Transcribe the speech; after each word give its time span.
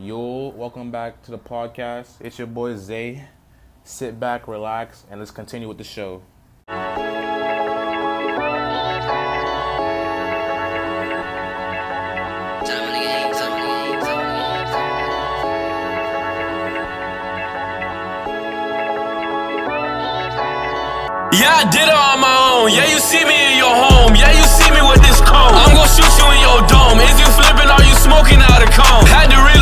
Yo, 0.00 0.50
welcome 0.54 0.92
back 0.92 1.20
to 1.24 1.32
the 1.32 1.38
podcast. 1.38 2.20
It's 2.20 2.38
your 2.38 2.46
boy 2.46 2.76
Zay. 2.76 3.24
Sit 3.82 4.20
back, 4.20 4.46
relax, 4.46 5.04
and 5.10 5.18
let's 5.18 5.32
continue 5.32 5.66
with 5.66 5.78
the 5.78 5.82
show. 5.82 6.22
Yeah, 21.34 21.58
I 21.58 21.66
did 21.72 21.82
it 21.82 21.90
on 21.90 22.20
my 22.20 22.38
own. 22.54 22.70
Yeah, 22.70 22.86
you 22.86 23.00
see 23.00 23.24
me 23.24 23.34
in 23.50 23.58
your 23.58 23.74
home. 23.74 24.14
Yeah, 24.14 24.30
you 24.30 24.46
see 24.46 24.70
me 24.70 24.78
with 24.80 25.02
this 25.02 25.18
cone. 25.26 25.58
I'm 25.58 25.74
gonna 25.74 25.90
shoot 25.90 26.06
you 26.22 26.30
in 26.30 26.38
your 26.38 26.62
dome. 26.70 27.00
Is 27.02 27.18
you 27.18 27.26
flipping? 27.34 27.66
Are 27.66 27.82
you 27.82 27.94
smoking 27.98 28.38
out 28.38 28.62
a 28.62 28.70
cone? 28.70 29.04
Had 29.10 29.26
to 29.34 29.36
relocate 29.38 29.57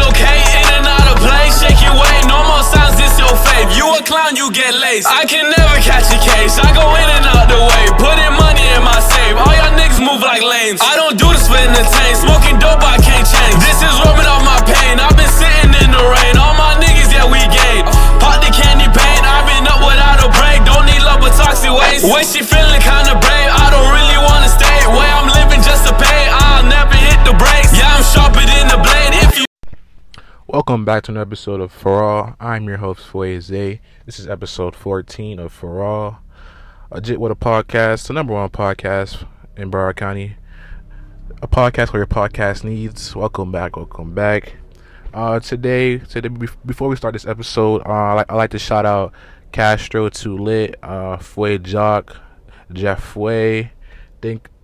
you 4.46 4.54
get 4.54 4.74
laced. 4.78 5.10
I 5.10 5.26
can 5.26 5.50
never 5.50 5.76
catch 5.82 6.06
a 6.14 6.18
case. 6.22 6.54
I 6.62 6.70
go 6.70 6.86
in 6.94 7.08
and 7.18 7.26
out 7.34 7.50
the 7.50 7.58
way. 7.58 7.84
Putting 7.98 8.34
money 8.38 8.62
in 8.62 8.82
my 8.86 8.94
safe. 9.02 9.34
All 9.34 9.50
y'all 9.50 9.74
niggas 9.74 9.98
move 9.98 10.22
like 10.22 10.38
lanes. 10.38 10.78
I 10.78 10.94
don't 10.94 11.18
do 11.18 11.26
this 11.34 11.50
for 11.50 11.58
entertain. 11.58 12.14
Smoking 12.14 12.62
dope, 12.62 12.78
I 12.78 12.94
can't 13.02 13.26
change. 13.26 13.58
This 13.66 13.82
is 13.82 13.90
rubbing 14.06 14.28
off 14.30 14.46
my 14.46 14.62
pain. 14.62 15.02
I've 15.02 15.18
been 15.18 15.30
sitting 15.34 15.74
in 15.82 15.90
the 15.90 15.98
rain. 15.98 16.38
All 16.38 16.54
my 16.54 16.78
niggas, 16.78 17.10
yeah, 17.10 17.26
we 17.26 17.42
gain. 17.50 17.82
Pop 18.22 18.38
the 18.38 18.54
candy 18.54 18.86
paint. 18.86 19.22
I've 19.26 19.50
been 19.50 19.66
up 19.66 19.82
without 19.82 20.22
a 20.22 20.30
break. 20.30 20.62
Don't 20.62 20.86
need 20.86 21.02
love 21.02 21.18
but 21.18 21.34
toxic 21.34 21.74
waste. 21.74 22.06
When 22.06 22.22
she 22.22 22.46
feeling 22.46 22.78
kinda 22.78 23.18
brave, 23.18 23.50
I 23.50 23.66
don't 23.74 23.90
really 23.90 24.20
wanna 24.22 24.46
stay. 24.46 24.78
Where 24.86 25.10
I'm 25.10 25.26
living 25.26 25.58
just 25.66 25.90
to 25.90 25.92
pay. 25.98 26.22
I'll 26.30 26.62
never 26.62 26.94
hit 26.94 27.18
the 27.26 27.34
brakes. 27.34 27.74
Yeah, 27.74 27.98
I'm 27.98 28.04
sharper 28.06 28.46
than 28.46 28.70
the 28.70 28.78
blade. 28.78 29.15
Welcome 30.56 30.86
back 30.86 31.02
to 31.02 31.10
another 31.10 31.28
episode 31.28 31.60
of 31.60 31.70
For 31.70 32.02
All. 32.02 32.34
I'm 32.40 32.64
your 32.64 32.78
host, 32.78 33.06
Foye 33.06 33.38
Zay. 33.40 33.82
This 34.06 34.18
is 34.18 34.26
episode 34.26 34.74
14 34.74 35.38
of 35.38 35.52
For 35.52 35.84
All. 35.84 36.20
A 36.90 36.98
Jit 36.98 37.20
with 37.20 37.30
a 37.30 37.34
podcast, 37.34 38.06
the 38.06 38.14
number 38.14 38.32
one 38.32 38.48
podcast 38.48 39.26
in 39.54 39.70
Broward 39.70 39.96
County. 39.96 40.36
A 41.42 41.46
podcast 41.46 41.92
where 41.92 42.00
your 42.00 42.06
podcast 42.06 42.64
needs. 42.64 43.14
Welcome 43.14 43.52
back, 43.52 43.76
welcome 43.76 44.14
back. 44.14 44.56
Uh, 45.12 45.40
today, 45.40 45.98
today 45.98 46.30
before 46.64 46.88
we 46.88 46.96
start 46.96 47.12
this 47.12 47.26
episode, 47.26 47.82
uh, 47.84 47.90
I, 47.90 48.12
like, 48.14 48.32
I 48.32 48.34
like 48.34 48.50
to 48.52 48.58
shout 48.58 48.86
out 48.86 49.12
Castro 49.52 50.08
Too 50.08 50.38
Lit, 50.38 50.76
uh, 50.82 51.18
Fue 51.18 51.58
Jock, 51.58 52.16
Jeff 52.72 53.04
Fue. 53.04 53.72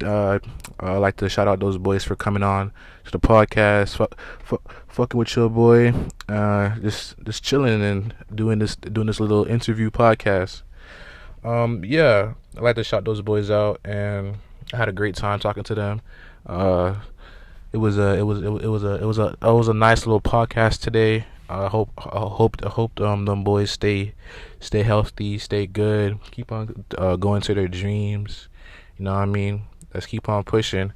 Uh, 0.02 0.38
I 0.80 0.96
like 0.96 1.16
to 1.18 1.28
shout 1.28 1.48
out 1.48 1.60
those 1.60 1.78
boys 1.78 2.04
for 2.04 2.16
coming 2.16 2.42
on 2.42 2.72
to 3.04 3.10
the 3.12 3.20
podcast, 3.20 3.96
fuck, 3.96 4.18
fuck, 4.42 4.60
fucking 4.88 5.18
with 5.18 5.34
your 5.36 5.48
boy, 5.48 5.92
uh, 6.28 6.76
just 6.76 7.14
just 7.24 7.42
chilling 7.42 7.82
and 7.82 8.14
doing 8.34 8.58
this 8.58 8.76
doing 8.76 9.06
this 9.06 9.20
little 9.20 9.44
interview 9.44 9.90
podcast. 9.90 10.62
Um, 11.44 11.84
yeah, 11.84 12.34
I 12.56 12.60
like 12.60 12.76
to 12.76 12.84
shout 12.84 13.04
those 13.04 13.22
boys 13.22 13.50
out, 13.50 13.80
and 13.84 14.36
I 14.72 14.76
had 14.76 14.88
a 14.88 14.92
great 14.92 15.14
time 15.14 15.38
talking 15.40 15.64
to 15.64 15.74
them. 15.74 16.00
Uh, 16.46 16.96
it 17.72 17.78
was 17.78 17.98
a 17.98 18.14
it 18.18 18.22
was 18.22 18.40
it 18.42 18.46
it 18.46 18.68
was 18.68 18.84
a 18.84 18.94
it 19.02 19.04
was 19.04 19.18
a 19.18 19.36
it 19.40 19.52
was 19.52 19.68
a 19.68 19.74
nice 19.74 20.06
little 20.06 20.20
podcast 20.20 20.80
today. 20.80 21.26
I 21.48 21.68
hope 21.68 21.90
I 21.98 22.20
hope 22.20 22.56
I 22.64 22.68
hope 22.68 23.00
um 23.00 23.24
them 23.26 23.44
boys 23.44 23.70
stay 23.70 24.14
stay 24.60 24.82
healthy, 24.82 25.38
stay 25.38 25.66
good, 25.66 26.18
keep 26.30 26.50
on 26.50 26.84
uh, 26.96 27.16
going 27.16 27.42
to 27.42 27.54
their 27.54 27.68
dreams. 27.68 28.48
You 29.02 29.06
know 29.06 29.14
what 29.14 29.22
I 29.22 29.26
mean? 29.26 29.62
Let's 29.92 30.06
keep 30.06 30.28
on 30.28 30.44
pushing. 30.44 30.92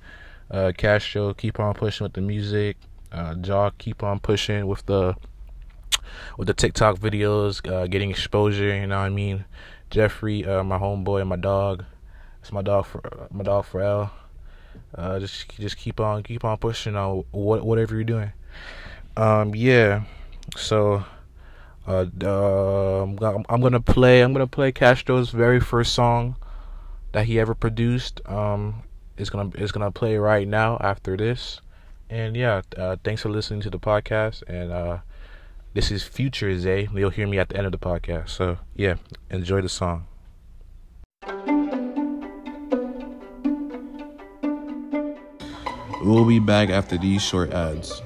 Uh, 0.49 0.71
Castro, 0.77 1.35
keep 1.35 1.59
on 1.59 1.75
pushing 1.75 2.05
with 2.05 2.13
the 2.13 2.21
music. 2.21 2.77
Uh, 3.11 3.35
Jaw, 3.35 3.71
keep 3.79 4.05
on 4.05 4.21
pushing 4.21 4.69
with 4.69 4.87
the 4.87 5.17
with 6.39 6.47
the 6.47 6.55
TikTok 6.55 7.01
videos, 7.01 7.69
uh, 7.69 7.89
getting 7.89 8.11
exposure. 8.11 8.77
You 8.77 8.87
know 8.87 9.01
what 9.01 9.07
I 9.07 9.09
mean? 9.09 9.45
Jeffrey, 9.91 10.47
uh, 10.47 10.63
my 10.63 10.79
homeboy, 10.79 11.27
my 11.27 11.35
dog. 11.35 11.85
It's 12.43 12.53
my 12.53 12.63
dog 12.63 12.87
for 12.87 13.03
my 13.33 13.43
dog 13.43 13.65
for 13.65 13.81
L. 13.81 14.13
Uh, 14.95 15.19
just 15.19 15.49
just 15.59 15.77
keep 15.77 15.99
on 15.99 16.23
keep 16.23 16.45
on 16.45 16.59
pushing 16.59 16.95
on 16.95 17.25
what 17.33 17.67
whatever 17.67 17.97
you're 17.97 18.05
doing. 18.05 18.31
Um, 19.17 19.53
yeah. 19.53 20.05
So, 20.57 21.05
uh, 21.89 22.07
uh, 22.23 23.03
I'm, 23.03 23.45
I'm 23.49 23.61
gonna 23.61 23.81
play. 23.81 24.21
I'm 24.21 24.33
gonna 24.33 24.47
play 24.47 24.71
Castro's 24.71 25.31
very 25.31 25.59
first 25.59 25.93
song 25.93 26.37
that 27.13 27.27
he 27.27 27.41
ever 27.41 27.55
produced. 27.55 28.21
Um, 28.27 28.83
it's 29.17 29.31
gonna 29.31 29.51
it's 29.55 29.73
gonna 29.73 29.91
play 29.91 30.17
right 30.17 30.47
now 30.47 30.79
after 30.81 31.17
this. 31.17 31.61
And 32.09 32.37
yeah, 32.37 32.63
uh, 32.77 32.97
thanks 33.03 33.23
for 33.23 33.31
listening 33.31 33.61
to 33.63 33.71
the 33.71 33.79
podcast. 33.79 34.43
And 34.47 34.71
uh, 34.71 34.99
this 35.75 35.91
is 35.91 36.05
Future 36.05 36.57
Zay. 36.59 36.89
You'll 36.95 37.11
hear 37.11 37.27
me 37.27 37.39
at 37.39 37.49
the 37.49 37.57
end 37.57 37.67
of 37.67 37.73
the 37.73 37.79
podcast. 37.79 38.31
So 38.31 38.59
yeah, 38.75 38.97
enjoy 39.31 39.61
the 39.61 39.69
song. 39.69 40.07
We'll 46.03 46.25
be 46.25 46.39
back 46.39 46.71
after 46.71 46.97
these 46.97 47.23
short 47.23 47.51
ads. 47.53 48.01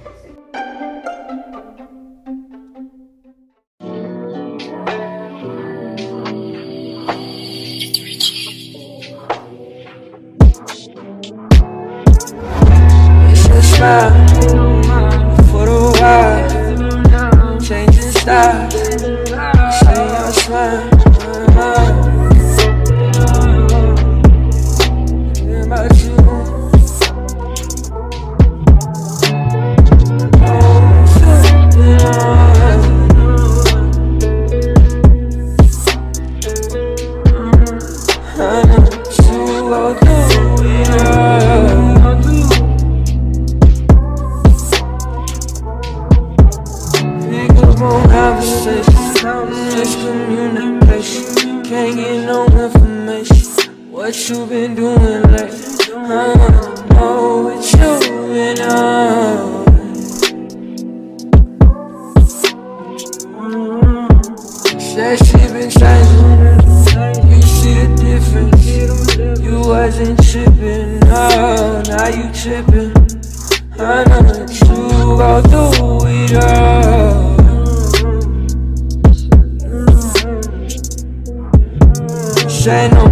Say 82.60 82.90
no 82.90 83.09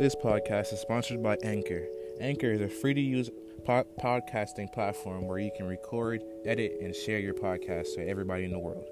This 0.00 0.14
podcast 0.14 0.72
is 0.72 0.80
sponsored 0.80 1.22
by 1.22 1.36
Anchor. 1.42 1.86
Anchor 2.22 2.50
is 2.50 2.62
a 2.62 2.70
free 2.70 2.94
to 2.94 3.00
use 3.02 3.28
po- 3.66 3.84
podcasting 4.02 4.72
platform 4.72 5.28
where 5.28 5.38
you 5.38 5.50
can 5.54 5.66
record, 5.66 6.22
edit, 6.46 6.78
and 6.80 6.96
share 6.96 7.18
your 7.18 7.34
podcast 7.34 7.96
to 7.96 8.08
everybody 8.08 8.46
in 8.46 8.50
the 8.50 8.58
world. 8.58 8.86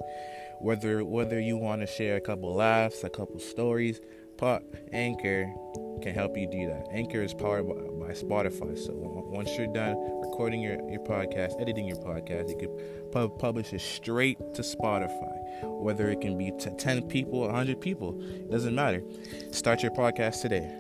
Whether 0.60 1.02
whether 1.06 1.40
you 1.40 1.56
want 1.56 1.80
to 1.80 1.86
share 1.86 2.16
a 2.16 2.20
couple 2.20 2.54
laughs, 2.54 3.04
a 3.04 3.08
couple 3.08 3.38
stories, 3.38 4.02
po- 4.36 4.60
Anchor 4.92 5.50
can 6.02 6.14
help 6.14 6.36
you 6.36 6.46
do 6.46 6.66
that. 6.66 6.88
Anchor 6.92 7.22
is 7.22 7.32
powered 7.32 7.66
by, 7.66 8.06
by 8.06 8.12
Spotify. 8.12 8.76
So 8.76 8.92
once 8.92 9.48
you're 9.56 9.72
done 9.72 9.96
recording 10.20 10.60
your, 10.60 10.74
your 10.90 11.00
podcast, 11.00 11.58
editing 11.58 11.86
your 11.86 11.96
podcast, 11.96 12.50
you 12.50 12.58
can 12.58 13.10
pu- 13.12 13.34
publish 13.38 13.72
it 13.72 13.80
straight 13.80 14.36
to 14.52 14.60
Spotify. 14.60 15.36
Whether 15.62 16.10
it 16.10 16.20
can 16.20 16.36
be 16.36 16.52
to 16.58 16.70
10 16.70 17.08
people, 17.08 17.40
100 17.40 17.80
people, 17.80 18.20
it 18.20 18.50
doesn't 18.50 18.74
matter. 18.74 19.02
Start 19.50 19.82
your 19.82 19.92
podcast 19.92 20.42
today. 20.42 20.70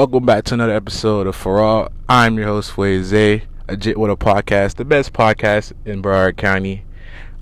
Welcome 0.00 0.24
back 0.24 0.44
to 0.44 0.54
another 0.54 0.72
episode 0.72 1.26
of 1.26 1.36
For 1.36 1.60
All. 1.60 1.92
I'm 2.08 2.38
your 2.38 2.46
host, 2.46 2.72
Fueze, 2.72 3.42
a 3.68 3.76
Jit 3.76 4.00
with 4.00 4.10
a 4.10 4.16
podcast, 4.16 4.76
the 4.76 4.84
best 4.86 5.12
podcast 5.12 5.74
in 5.84 6.00
Broward 6.00 6.38
County. 6.38 6.84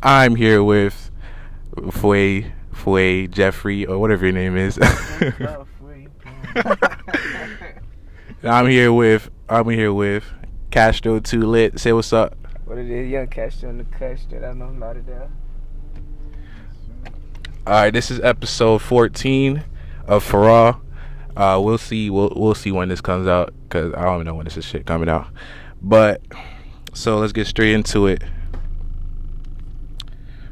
I'm 0.03 0.35
here 0.35 0.65
with 0.65 1.13
Fue, 1.93 2.47
Fue, 2.73 3.29
Jeffrey, 3.29 3.87
or 3.87 4.01
whatever 4.01 4.27
your 4.27 4.33
name 4.33 4.57
is. 4.57 4.77
I'm 8.43 8.67
here 8.67 8.93
with, 8.93 9.31
I'm 9.49 9.69
here 9.69 9.93
with 9.93 10.25
Castro 10.73 11.21
Too 11.21 11.47
Lit. 11.47 11.79
Say 11.79 11.93
what's 11.93 12.13
up. 12.13 12.37
What 12.65 12.79
it 12.79 12.91
is, 12.91 13.09
young 13.09 13.29
Castro 13.29 13.71
in 13.71 13.79
the 13.79 13.85
cut, 13.85 14.19
straight 14.19 14.43
out 14.43 14.61
of 14.61 14.77
Lauderdale. 14.77 15.31
All 17.69 17.73
right, 17.73 17.93
this 17.93 18.11
is 18.11 18.19
episode 18.19 18.83
14 18.83 19.63
of 20.09 20.25
For 20.25 20.51
All. 20.51 20.83
Uh, 21.39 21.61
we'll 21.63 21.79
see. 21.79 22.11
We'll 22.11 22.33
we'll 22.35 22.57
see 22.57 22.73
when 22.73 22.89
this 22.89 23.01
comes 23.01 23.29
out 23.29 23.55
because 23.63 23.95
I 23.95 24.03
don't 24.03 24.25
know 24.25 24.35
when 24.35 24.45
this 24.45 24.57
is 24.57 24.65
shit 24.65 24.85
coming 24.87 25.09
out. 25.09 25.29
But 25.81 26.21
so 26.93 27.19
let's 27.19 27.33
get 27.33 27.47
straight 27.47 27.75
into 27.75 28.09
it. 28.09 28.25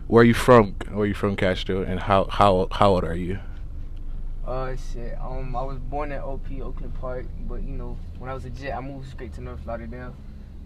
Where 0.06 0.22
are 0.22 0.24
you 0.24 0.32
from? 0.32 0.76
Where 0.90 1.00
are 1.00 1.06
you 1.06 1.14
from, 1.14 1.34
Castro? 1.34 1.82
And 1.82 1.98
how 1.98 2.26
how 2.26 2.68
how 2.70 2.90
old 2.90 3.02
are 3.02 3.16
you? 3.16 3.40
Uh, 4.46 4.76
shit. 4.92 5.18
Um, 5.20 5.56
I 5.56 5.62
was 5.62 5.80
born 5.80 6.12
at 6.12 6.22
OP, 6.22 6.46
Oakland 6.62 6.94
Park, 7.00 7.26
but 7.48 7.64
you 7.64 7.72
know, 7.72 7.98
when 8.20 8.30
I 8.30 8.34
was 8.34 8.44
a 8.44 8.50
jet, 8.50 8.76
I 8.76 8.80
moved 8.80 9.10
straight 9.10 9.32
to 9.34 9.40
North 9.40 9.66
Lauderdale. 9.66 10.14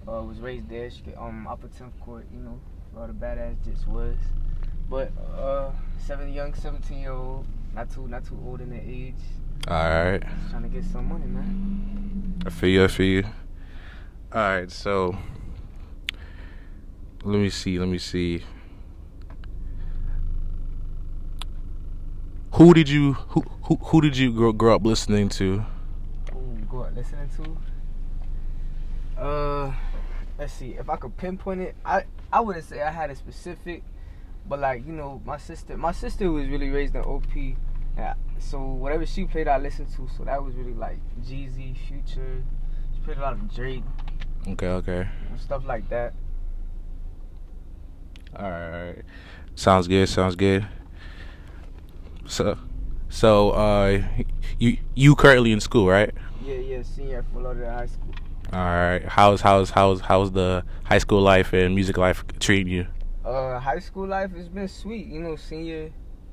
Uh, 0.06 0.22
was 0.22 0.38
raised 0.40 0.68
there. 0.68 0.90
Straight, 0.90 1.16
um, 1.16 1.46
Upper 1.46 1.68
10th 1.68 1.98
Court, 1.98 2.26
you 2.30 2.40
know, 2.40 2.60
where 2.92 3.04
all 3.04 3.08
the 3.08 3.14
badass 3.14 3.56
jets 3.64 3.86
was. 3.86 4.18
But 4.90 5.12
uh, 5.34 5.70
seven 5.98 6.30
young, 6.30 6.52
17 6.52 6.98
year 6.98 7.12
old, 7.12 7.46
not 7.74 7.90
too 7.90 8.06
not 8.06 8.26
too 8.26 8.38
old 8.44 8.60
in 8.60 8.68
the 8.68 8.80
age. 8.82 9.14
All 9.68 9.76
right, 9.76 10.22
Just 10.22 10.50
trying 10.50 10.62
to 10.62 10.68
get 10.68 10.84
some 10.84 11.08
money, 11.08 11.26
man. 11.26 12.42
I 12.46 12.50
feel 12.50 12.70
you. 12.70 12.84
I 12.84 12.88
feel 12.88 13.06
you. 13.06 13.24
All 14.32 14.40
right, 14.40 14.70
so 14.70 15.16
let 17.22 17.38
me 17.38 17.50
see. 17.50 17.78
Let 17.78 17.88
me 17.88 17.98
see. 17.98 18.42
Who 22.54 22.74
did 22.74 22.88
you 22.88 23.12
who 23.12 23.42
who, 23.62 23.76
who 23.76 24.00
did 24.00 24.16
you 24.16 24.32
grow, 24.32 24.52
grow 24.52 24.74
up 24.74 24.84
listening 24.84 25.28
to? 25.30 25.64
Ooh, 26.34 26.58
go 26.68 26.84
out 26.84 26.94
listening 26.94 27.28
to. 27.36 29.22
Uh, 29.22 29.72
let's 30.38 30.54
see. 30.54 30.70
If 30.70 30.88
I 30.88 30.96
could 30.96 31.16
pinpoint 31.16 31.60
it, 31.60 31.76
I 31.84 32.04
I 32.32 32.40
wouldn't 32.40 32.64
say 32.64 32.82
I 32.82 32.90
had 32.90 33.10
a 33.10 33.14
specific, 33.14 33.82
but 34.48 34.58
like 34.58 34.86
you 34.86 34.92
know, 34.92 35.20
my 35.24 35.36
sister, 35.36 35.76
my 35.76 35.92
sister 35.92 36.32
was 36.32 36.48
really 36.48 36.70
raised 36.70 36.94
in 36.94 37.02
OP, 37.02 37.24
yeah. 37.96 38.14
So 38.38 38.60
whatever 38.60 39.04
she 39.06 39.24
played, 39.24 39.48
I 39.48 39.58
listened 39.58 39.88
to. 39.96 40.08
So 40.16 40.24
that 40.24 40.42
was 40.42 40.54
really 40.54 40.74
like 40.74 40.98
Jeezy, 41.22 41.76
Future. 41.76 42.42
She 42.94 43.00
played 43.02 43.18
a 43.18 43.20
lot 43.20 43.34
of 43.34 43.54
Drake 43.54 43.84
Okay, 44.48 44.68
okay. 44.68 45.08
stuff 45.36 45.64
like 45.66 45.88
that. 45.90 46.14
All 48.36 48.50
right. 48.50 49.02
Sounds 49.54 49.86
good. 49.86 50.08
Sounds 50.08 50.36
good. 50.36 50.66
So, 52.26 52.56
so 53.08 53.50
uh, 53.50 54.02
you 54.58 54.78
you 54.94 55.14
currently 55.14 55.52
in 55.52 55.60
school, 55.60 55.88
right? 55.88 56.14
Yeah, 56.44 56.54
yeah. 56.54 56.82
Senior 56.82 57.18
at 57.18 57.24
Fort 57.32 57.44
Lauderdale 57.44 57.72
High 57.72 57.86
School. 57.86 58.14
All 58.52 58.58
right. 58.58 59.04
How's 59.04 59.40
how's 59.40 59.70
how's 59.70 60.00
how's 60.00 60.32
the 60.32 60.64
high 60.84 60.98
school 60.98 61.20
life 61.20 61.52
and 61.52 61.74
music 61.74 61.98
life 61.98 62.24
treating 62.38 62.72
you? 62.72 62.86
Uh, 63.24 63.58
high 63.58 63.78
school 63.78 64.06
life 64.06 64.30
has 64.32 64.48
been 64.48 64.68
sweet. 64.68 65.06
You 65.06 65.20
know, 65.20 65.36
senior, 65.36 65.90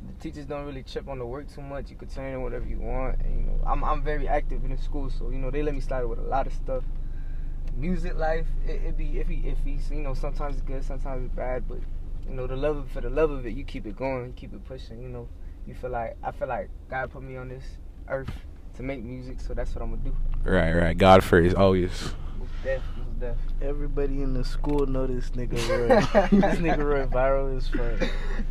the 0.07 0.13
teachers 0.21 0.45
don't 0.45 0.65
really 0.65 0.83
chip 0.83 1.07
on 1.07 1.19
the 1.19 1.25
work 1.25 1.53
too 1.53 1.61
much. 1.61 1.89
You 1.89 1.95
could 1.95 2.09
turn 2.09 2.33
in 2.33 2.41
whatever 2.41 2.65
you 2.65 2.79
want. 2.79 3.19
And, 3.21 3.39
you 3.39 3.45
know, 3.45 3.59
I'm 3.65 3.83
I'm 3.83 4.03
very 4.03 4.27
active 4.27 4.63
in 4.63 4.71
the 4.71 4.77
school, 4.77 5.09
so 5.09 5.29
you 5.29 5.37
know 5.37 5.51
they 5.51 5.63
let 5.63 5.75
me 5.75 5.81
slide 5.81 6.03
with 6.03 6.19
a 6.19 6.23
lot 6.23 6.47
of 6.47 6.53
stuff. 6.53 6.83
Music 7.75 8.17
life, 8.17 8.47
it, 8.65 8.81
it 8.83 8.97
be 8.97 9.05
iffy, 9.05 9.45
iffy. 9.45 9.87
So, 9.87 9.93
you 9.93 10.01
know, 10.01 10.13
sometimes 10.13 10.55
it's 10.55 10.65
good, 10.65 10.83
sometimes 10.83 11.25
it's 11.25 11.35
bad. 11.35 11.67
But 11.67 11.79
you 12.27 12.33
know, 12.33 12.47
the 12.47 12.55
love 12.55 12.77
of, 12.77 12.91
for 12.91 13.01
the 13.01 13.09
love 13.09 13.29
of 13.29 13.45
it, 13.45 13.53
you 13.53 13.63
keep 13.63 13.85
it 13.85 13.95
going, 13.95 14.27
you 14.27 14.33
keep 14.33 14.53
it 14.53 14.65
pushing. 14.65 15.01
You 15.01 15.09
know, 15.09 15.27
you 15.67 15.75
feel 15.75 15.91
like 15.91 16.17
I 16.23 16.31
feel 16.31 16.47
like 16.47 16.69
God 16.89 17.11
put 17.11 17.23
me 17.23 17.37
on 17.37 17.49
this 17.49 17.63
earth 18.07 18.31
to 18.75 18.83
make 18.83 19.03
music, 19.03 19.39
so 19.39 19.53
that's 19.53 19.75
what 19.75 19.83
I'm 19.83 19.91
gonna 19.91 20.03
do. 20.03 20.15
Right, 20.43 20.73
right. 20.73 20.97
God 20.97 21.23
first, 21.23 21.55
always. 21.55 22.13
Most 22.65 23.19
deaf. 23.19 23.37
Everybody 23.61 24.21
in 24.21 24.33
the 24.33 24.43
school 24.43 24.85
know 24.85 25.07
this 25.07 25.29
nigga 25.31 25.53
Roy. 25.69 25.87
this 26.39 26.59
nigga 26.59 26.83
Roy 26.83 27.05
viral 27.05 27.57
as 27.57 27.67
fuck. 27.67 28.09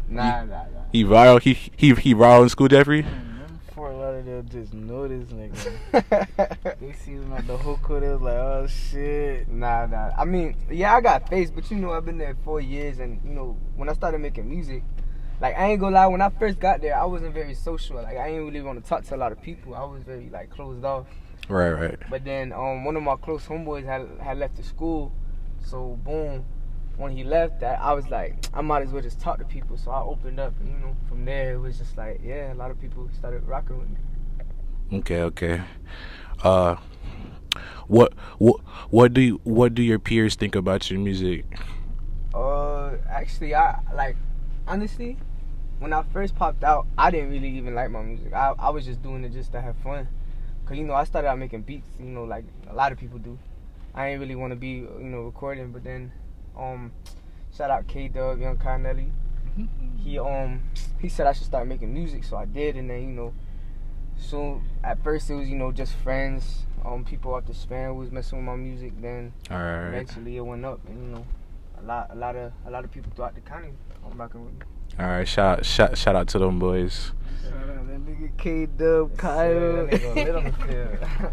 Nah, 0.09 0.45
nah, 0.45 0.45
nah. 0.45 0.65
He 0.93 1.05
viral. 1.05 1.41
He 1.41 1.55
he 1.77 1.95
he 1.95 2.15
viral 2.15 2.45
in 2.45 2.49
school, 2.49 2.69
Jeffrey. 2.69 3.03
Mm, 3.03 3.47
them 3.47 3.61
Fort 3.75 3.95
Lauderdale 3.95 4.43
just 4.43 4.73
know 4.75 5.07
this 5.09 5.29
nigga. 5.31 6.77
They 6.81 6.93
see 6.93 7.13
him 7.13 7.33
at 7.33 7.47
the 7.47 7.57
hookah, 7.57 8.01
they 8.01 8.09
was 8.09 8.21
like, 8.21 8.35
oh 8.35 8.67
shit. 8.67 9.49
Nah, 9.49 9.87
nah. 9.87 10.11
I 10.17 10.25
mean, 10.25 10.57
yeah, 10.71 10.95
I 10.95 11.01
got 11.01 11.29
face, 11.29 11.51
but 11.51 11.71
you 11.71 11.77
know, 11.77 11.93
I've 11.93 12.05
been 12.05 12.19
there 12.19 12.37
four 12.45 12.61
years, 12.61 12.99
and 12.99 13.21
you 13.25 13.35
know, 13.35 13.57
when 13.77 13.89
I 13.89 13.93
started 13.93 14.21
making 14.21 14.49
music, 14.49 14.83
like 15.41 15.57
I 15.57 15.67
ain't 15.67 15.81
gonna 15.81 15.95
lie, 15.95 16.07
when 16.07 16.23
I 16.23 16.31
first 16.31 16.59
got 16.59 16.81
there, 16.81 16.97
I 16.97 17.05
wasn't 17.05 17.35
very 17.35 17.55
social. 17.55 17.97
Like 17.97 18.17
I 18.17 18.29
ain't 18.29 18.45
really 18.45 18.63
want 18.63 18.83
to 18.83 18.89
talk 18.89 19.05
to 19.05 19.17
a 19.17 19.19
lot 19.19 19.33
of 19.33 19.43
people. 19.43 19.75
I 19.75 19.85
was 19.85 20.03
very 20.03 20.31
like 20.31 20.51
closed 20.51 20.85
off. 20.85 21.07
Right, 21.49 21.71
right. 21.71 21.99
But 22.11 22.25
then, 22.25 22.53
um, 22.53 22.85
one 22.85 22.97
of 22.97 23.03
my 23.03 23.17
close 23.17 23.47
homeboys 23.47 23.85
had 23.85 24.09
had 24.21 24.39
left 24.39 24.57
the 24.57 24.63
school, 24.63 25.13
so 25.65 25.99
boom, 26.05 26.45
when 26.97 27.13
he 27.13 27.23
left, 27.23 27.61
that 27.61 27.81
I 27.81 27.93
was 27.93 28.09
like, 28.09 28.35
I 28.53 28.63
might 28.63 28.83
as 28.83 28.91
well 28.91 29.03
just 29.03 29.21
talk 29.21 29.39
to 29.39 29.45
people. 29.45 29.77
So 29.77 29.91
I 29.91 30.01
opened 30.01 30.41
up, 30.41 30.55
and 30.61 30.69
you 30.69 30.79
know, 30.79 30.97
from 31.09 31.25
there 31.25 31.55
it 31.55 31.59
was 31.59 31.79
just 31.79 31.97
like, 31.97 32.21
yeah, 32.25 32.53
a 32.53 32.57
lot 32.57 32.71
of 32.71 32.81
people 32.81 33.09
started 33.17 33.45
rocking 33.45 33.79
with 33.79 33.91
me. 33.91 34.99
Okay, 34.99 35.23
okay. 35.23 35.63
Uh, 36.43 36.77
what 37.87 38.13
what 38.39 38.61
what 38.91 39.13
do 39.13 39.21
you, 39.21 39.41
what 39.45 39.75
do 39.75 39.83
your 39.83 39.99
peers 39.99 40.35
think 40.35 40.55
about 40.55 40.91
your 40.91 40.99
music? 41.01 41.45
Uh, 42.35 42.97
actually, 43.09 43.55
I 43.55 43.79
like 43.95 44.17
honestly, 44.67 45.17
when 45.79 45.93
I 45.93 46.03
first 46.13 46.35
popped 46.35 46.65
out, 46.65 46.87
I 46.99 47.11
didn't 47.11 47.31
really 47.31 47.51
even 47.51 47.75
like 47.75 47.91
my 47.91 48.03
music. 48.03 48.33
I 48.33 48.55
I 48.59 48.71
was 48.71 48.85
just 48.85 49.03
doing 49.03 49.25
it 49.25 49.33
just 49.33 49.53
to 49.53 49.61
have 49.61 49.77
fun, 49.77 50.09
cause 50.67 50.77
you 50.77 50.85
know 50.85 50.95
I 50.95 51.05
started 51.05 51.29
out 51.29 51.39
making 51.39 51.63
beats, 51.63 51.89
you 51.99 52.07
know, 52.07 52.25
like 52.25 52.45
a 52.69 52.75
lot 52.75 52.93
of 52.93 52.99
people 52.99 53.19
do. 53.19 53.39
I 53.95 54.09
didn't 54.09 54.21
really 54.21 54.35
want 54.35 54.51
to 54.51 54.57
be, 54.57 54.69
you 54.69 55.09
know, 55.09 55.23
recording, 55.23 55.73
but 55.73 55.83
then, 55.83 56.13
um, 56.59 56.93
shout 57.57 57.71
out 57.71 57.87
K 57.87 58.09
Dub, 58.09 58.39
Young 58.41 58.59
Carnelli. 58.59 59.11
He 60.05 60.21
um 60.21 60.63
he 61.01 61.09
said 61.09 61.27
I 61.27 61.33
should 61.33 61.47
start 61.47 61.67
making 61.67 61.93
music, 61.93 62.23
so 62.23 62.37
I 62.37 62.45
did, 62.45 62.77
and 62.77 62.89
then 62.89 63.03
you 63.03 63.09
know, 63.09 63.35
so 64.17 64.61
at 64.85 65.03
first 65.03 65.31
it 65.31 65.35
was 65.35 65.49
you 65.49 65.57
know 65.57 65.73
just 65.73 65.95
friends, 65.95 66.67
um 66.85 67.05
people 67.05 67.35
off 67.35 67.47
the 67.47 67.55
span 67.55 67.97
was 67.97 68.13
messing 68.13 68.39
with 68.39 68.47
my 68.47 68.55
music. 68.55 68.93
Then 69.01 69.33
right. 69.51 69.89
eventually 69.89 70.37
it 70.37 70.43
went 70.43 70.65
up, 70.65 70.79
and 70.87 71.03
you 71.03 71.09
know, 71.09 71.27
a 71.81 71.83
lot, 71.83 72.09
a 72.13 72.15
lot 72.15 72.37
of, 72.37 72.53
a 72.67 72.71
lot 72.71 72.85
of 72.85 72.93
people 72.93 73.11
throughout 73.17 73.35
the 73.35 73.41
county 73.41 73.71
I'm 74.11 74.19
rocking 74.19 74.45
with 74.45 74.55
me. 74.55 74.76
All 74.99 75.07
right. 75.07 75.29
Shout 75.29 75.65
shout 75.65 75.97
shout 75.99 76.17
out 76.17 76.29
to 76.29 76.39
them 76.39 76.59
boys. 76.59 77.13
Shout 77.43 77.53
out 77.53 77.87
that 77.89 78.07
nigga 78.07 78.37
K 78.39 78.67
Dub, 78.67 79.17
Kyle. 79.17 79.87
That 79.87 80.01
nigga 80.01 80.37
on 80.37 80.45
the. 80.45 81.31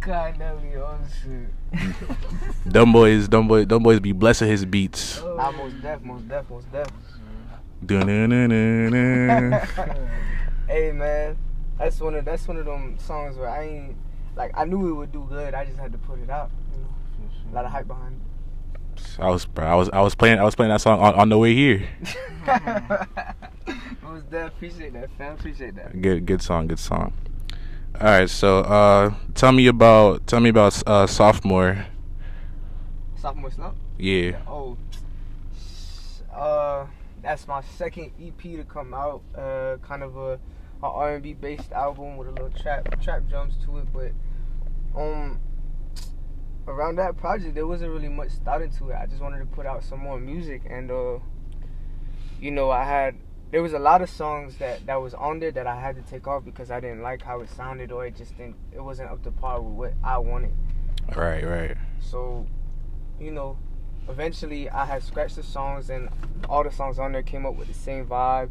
Kyle 0.00 0.32
Nelly 0.38 0.76
on 0.76 1.06
shit. 1.22 1.50
Them 2.64 2.92
boys, 2.92 3.28
them 3.28 3.48
boys, 3.48 3.66
them 3.66 3.82
boys 3.82 4.00
be 4.00 4.12
blessing 4.12 4.48
his 4.48 4.64
beats. 4.64 5.20
I 5.20 5.50
most 5.50 5.82
def, 5.82 6.00
most 6.02 6.28
def, 6.28 6.48
most 6.48 6.70
def. 6.72 6.88
Dun-dun-dun-dun-dun. 7.84 9.52
Hey 10.68 10.92
man, 10.92 11.36
that's 11.78 12.00
one 12.00 12.14
of 12.14 12.24
that's 12.24 12.46
one 12.46 12.56
of 12.58 12.66
them 12.66 12.96
songs 12.98 13.36
where 13.36 13.48
I 13.48 13.64
ain't 13.64 13.96
like 14.36 14.52
I 14.56 14.64
knew 14.64 14.88
it 14.88 14.92
would 14.94 15.12
do 15.12 15.26
good. 15.28 15.52
I 15.54 15.64
just 15.64 15.78
had 15.78 15.92
to 15.92 15.98
put 15.98 16.20
it 16.20 16.30
out. 16.30 16.50
You 16.72 16.80
know, 16.80 16.88
a 17.50 17.54
lot 17.54 17.64
of 17.64 17.70
hype 17.72 17.88
behind 17.88 18.20
I 19.18 19.30
was, 19.30 19.46
bro, 19.46 19.66
I 19.66 19.74
was, 19.74 19.90
I 19.90 20.00
was 20.00 20.14
playing, 20.14 20.38
I 20.38 20.44
was 20.44 20.54
playing 20.54 20.70
that 20.70 20.80
song 20.80 21.00
on, 21.00 21.14
on 21.14 21.28
the 21.28 21.38
way 21.38 21.54
here. 21.54 21.88
most 24.02 24.32
appreciate 24.32 24.92
that, 24.92 25.10
fam. 25.16 25.34
Appreciate 25.34 25.74
that. 25.76 26.00
Good, 26.00 26.26
good 26.26 26.42
song, 26.42 26.66
good 26.66 26.78
song. 26.78 27.12
All 28.00 28.06
right, 28.06 28.30
so 28.30 28.60
uh, 28.60 29.14
tell 29.34 29.52
me 29.52 29.66
about, 29.66 30.26
tell 30.26 30.40
me 30.40 30.50
about 30.50 30.80
uh, 30.86 31.06
sophomore. 31.06 31.86
Sophomore 33.16 33.50
slump. 33.50 33.76
Yeah. 33.98 34.38
Oh, 34.46 34.76
uh, 36.32 36.86
that's 37.22 37.48
my 37.48 37.62
second 37.76 38.12
EP 38.22 38.40
to 38.40 38.64
come 38.64 38.94
out. 38.94 39.22
Uh, 39.36 39.76
kind 39.82 40.02
of 40.02 40.16
a, 40.16 40.38
a 40.82 40.86
R&B 40.86 41.34
based 41.34 41.72
album 41.72 42.16
with 42.16 42.28
a 42.28 42.30
little 42.30 42.50
trap 42.50 43.00
trap 43.02 43.28
drums 43.28 43.54
to 43.64 43.78
it, 43.78 43.86
but 43.92 44.12
um, 44.96 45.40
around 46.68 46.96
that 46.96 47.16
project 47.16 47.54
there 47.54 47.66
wasn't 47.66 47.90
really 47.90 48.08
much 48.08 48.32
thought 48.44 48.62
into 48.62 48.90
it. 48.90 48.96
I 48.96 49.06
just 49.06 49.22
wanted 49.22 49.38
to 49.38 49.46
put 49.46 49.66
out 49.66 49.82
some 49.82 50.00
more 50.00 50.20
music, 50.20 50.62
and 50.68 50.90
uh, 50.90 51.18
you 52.40 52.50
know, 52.50 52.70
I 52.70 52.84
had 52.84 53.16
there 53.50 53.62
was 53.62 53.72
a 53.72 53.78
lot 53.78 54.02
of 54.02 54.10
songs 54.10 54.56
that 54.58 54.86
that 54.86 55.00
was 55.00 55.14
on 55.14 55.40
there 55.40 55.50
that 55.50 55.66
I 55.66 55.80
had 55.80 55.96
to 55.96 56.02
take 56.02 56.26
off 56.26 56.44
because 56.44 56.70
I 56.70 56.80
didn't 56.80 57.02
like 57.02 57.22
how 57.22 57.40
it 57.40 57.48
sounded 57.48 57.90
or 57.90 58.06
it 58.06 58.14
just 58.14 58.36
didn't 58.36 58.56
it 58.72 58.80
wasn't 58.80 59.10
up 59.10 59.22
to 59.24 59.30
par 59.30 59.60
with 59.60 59.74
what 59.74 59.94
I 60.04 60.18
wanted. 60.18 60.52
Right, 61.16 61.42
right. 61.44 61.76
So, 62.00 62.46
you 63.18 63.30
know, 63.30 63.58
eventually 64.08 64.68
I 64.68 64.84
had 64.84 65.02
scratched 65.02 65.36
the 65.36 65.42
songs 65.42 65.88
and 65.88 66.10
all 66.48 66.62
the 66.62 66.70
songs 66.70 66.98
on 66.98 67.12
there 67.12 67.22
came 67.22 67.46
up 67.46 67.56
with 67.56 67.68
the 67.68 67.74
same 67.74 68.06
vibe, 68.06 68.50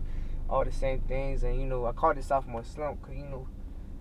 all 0.49 0.65
the 0.65 0.71
same 0.71 1.01
things, 1.01 1.43
and 1.43 1.59
you 1.59 1.67
know 1.67 1.85
I 1.85 1.91
called 1.91 2.17
it 2.17 2.23
sophomore 2.23 2.63
slump 2.63 3.01
because 3.01 3.17
you 3.17 3.25
know 3.25 3.47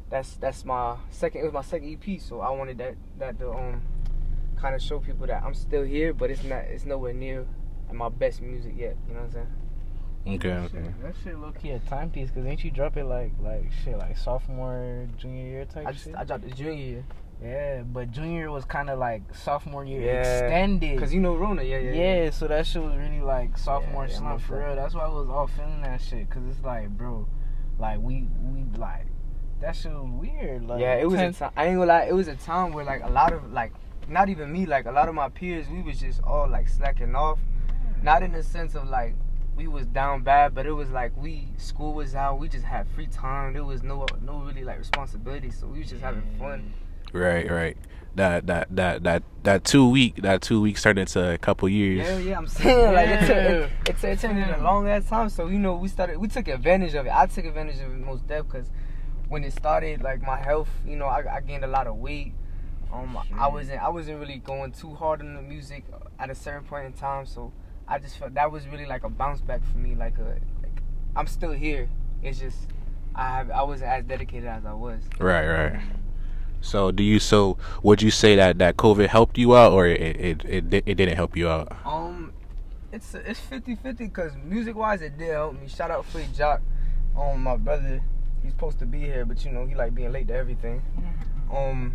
that's 0.08 0.36
that's 0.36 0.64
my 0.64 0.96
second 1.10 1.42
it 1.42 1.44
was 1.44 1.52
my 1.52 1.62
second 1.62 1.92
EP, 1.92 2.20
so 2.20 2.40
I 2.40 2.50
wanted 2.50 2.78
that 2.78 2.94
that 3.18 3.38
to 3.40 3.50
um 3.52 3.82
kind 4.56 4.74
of 4.74 4.82
show 4.82 4.98
people 4.98 5.26
that 5.26 5.42
I'm 5.42 5.54
still 5.54 5.84
here, 5.84 6.12
but 6.12 6.30
it's 6.30 6.44
not 6.44 6.64
it's 6.64 6.84
nowhere 6.84 7.12
near 7.12 7.46
my 7.92 8.08
best 8.08 8.40
music 8.42 8.74
yet. 8.76 8.96
You 9.08 9.14
know 9.14 9.20
what 9.20 9.26
I'm 9.26 9.32
saying? 9.32 9.46
Okay, 10.28 10.48
That 10.48 10.58
okay. 10.64 10.68
shit, 10.78 11.02
that 11.02 11.14
shit 11.22 11.38
low 11.38 11.52
key 11.52 11.70
a 11.70 11.78
timepiece, 11.78 12.30
cause 12.30 12.44
ain't 12.44 12.64
you 12.64 12.70
drop 12.70 12.96
it 12.96 13.04
like 13.04 13.32
like 13.40 13.70
shit 13.84 13.96
like 13.96 14.16
sophomore, 14.18 15.06
junior 15.16 15.44
year 15.44 15.64
type 15.64 15.86
I 15.86 15.92
just 15.92 16.04
shit? 16.04 16.16
I 16.16 16.24
dropped 16.24 16.48
the 16.48 16.50
junior 16.54 16.72
year 16.72 17.04
yeah, 17.42 17.82
but 17.82 18.10
junior 18.12 18.50
was 18.50 18.64
kind 18.64 18.88
of 18.88 18.98
like 18.98 19.22
sophomore 19.34 19.84
year 19.84 20.00
Yeah. 20.00 20.20
extended. 20.20 20.94
because 20.96 21.12
you 21.12 21.20
know 21.20 21.36
Rona, 21.36 21.62
yeah, 21.62 21.78
yeah, 21.78 21.92
yeah, 22.24 22.30
so 22.30 22.48
that 22.48 22.66
shit 22.66 22.82
was 22.82 22.96
really 22.96 23.20
like 23.20 23.58
sophomore 23.58 24.06
Yeah, 24.06 24.12
yeah, 24.12 24.18
slump 24.18 24.40
for 24.40 24.58
real. 24.58 24.74
That's 24.74 24.94
why 24.94 25.02
I 25.02 25.08
was 25.08 25.28
all 25.28 25.46
feeling 25.46 25.82
that 25.82 26.00
shit, 26.00 26.30
cause 26.30 26.42
it's 26.50 26.64
like, 26.64 26.88
bro, 26.88 27.28
like 27.78 28.00
we 28.00 28.26
we 28.42 28.64
like 28.78 29.06
that 29.60 29.76
shit 29.76 29.92
was 29.92 30.08
weird. 30.10 30.66
Like, 30.66 30.80
yeah, 30.80 30.94
it 30.94 31.06
was. 31.06 31.14
A 31.14 31.24
ten- 31.24 31.32
time, 31.34 31.50
I 31.56 31.66
ain't 31.66 31.76
gonna 31.76 31.86
lie. 31.86 32.04
It 32.04 32.14
was 32.14 32.28
a 32.28 32.36
time 32.36 32.72
where 32.72 32.84
like 32.84 33.02
a 33.02 33.08
lot 33.10 33.32
of 33.32 33.52
like, 33.52 33.72
not 34.08 34.28
even 34.28 34.52
me, 34.52 34.66
like 34.66 34.86
a 34.86 34.92
lot 34.92 35.08
of 35.08 35.14
my 35.14 35.28
peers, 35.28 35.68
we 35.68 35.82
was 35.82 36.00
just 36.00 36.22
all 36.22 36.48
like 36.48 36.68
slacking 36.68 37.14
off. 37.14 37.38
Not 38.02 38.22
in 38.22 38.32
the 38.32 38.42
sense 38.42 38.74
of 38.74 38.88
like 38.88 39.14
we 39.56 39.66
was 39.66 39.86
down 39.86 40.22
bad, 40.22 40.54
but 40.54 40.66
it 40.66 40.72
was 40.72 40.90
like 40.90 41.16
we 41.16 41.48
school 41.56 41.94
was 41.94 42.14
out. 42.14 42.38
We 42.38 42.48
just 42.48 42.64
had 42.64 42.86
free 42.88 43.06
time. 43.06 43.54
There 43.54 43.64
was 43.64 43.82
no 43.82 44.06
no 44.22 44.38
really 44.40 44.64
like 44.64 44.78
responsibility, 44.78 45.50
so 45.50 45.66
we 45.66 45.80
was 45.80 45.88
just 45.90 46.02
having 46.02 46.22
fun. 46.38 46.72
Right, 47.12 47.50
right. 47.50 47.76
That 48.16 48.46
that 48.46 48.74
that 48.76 49.02
that 49.04 49.22
that 49.42 49.64
two 49.64 49.88
week 49.88 50.16
that 50.22 50.40
two 50.42 50.60
weeks 50.60 50.82
turned 50.82 50.98
into 50.98 51.32
a 51.34 51.38
couple 51.38 51.68
years. 51.68 52.06
Yeah, 52.06 52.18
yeah, 52.18 52.38
I'm 52.38 52.46
saying 52.46 52.94
like 52.94 53.08
it, 53.08 53.20
took, 53.20 53.28
Yeah. 53.28 53.34
it, 53.42 53.70
it, 53.88 54.04
it 54.04 54.20
turned 54.20 54.38
into 54.38 54.60
a 54.60 54.62
long 54.62 54.88
ass 54.88 55.08
time. 55.08 55.28
So 55.28 55.48
you 55.48 55.58
know, 55.58 55.74
we 55.74 55.88
started, 55.88 56.18
we 56.18 56.28
took 56.28 56.48
advantage 56.48 56.94
of 56.94 57.06
it. 57.06 57.12
I 57.14 57.26
took 57.26 57.44
advantage 57.44 57.76
of 57.80 57.92
it 57.92 57.98
most 57.98 58.26
def 58.26 58.46
because 58.46 58.70
when 59.28 59.42
it 59.44 59.52
started, 59.52 60.02
like 60.02 60.22
my 60.22 60.36
health, 60.36 60.68
you 60.86 60.96
know, 60.96 61.06
I, 61.06 61.36
I 61.36 61.40
gained 61.40 61.64
a 61.64 61.68
lot 61.68 61.86
of 61.86 61.96
weight. 61.96 62.32
Um, 62.92 63.18
I 63.34 63.48
wasn't, 63.48 63.82
I 63.82 63.88
wasn't 63.88 64.20
really 64.20 64.38
going 64.38 64.72
too 64.72 64.94
hard 64.94 65.20
on 65.20 65.34
the 65.34 65.42
music 65.42 65.84
at 66.18 66.30
a 66.30 66.34
certain 66.34 66.64
point 66.64 66.86
in 66.86 66.92
time. 66.92 67.26
So 67.26 67.52
I 67.88 67.98
just 67.98 68.18
felt 68.18 68.34
that 68.34 68.50
was 68.50 68.66
really 68.68 68.86
like 68.86 69.04
a 69.04 69.08
bounce 69.08 69.40
back 69.40 69.60
for 69.70 69.78
me. 69.78 69.94
Like 69.94 70.18
a, 70.18 70.38
like 70.62 70.82
I'm 71.14 71.26
still 71.26 71.52
here. 71.52 71.88
It's 72.22 72.38
just 72.38 72.68
I 73.14 73.28
have, 73.38 73.50
I 73.50 73.62
wasn't 73.62 73.90
as 73.90 74.04
dedicated 74.04 74.48
as 74.48 74.64
I 74.64 74.72
was. 74.72 75.02
Right, 75.18 75.46
right. 75.46 75.80
So 76.60 76.90
do 76.90 77.02
you 77.02 77.18
so 77.18 77.58
would 77.82 78.02
you 78.02 78.10
say 78.10 78.34
that 78.36 78.58
that 78.58 78.76
COVID 78.76 79.08
helped 79.08 79.38
you 79.38 79.56
out 79.56 79.72
or 79.72 79.86
it 79.86 80.00
it 80.00 80.44
it, 80.44 80.74
it, 80.74 80.82
it 80.86 80.94
didn't 80.94 81.16
help 81.16 81.36
you 81.36 81.48
out? 81.48 81.76
Um, 81.84 82.32
it's 82.92 83.14
it's 83.14 83.40
50-50 83.40 83.98
because 83.98 84.32
music 84.44 84.74
wise 84.74 85.02
it 85.02 85.16
did 85.16 85.30
help 85.30 85.60
me. 85.60 85.68
Shout 85.68 85.90
out 85.90 86.04
Free 86.06 86.26
Jock, 86.36 86.62
um, 87.16 87.42
my 87.42 87.56
brother. 87.56 88.02
He's 88.42 88.52
supposed 88.52 88.78
to 88.80 88.86
be 88.86 89.00
here, 89.00 89.24
but 89.24 89.44
you 89.44 89.52
know 89.52 89.66
he 89.66 89.74
like 89.74 89.94
being 89.94 90.12
late 90.12 90.28
to 90.28 90.34
everything. 90.34 90.82
Um, 91.52 91.94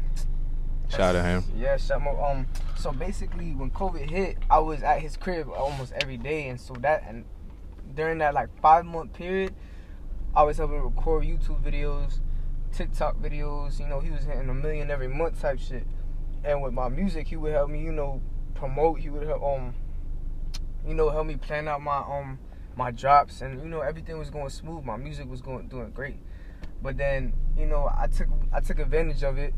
Shout 0.91 1.01
out 1.01 1.11
to 1.13 1.23
him. 1.23 1.43
yeah, 1.57 1.77
shout 1.77 2.01
out. 2.01 2.19
Um, 2.19 2.47
so 2.77 2.91
basically 2.91 3.53
when 3.55 3.71
COVID 3.71 4.09
hit, 4.09 4.37
I 4.49 4.59
was 4.59 4.83
at 4.83 4.99
his 4.99 5.15
crib 5.15 5.49
almost 5.49 5.93
every 5.93 6.17
day, 6.17 6.49
and 6.49 6.59
so 6.59 6.73
that 6.81 7.03
and 7.07 7.25
during 7.95 8.17
that 8.19 8.33
like 8.33 8.49
five 8.61 8.85
month 8.85 9.13
period, 9.13 9.53
I 10.35 10.43
was 10.43 10.57
helping 10.57 10.81
record 10.81 11.23
YouTube 11.23 11.61
videos, 11.63 12.19
TikTok 12.73 13.17
videos. 13.17 13.79
You 13.79 13.87
know, 13.87 13.99
he 13.99 14.11
was 14.11 14.23
hitting 14.23 14.49
a 14.49 14.53
million 14.53 14.91
every 14.91 15.07
month 15.07 15.41
type 15.41 15.59
shit. 15.59 15.87
And 16.43 16.61
with 16.61 16.73
my 16.73 16.89
music, 16.89 17.27
he 17.27 17.35
would 17.35 17.53
help 17.53 17.69
me, 17.69 17.81
you 17.83 17.91
know, 17.91 18.21
promote. 18.55 18.99
He 18.99 19.09
would 19.09 19.27
help 19.27 19.43
um, 19.43 19.73
you 20.87 20.93
know, 20.93 21.09
help 21.09 21.27
me 21.27 21.35
plan 21.35 21.67
out 21.67 21.81
my 21.81 21.97
um 21.97 22.39
my 22.75 22.91
drops, 22.91 23.41
and 23.41 23.61
you 23.61 23.67
know 23.67 23.81
everything 23.81 24.17
was 24.17 24.29
going 24.29 24.49
smooth. 24.49 24.83
My 24.83 24.97
music 24.97 25.29
was 25.29 25.41
going 25.41 25.67
doing 25.67 25.91
great. 25.91 26.17
But 26.81 26.97
then, 26.97 27.33
you 27.57 27.65
know, 27.65 27.91
I 27.95 28.07
took 28.07 28.27
I 28.51 28.59
took 28.59 28.79
advantage 28.79 29.23
of 29.23 29.37
it, 29.37 29.53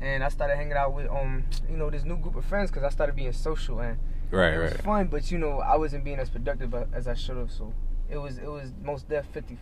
and 0.00 0.24
I 0.24 0.28
started 0.28 0.56
hanging 0.56 0.72
out 0.72 0.94
with 0.94 1.08
um, 1.10 1.44
you 1.70 1.76
know, 1.76 1.90
this 1.90 2.04
new 2.04 2.16
group 2.16 2.36
of 2.36 2.44
friends 2.44 2.70
because 2.70 2.84
I 2.84 2.88
started 2.90 3.16
being 3.16 3.32
social 3.32 3.80
and 3.80 3.98
Right, 4.30 4.54
it 4.54 4.58
was 4.58 4.72
right. 4.72 4.82
fun. 4.82 5.06
But 5.08 5.30
you 5.30 5.38
know, 5.38 5.58
I 5.58 5.76
wasn't 5.76 6.04
being 6.04 6.18
as 6.18 6.30
productive 6.30 6.74
as 6.92 7.08
I 7.08 7.14
should 7.14 7.36
have. 7.36 7.50
So 7.50 7.72
it 8.08 8.16
was 8.16 8.38
it 8.38 8.46
was 8.46 8.72
most 8.82 9.08
def 9.08 9.26
50-50. 9.32 9.56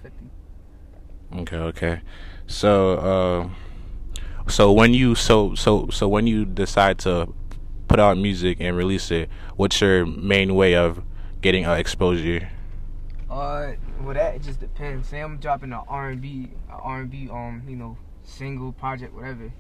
Okay, 1.41 1.57
okay. 1.57 2.01
So, 2.47 2.93
uh, 2.95 4.21
so 4.49 4.73
when 4.73 4.95
you 4.95 5.15
so 5.15 5.55
so 5.55 5.89
so 5.91 6.09
when 6.09 6.27
you 6.27 6.45
decide 6.45 6.99
to 7.01 7.33
put 7.87 7.99
out 8.01 8.19
music 8.19 8.59
and 8.61 8.77
release 8.77 9.11
it, 9.11 9.29
what's 9.57 9.81
your 9.81 10.07
main 10.07 10.55
way 10.55 10.75
of 10.75 11.03
getting 11.41 11.67
uh, 11.67 11.75
exposure? 11.75 12.51
Uh, 13.31 13.73
well, 14.01 14.15
that 14.15 14.37
it 14.37 14.43
just 14.43 14.61
depends. 14.61 15.09
Say 15.09 15.21
I'm 15.21 15.37
dropping 15.39 15.73
an 15.73 15.81
R&B, 15.87 16.49
a 16.71 16.73
R&B, 16.73 17.29
um, 17.31 17.63
you 17.69 17.77
know, 17.77 17.99
single 18.25 18.73
project, 18.73 19.15
whatever. 19.15 19.53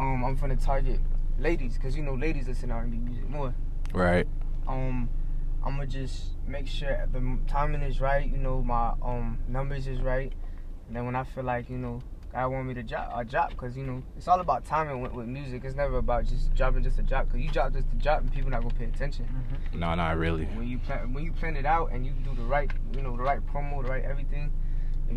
Um, 0.00 0.24
I'm 0.24 0.34
gonna 0.34 0.56
target 0.56 0.98
ladies, 1.38 1.76
cause 1.76 1.94
you 1.94 2.02
know 2.02 2.14
ladies 2.14 2.48
listen 2.48 2.70
to 2.70 2.74
R&B 2.74 2.96
music 2.96 3.28
more. 3.28 3.54
Right. 3.92 4.26
Um, 4.66 5.10
I'm 5.62 5.74
gonna 5.76 5.86
just 5.86 6.38
make 6.48 6.66
sure 6.66 7.06
the 7.12 7.38
timing 7.46 7.82
is 7.82 8.00
right. 8.00 8.26
You 8.26 8.38
know, 8.38 8.62
my 8.62 8.94
um 9.02 9.40
numbers 9.46 9.86
is 9.86 10.00
right. 10.00 10.32
And 10.86 10.96
then 10.96 11.04
when 11.04 11.14
I 11.14 11.24
feel 11.24 11.44
like 11.44 11.68
you 11.68 11.76
know 11.76 12.00
God 12.32 12.48
want 12.48 12.66
me 12.68 12.72
to 12.74 12.82
drop, 12.82 13.12
I 13.14 13.24
drop, 13.24 13.54
cause 13.58 13.76
you 13.76 13.84
know 13.84 14.02
it's 14.16 14.26
all 14.26 14.40
about 14.40 14.64
timing 14.64 15.02
with, 15.02 15.12
with 15.12 15.26
music. 15.26 15.64
It's 15.66 15.76
never 15.76 15.98
about 15.98 16.24
just 16.24 16.54
dropping 16.54 16.82
just 16.82 16.98
a 16.98 17.02
drop, 17.02 17.28
cause 17.28 17.38
you 17.38 17.50
drop 17.50 17.74
just 17.74 17.92
a 17.92 17.96
drop 17.96 18.22
and 18.22 18.32
people 18.32 18.48
not 18.50 18.62
gonna 18.62 18.72
pay 18.72 18.86
attention. 18.86 19.28
No, 19.74 19.94
not 19.94 20.16
really. 20.16 20.46
When 20.46 20.66
you 20.66 20.78
plan, 20.78 21.12
when 21.12 21.24
you 21.24 21.32
plan 21.32 21.56
it 21.56 21.66
out 21.66 21.92
and 21.92 22.06
you 22.06 22.12
do 22.24 22.34
the 22.34 22.44
right, 22.44 22.72
you 22.96 23.02
know, 23.02 23.18
the 23.18 23.22
right 23.22 23.46
promo, 23.52 23.82
the 23.82 23.90
right 23.90 24.04
everything, 24.04 24.50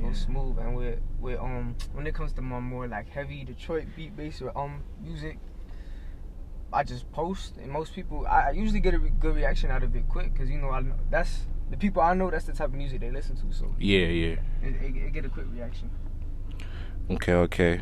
goes 0.02 0.20
Yeah. 0.20 0.26
smooth. 0.26 0.58
And 0.60 0.76
with 0.76 1.00
with 1.20 1.40
um, 1.40 1.76
when 1.94 2.08
it 2.08 2.14
comes 2.16 2.34
to 2.34 2.42
my 2.42 2.60
more 2.60 2.88
like 2.88 3.10
heavy 3.10 3.44
Detroit 3.44 3.86
beat 3.96 4.16
based 4.16 4.42
or 4.42 4.58
um 4.58 4.84
music, 5.02 5.38
I 6.72 6.84
just 6.84 7.12
post, 7.12 7.58
and 7.58 7.72
most 7.72 7.94
people, 7.94 8.26
I, 8.28 8.48
I 8.48 8.52
usually 8.52 8.80
get 8.80 8.94
a 8.96 9.00
re- 9.00 9.12
good 9.20 9.36
reaction 9.36 9.70
out 9.72 9.84
of 9.84 9.96
it 9.96 10.08
quick, 10.10 10.36
cause 10.36 10.50
you 10.50 10.58
know 10.58 10.70
I 10.72 10.82
know 10.82 10.96
that's 11.12 11.46
the 11.70 11.78
people 11.78 12.02
I 12.02 12.14
know. 12.14 12.30
That's 12.32 12.46
the 12.46 12.54
type 12.54 12.70
of 12.70 12.74
music 12.74 13.00
they 13.02 13.12
listen 13.12 13.36
to, 13.38 13.54
so 13.56 13.74
Yeah, 13.80 14.08
yeah. 14.08 14.36
it, 14.62 14.76
it, 14.82 14.96
it 14.96 15.14
get 15.14 15.26
a 15.26 15.30
quick 15.30 15.46
reaction. 15.54 15.90
Okay, 17.10 17.34
okay. 17.34 17.82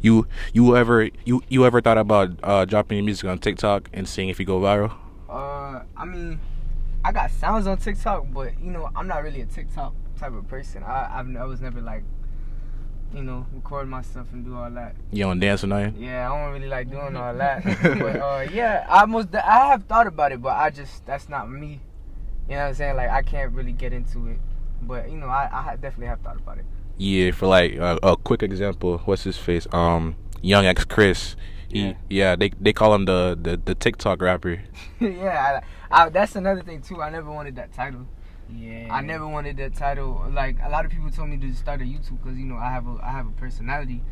You 0.00 0.26
you 0.52 0.76
ever 0.76 1.08
you 1.24 1.42
you 1.48 1.64
ever 1.64 1.80
thought 1.80 1.98
about 1.98 2.30
uh 2.42 2.64
dropping 2.64 2.98
your 2.98 3.04
music 3.04 3.28
on 3.28 3.38
TikTok 3.38 3.88
and 3.92 4.08
seeing 4.08 4.28
if 4.28 4.38
you 4.40 4.46
go 4.46 4.60
viral? 4.60 4.92
Uh, 5.28 5.82
I 5.96 6.04
mean, 6.04 6.38
I 7.04 7.12
got 7.12 7.30
sounds 7.30 7.66
on 7.66 7.76
TikTok, 7.78 8.26
but 8.32 8.52
you 8.60 8.70
know, 8.70 8.90
I'm 8.96 9.06
not 9.06 9.22
really 9.22 9.40
a 9.42 9.46
TikTok 9.46 9.94
type 10.18 10.32
of 10.32 10.46
person. 10.48 10.82
I 10.82 11.18
I've, 11.18 11.36
I 11.36 11.44
was 11.44 11.60
never 11.60 11.80
like, 11.80 12.02
you 13.14 13.22
know, 13.22 13.46
record 13.52 13.88
myself 13.88 14.26
and 14.32 14.44
do 14.44 14.56
all 14.56 14.70
that. 14.70 14.96
You 15.12 15.24
don't 15.24 15.38
dance 15.38 15.64
or 15.64 15.68
nothing? 15.68 15.96
Yeah, 15.98 16.30
I 16.30 16.36
don't 16.36 16.52
really 16.52 16.68
like 16.68 16.90
doing 16.90 17.16
all 17.16 17.34
that. 17.34 17.64
but 17.82 18.16
uh, 18.16 18.46
yeah, 18.52 18.86
I 18.88 19.04
most 19.06 19.34
I 19.34 19.68
have 19.68 19.84
thought 19.84 20.06
about 20.06 20.32
it, 20.32 20.42
but 20.42 20.56
I 20.56 20.70
just 20.70 21.04
that's 21.06 21.28
not 21.28 21.50
me. 21.50 21.80
You 22.48 22.56
know 22.56 22.62
what 22.62 22.68
I'm 22.68 22.74
saying? 22.74 22.96
Like 22.96 23.10
I 23.10 23.22
can't 23.22 23.52
really 23.52 23.72
get 23.72 23.92
into 23.92 24.26
it. 24.28 24.38
But 24.82 25.10
you 25.10 25.16
know, 25.16 25.28
I 25.28 25.48
I 25.52 25.76
definitely 25.76 26.06
have 26.08 26.20
thought 26.20 26.36
about 26.36 26.58
it. 26.58 26.64
Yeah, 26.96 27.30
for 27.32 27.46
like 27.46 27.76
uh, 27.78 27.98
a 28.02 28.16
quick 28.16 28.42
example, 28.42 28.98
what's 29.04 29.24
his 29.24 29.36
face? 29.36 29.66
Um, 29.72 30.16
Young 30.42 30.66
X 30.66 30.84
Chris. 30.84 31.36
He, 31.68 31.80
Yeah. 31.88 31.94
yeah. 32.08 32.36
they 32.36 32.50
they 32.60 32.72
call 32.72 32.94
him 32.94 33.04
the, 33.06 33.36
the 33.40 33.56
the 33.56 33.74
TikTok 33.74 34.20
rapper. 34.22 34.60
yeah, 35.00 35.60
I, 35.90 36.04
I, 36.04 36.08
that's 36.10 36.36
another 36.36 36.62
thing 36.62 36.82
too. 36.82 37.00
I 37.02 37.10
never 37.10 37.30
wanted 37.30 37.56
that 37.56 37.72
title. 37.72 38.06
Yeah. 38.48 38.88
I 38.90 39.00
never 39.00 39.26
wanted 39.26 39.56
that 39.58 39.74
title. 39.74 40.26
Like 40.30 40.56
a 40.62 40.68
lot 40.68 40.84
of 40.84 40.90
people 40.90 41.10
told 41.10 41.28
me 41.28 41.36
to 41.38 41.54
start 41.54 41.80
a 41.80 41.84
YouTube 41.84 42.22
because 42.22 42.38
you 42.38 42.44
know 42.44 42.56
I 42.56 42.70
have 42.70 42.86
a 42.86 42.98
I 43.02 43.10
have 43.10 43.26
a 43.26 43.30
personality, 43.30 44.02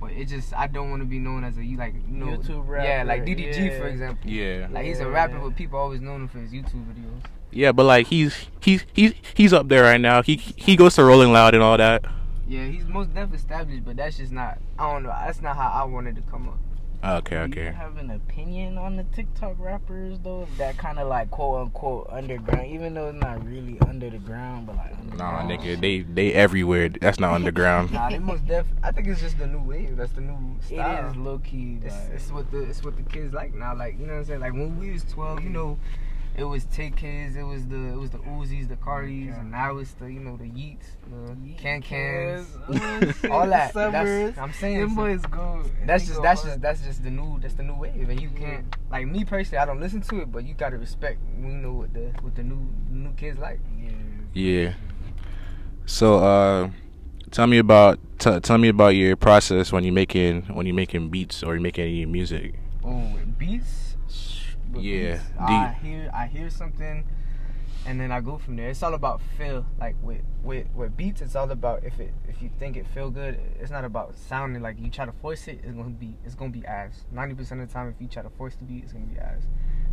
but 0.00 0.12
it 0.12 0.26
just 0.26 0.54
I 0.54 0.66
don't 0.66 0.90
want 0.90 1.02
to 1.02 1.06
be 1.06 1.18
known 1.18 1.44
as 1.44 1.58
a 1.58 1.64
you 1.64 1.76
like 1.76 1.94
you 1.94 2.16
know 2.16 2.38
YouTube 2.38 2.66
Yeah, 2.82 3.02
like 3.04 3.20
rapper, 3.20 3.30
DDG 3.30 3.78
for 3.78 3.86
example. 3.86 4.30
Yeah. 4.30 4.68
Like 4.70 4.86
he's 4.86 5.00
a 5.00 5.08
rapper, 5.08 5.38
but 5.38 5.56
people 5.56 5.78
always 5.78 6.00
know 6.00 6.14
him 6.14 6.28
for 6.28 6.38
his 6.38 6.52
YouTube 6.52 6.84
videos. 6.86 7.24
Yeah, 7.50 7.72
but 7.72 7.84
like 7.84 8.06
he's 8.06 8.46
he's 8.60 8.84
he's 8.92 9.12
he's 9.34 9.52
up 9.52 9.68
there 9.68 9.82
right 9.82 10.00
now. 10.00 10.22
He 10.22 10.36
he 10.36 10.76
goes 10.76 10.94
to 10.94 11.04
Rolling 11.04 11.32
Loud 11.32 11.54
and 11.54 11.62
all 11.62 11.76
that. 11.76 12.04
Yeah, 12.48 12.66
he's 12.66 12.86
most 12.86 13.08
definitely 13.08 13.38
established, 13.38 13.84
but 13.84 13.96
that's 13.96 14.16
just 14.16 14.32
not. 14.32 14.58
I 14.78 14.92
don't 14.92 15.04
know. 15.04 15.10
That's 15.10 15.40
not 15.40 15.56
how 15.56 15.68
I 15.68 15.84
wanted 15.84 16.16
to 16.16 16.22
come 16.22 16.48
up. 16.48 16.58
Okay, 17.04 17.48
Do 17.48 17.60
you 17.60 17.72
have 17.72 17.96
an 17.96 18.10
opinion 18.10 18.78
on 18.78 18.96
the 18.96 19.02
TikTok 19.02 19.56
rappers 19.58 20.20
though? 20.22 20.46
That 20.56 20.78
kind 20.78 21.00
of 21.00 21.08
like 21.08 21.32
quote 21.32 21.62
unquote 21.62 22.08
underground, 22.08 22.68
even 22.68 22.94
though 22.94 23.08
it's 23.08 23.20
not 23.20 23.44
really 23.44 23.76
under 23.80 24.08
the 24.08 24.18
ground, 24.18 24.68
but 24.68 24.76
like 24.76 24.92
Nah, 25.16 25.42
nigga, 25.42 25.80
they 25.80 26.02
they 26.02 26.32
everywhere. 26.32 26.88
That's 26.90 27.18
not 27.18 27.34
underground. 27.34 27.90
Nah, 27.92 28.08
they 28.08 28.20
most 28.20 28.46
def. 28.46 28.66
I 28.84 28.92
think 28.92 29.08
it's 29.08 29.20
just 29.20 29.36
the 29.38 29.48
new 29.48 29.60
wave. 29.60 29.96
That's 29.96 30.12
the 30.12 30.20
new 30.20 30.56
style. 30.64 31.10
is 31.10 31.16
low 31.16 31.38
key. 31.38 31.78
It's, 31.84 31.96
it's 32.14 32.30
what 32.30 32.48
the 32.52 32.62
it's 32.62 32.84
what 32.84 32.96
the 32.96 33.02
kids 33.02 33.34
like 33.34 33.52
now. 33.52 33.74
Like 33.74 33.98
you 33.98 34.06
know 34.06 34.12
what 34.12 34.18
I'm 34.20 34.24
saying. 34.26 34.40
Like 34.40 34.52
when 34.52 34.78
we 34.78 34.92
was 34.92 35.02
12, 35.04 35.42
you 35.42 35.50
know, 35.50 35.78
it 36.34 36.44
was 36.44 36.64
Take 36.64 36.96
Kids, 36.96 37.36
it 37.36 37.42
was 37.42 37.66
the 37.66 37.76
it 37.76 37.96
was 37.96 38.10
the 38.10 38.18
Uzis, 38.18 38.68
the 38.68 38.76
Cardis, 38.76 39.38
and 39.38 39.50
now 39.50 39.76
it's 39.78 39.92
the 39.92 40.06
you 40.06 40.20
know 40.20 40.36
the 40.36 40.44
Yeets, 40.44 40.84
the 41.10 41.32
Yeet 41.34 41.58
Can 41.58 41.82
Cans, 41.82 42.46
Cans, 42.70 43.24
all 43.30 43.46
that. 43.46 43.72
Suburbs. 43.72 44.34
That's, 44.34 44.38
I'm 44.38 44.52
saying. 44.52 44.80
them 44.80 44.90
so- 44.90 44.96
boys 44.96 45.22
go. 45.26 45.64
that's 45.86 46.04
just 46.04 46.16
go 46.16 46.22
that's 46.22 46.42
hard. 46.42 46.52
just 46.52 46.62
that's 46.62 46.82
just 46.82 47.02
the 47.02 47.10
new 47.10 47.38
that's 47.40 47.54
the 47.54 47.62
new 47.62 47.74
wave, 47.74 48.08
and 48.08 48.20
you 48.20 48.30
can't 48.30 48.64
like 48.90 49.06
me 49.06 49.24
personally. 49.24 49.58
I 49.58 49.66
don't 49.66 49.80
listen 49.80 50.00
to 50.02 50.22
it, 50.22 50.32
but 50.32 50.44
you 50.44 50.54
gotta 50.54 50.78
respect 50.78 51.20
you 51.38 51.48
know 51.48 51.72
what 51.72 51.92
the 51.92 52.12
what 52.22 52.34
the 52.34 52.42
new 52.42 52.68
new 52.90 53.12
kids 53.14 53.38
like. 53.38 53.60
Yeah. 53.78 53.90
Yeah. 54.34 54.74
So, 55.84 56.18
uh, 56.20 56.70
tell 57.30 57.46
me 57.46 57.58
about 57.58 57.98
t- 58.18 58.40
tell 58.40 58.56
me 58.56 58.68
about 58.68 58.88
your 58.88 59.16
process 59.16 59.72
when 59.72 59.84
you 59.84 59.92
making 59.92 60.42
when 60.44 60.64
you 60.64 60.72
making 60.72 61.10
beats 61.10 61.42
or 61.42 61.54
you 61.54 61.60
making 61.60 61.84
any 61.84 62.06
music. 62.06 62.54
Oh, 62.84 63.18
beats. 63.36 63.91
With 64.72 64.84
Yeah, 64.84 65.20
I 65.38 65.68
hear 65.82 66.10
I 66.14 66.26
hear 66.26 66.50
something, 66.50 67.04
and 67.86 68.00
then 68.00 68.10
I 68.12 68.20
go 68.20 68.38
from 68.38 68.56
there. 68.56 68.70
It's 68.70 68.82
all 68.82 68.94
about 68.94 69.20
feel. 69.36 69.66
Like 69.80 69.96
with 70.02 70.22
with 70.42 70.66
with 70.74 70.96
beats, 70.96 71.20
it's 71.20 71.36
all 71.36 71.50
about 71.50 71.84
if 71.84 71.98
it 72.00 72.12
if 72.28 72.40
you 72.42 72.50
think 72.58 72.76
it 72.76 72.86
feel 72.88 73.10
good. 73.10 73.38
It's 73.60 73.70
not 73.70 73.84
about 73.84 74.16
sounding 74.16 74.62
like 74.62 74.78
you 74.80 74.90
try 74.90 75.04
to 75.06 75.12
force 75.12 75.46
it. 75.48 75.60
It's 75.62 75.72
gonna 75.74 75.90
be 75.90 76.16
it's 76.24 76.34
gonna 76.34 76.50
be 76.50 76.64
ass. 76.66 77.04
Ninety 77.12 77.34
percent 77.34 77.60
of 77.60 77.68
the 77.68 77.72
time, 77.74 77.88
if 77.88 78.00
you 78.00 78.08
try 78.08 78.22
to 78.22 78.30
force 78.30 78.54
the 78.56 78.64
beat, 78.64 78.84
it's 78.84 78.92
gonna 78.92 79.06
be 79.06 79.18
ass. 79.18 79.42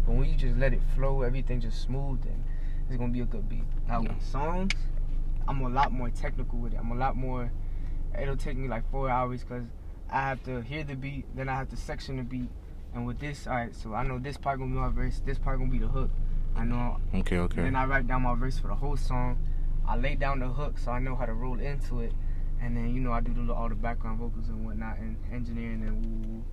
But 0.05 0.15
when 0.15 0.29
you 0.29 0.36
just 0.36 0.57
let 0.57 0.74
it 0.74 0.81
flow, 0.95 1.21
everything 1.21 1.59
just 1.59 1.81
smooth, 1.81 2.25
and 2.25 2.43
it's 2.88 2.98
gonna 2.98 3.12
be 3.12 3.21
a 3.21 3.25
good 3.25 3.48
beat. 3.50 3.63
Now 3.88 4.01
Yeah. 4.01 4.13
with 4.13 4.24
songs, 4.24 4.74
I'm 5.48 5.62
a 5.62 5.69
lot 5.69 5.91
more 5.91 6.09
technical 6.09 6.59
with 6.59 6.74
it. 6.74 6.79
I'm 6.79 6.91
a 6.91 6.95
lot 6.95 7.15
more. 7.15 7.51
It'll 8.19 8.38
take 8.38 8.57
me 8.57 8.67
like 8.67 8.89
four 8.89 9.09
hours 9.09 9.43
because 9.43 9.65
I 10.09 10.21
have 10.21 10.43
to 10.45 10.62
hear 10.62 10.83
the 10.83 10.95
beat, 10.95 11.25
then 11.36 11.50
I 11.50 11.55
have 11.55 11.69
to 11.69 11.77
section 11.77 12.17
the 12.17 12.24
beat. 12.24 12.50
And 12.93 13.05
with 13.05 13.19
this, 13.19 13.48
alright, 13.48 13.75
so 13.75 13.93
I 13.93 14.03
know 14.03 14.19
this 14.19 14.38
part 14.38 14.60
gonna 14.60 14.72
be 14.72 14.77
my 14.77 14.89
verse, 14.89 15.22
this 15.25 15.38
part 15.38 15.60
gonna 15.60 15.72
be 15.72 15.79
the 15.79 15.88
hook. 15.88 16.10
I 16.55 16.63
know. 16.63 16.98
Okay, 17.13 17.38
okay. 17.38 17.62
Then 17.62 17.75
I 17.75 17.86
write 17.86 18.08
down 18.08 18.24
my 18.24 18.36
verse 18.36 18.58
for 18.60 18.67
the 18.67 18.75
whole 18.75 18.98
song. 18.98 19.38
I 19.88 19.96
lay 19.96 20.15
down 20.15 20.39
the 20.39 20.48
hook 20.48 20.77
so 20.77 20.91
I 20.91 21.00
know 21.00 21.15
how 21.15 21.25
to 21.25 21.34
roll 21.34 21.60
into 21.60 22.01
it. 22.01 22.13
And 22.62 22.75
then 22.75 22.93
you 22.93 23.00
know 23.00 23.12
I 23.12 23.22
do 23.22 23.34
the, 23.34 23.53
all 23.53 23.69
the 23.69 23.75
background 23.75 24.19
vocals 24.19 24.50
and 24.50 24.65
whatnot 24.65 24.98
and 24.98 25.15
engineering 25.31 25.84
and 25.84 26.05
woo 26.05 26.34
woo. 26.34 26.43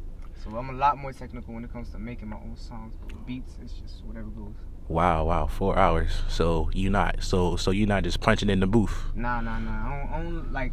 So 0.42 0.56
I'm 0.56 0.70
a 0.70 0.72
lot 0.72 0.98
more 0.98 1.12
technical 1.12 1.54
when 1.54 1.64
it 1.64 1.72
comes 1.72 1.90
to 1.90 1.98
making 1.98 2.28
my 2.28 2.36
own 2.36 2.56
songs. 2.56 2.94
But 3.00 3.12
with 3.12 3.26
beats, 3.26 3.56
it's 3.62 3.72
just 3.72 4.04
whatever 4.04 4.28
goes. 4.28 4.54
Wow, 4.88 5.24
wow, 5.24 5.46
four 5.46 5.76
hours. 5.76 6.10
So 6.28 6.70
you 6.72 6.90
not 6.90 7.24
so 7.24 7.56
so 7.56 7.72
you 7.72 7.86
not 7.86 8.04
just 8.04 8.20
punching 8.20 8.50
in 8.50 8.60
the 8.60 8.66
booth. 8.66 9.06
Nah, 9.14 9.40
nah, 9.40 9.58
nah. 9.58 9.70
I 9.70 9.98
don't, 9.98 10.12
I 10.12 10.22
don't 10.22 10.52
like 10.52 10.72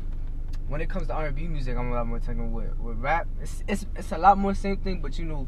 when 0.73 0.81
it 0.81 0.89
comes 0.89 1.05
to 1.05 1.13
R&B 1.13 1.47
music. 1.49 1.77
I'm 1.77 1.91
a 1.91 1.93
lot 1.93 2.07
more 2.07 2.17
technical 2.17 2.49
with 2.49 2.75
with 2.79 2.97
rap. 2.97 3.27
It's 3.39 3.63
it's 3.67 3.85
it's 3.95 4.11
a 4.11 4.17
lot 4.17 4.39
more 4.39 4.55
same 4.55 4.77
thing, 4.77 5.01
but 5.03 5.19
you 5.19 5.25
know, 5.25 5.47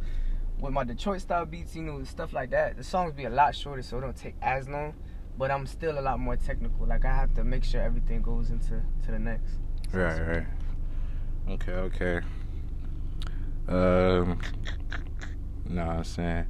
with 0.59 0.71
my 0.71 0.83
Detroit 0.83 1.19
style 1.19 1.47
beats, 1.47 1.75
you 1.75 1.81
know, 1.81 2.03
stuff 2.03 2.31
like 2.31 2.51
that. 2.51 2.77
The 2.77 2.83
songs 2.83 3.11
be 3.13 3.23
a 3.25 3.29
lot 3.31 3.55
shorter, 3.55 3.81
so 3.81 3.97
it 3.97 4.01
don't 4.01 4.15
take 4.15 4.35
as 4.43 4.69
long. 4.69 4.93
But 5.35 5.49
I'm 5.49 5.65
still 5.65 5.97
a 5.97 5.99
lot 5.99 6.19
more 6.19 6.35
technical. 6.35 6.85
Like 6.85 7.05
I 7.05 7.15
have 7.15 7.33
to 7.33 7.43
make 7.43 7.63
sure 7.63 7.81
everything 7.81 8.21
goes 8.21 8.51
into 8.51 8.83
to 9.05 9.11
the 9.11 9.17
next. 9.17 9.53
So 9.91 9.97
Right, 9.97 10.27
right. 10.27 10.47
Okay, 11.49 11.71
okay. 11.71 12.21
Um, 13.67 14.39
nah, 15.67 15.97
I'm 15.97 16.03
saying, 16.03 16.45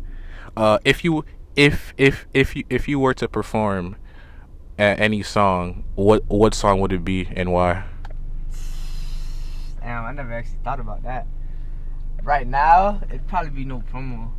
uh, 0.57 0.79
if 0.83 1.05
you 1.05 1.23
if 1.55 1.93
if 1.95 2.25
if 2.33 2.57
you 2.57 2.65
if 2.69 2.89
you 2.89 2.99
were 2.99 3.13
to 3.13 3.29
perform 3.29 3.95
any 4.77 5.23
song, 5.23 5.85
what 5.95 6.25
what 6.27 6.53
song 6.53 6.81
would 6.81 6.91
it 6.91 7.05
be 7.05 7.29
and 7.37 7.53
why? 7.53 7.85
Damn, 9.85 10.03
I 10.03 10.11
never 10.13 10.33
actually 10.33 10.57
thought 10.63 10.79
about 10.79 11.03
that. 11.03 11.27
Right 12.23 12.47
now, 12.47 12.99
it'd 13.07 13.27
probably 13.27 13.51
be 13.51 13.65
no 13.65 13.83
promo. 13.93 14.31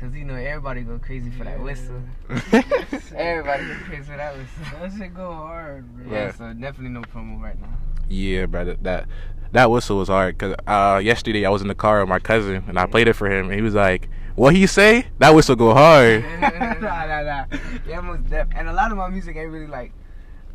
Cause 0.00 0.14
you 0.14 0.24
know 0.24 0.34
everybody 0.34 0.82
go 0.82 0.98
crazy 0.98 1.30
for 1.30 1.44
that 1.44 1.58
Yeah. 1.58 1.62
whistle. 1.62 2.00
everybody 3.14 3.66
go 3.66 3.74
crazy 3.84 4.02
for 4.04 4.16
that 4.16 4.34
whistle. 4.36 4.62
That 4.80 4.92
shit 4.96 5.14
go 5.14 5.32
hard, 5.34 5.84
bro. 5.94 6.10
Yeah, 6.14 6.24
Right. 6.26 6.34
so 6.34 6.52
definitely 6.54 6.90
no 6.90 7.02
promo 7.02 7.38
right 7.42 7.60
now. 7.60 7.76
Yeah, 8.08 8.46
brother. 8.46 8.76
That 8.80 9.06
that 9.52 9.70
whistle 9.70 9.98
was 9.98 10.08
hard 10.08 10.38
because 10.38 10.54
uh, 10.66 10.98
yesterday 11.04 11.44
I 11.44 11.50
was 11.50 11.60
in 11.60 11.68
the 11.68 11.74
car 11.74 12.00
with 12.00 12.08
my 12.08 12.18
cousin 12.18 12.64
and 12.66 12.78
I 12.78 12.86
played 12.86 13.06
it 13.06 13.12
for 13.14 13.30
him 13.30 13.46
and 13.46 13.54
he 13.54 13.60
was 13.60 13.74
like, 13.74 14.08
"What 14.34 14.54
he 14.54 14.66
say? 14.66 15.08
That 15.18 15.34
whistle 15.34 15.56
go 15.56 15.74
hard." 15.74 16.22
nah, 16.24 17.06
nah, 17.06 17.22
nah. 17.22 17.44
Yeah, 17.86 18.00
most 18.00 18.28
def. 18.30 18.48
And 18.56 18.66
a 18.68 18.72
lot 18.72 18.92
of 18.92 18.96
my 18.96 19.08
music 19.10 19.36
ain't 19.36 19.50
really 19.50 19.66
like, 19.66 19.92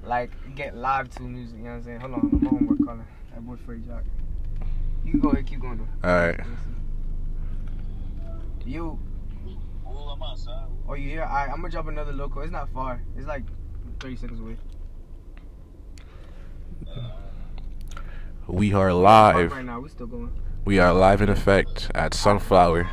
like 0.04 0.32
get 0.56 0.76
live 0.76 1.10
to 1.12 1.22
music. 1.24 1.58
You 1.58 1.64
know 1.66 1.70
what 1.72 1.76
I'm 1.78 1.84
saying? 1.84 2.00
Hold 2.00 2.14
on, 2.14 2.42
my 2.44 2.50
homework 2.50 2.84
calling. 2.84 3.06
That 3.34 3.46
boy 3.46 3.56
Freddie 3.66 3.82
Jock. 3.88 4.04
You 5.06 5.12
can 5.12 5.20
go 5.20 5.30
ahead, 5.30 5.46
keep 5.46 5.60
going 5.60 5.78
though. 5.78 6.08
All 6.10 6.16
right. 6.16 6.40
You. 8.66 9.00
Oh, 10.88 10.94
you 10.94 11.10
here? 11.10 11.22
Alright, 11.22 11.50
I'm 11.50 11.58
gonna 11.58 11.70
drop 11.70 11.88
another 11.88 12.12
local. 12.14 12.42
It's 12.42 12.52
not 12.52 12.70
far. 12.74 13.02
It's 13.18 13.28
like 13.28 13.44
30 14.00 14.16
seconds 14.16 14.40
away. 14.40 14.58
We 18.48 18.74
are 18.74 18.94
live. 18.94 19.52
Right 19.52 19.66
now, 19.66 19.80
we're 19.80 19.90
still 19.90 20.08
going. 20.08 20.32
We 20.66 20.80
are 20.80 20.94
live 20.94 21.22
in 21.22 21.30
effect 21.30 21.90
at 21.96 22.14
Sunflower. 22.14 22.90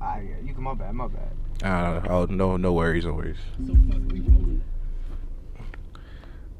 Alright, 0.00 0.26
yeah, 0.28 0.36
you 0.44 0.54
can. 0.54 0.62
My 0.62 0.74
bad. 0.74 0.94
My 0.94 1.08
bad. 1.08 1.30
Uh, 1.62 2.02
oh 2.10 2.26
no, 2.26 2.56
no 2.56 2.72
worries, 2.72 3.04
no 3.04 3.14
worries. 3.14 3.38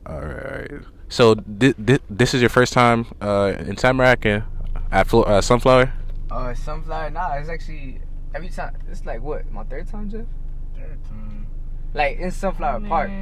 All 0.07 0.20
right. 0.20 0.70
So 1.14 1.37
thi- 1.37 1.74
thi- 1.74 2.00
this 2.11 2.35
is 2.35 2.40
your 2.40 2.50
first 2.50 2.72
time 2.72 3.07
uh, 3.20 3.53
in 3.57 3.77
Tamarac 3.77 4.27
and 4.27 4.42
at 4.90 5.07
Flo- 5.07 5.22
uh, 5.22 5.40
Sunflower. 5.40 5.92
Uh, 6.29 6.53
sunflower. 6.55 7.11
Nah, 7.11 7.35
it's 7.35 7.48
actually 7.48 8.00
every 8.35 8.48
time. 8.48 8.74
It's 8.90 9.07
like 9.07 9.22
what? 9.22 9.48
My 9.53 9.62
third 9.62 9.87
time, 9.87 10.11
Jeff? 10.11 10.27
Third 10.74 10.98
time. 11.05 11.46
Like 11.94 12.18
in 12.18 12.33
Sunflower 12.33 12.81
Park. 12.81 13.12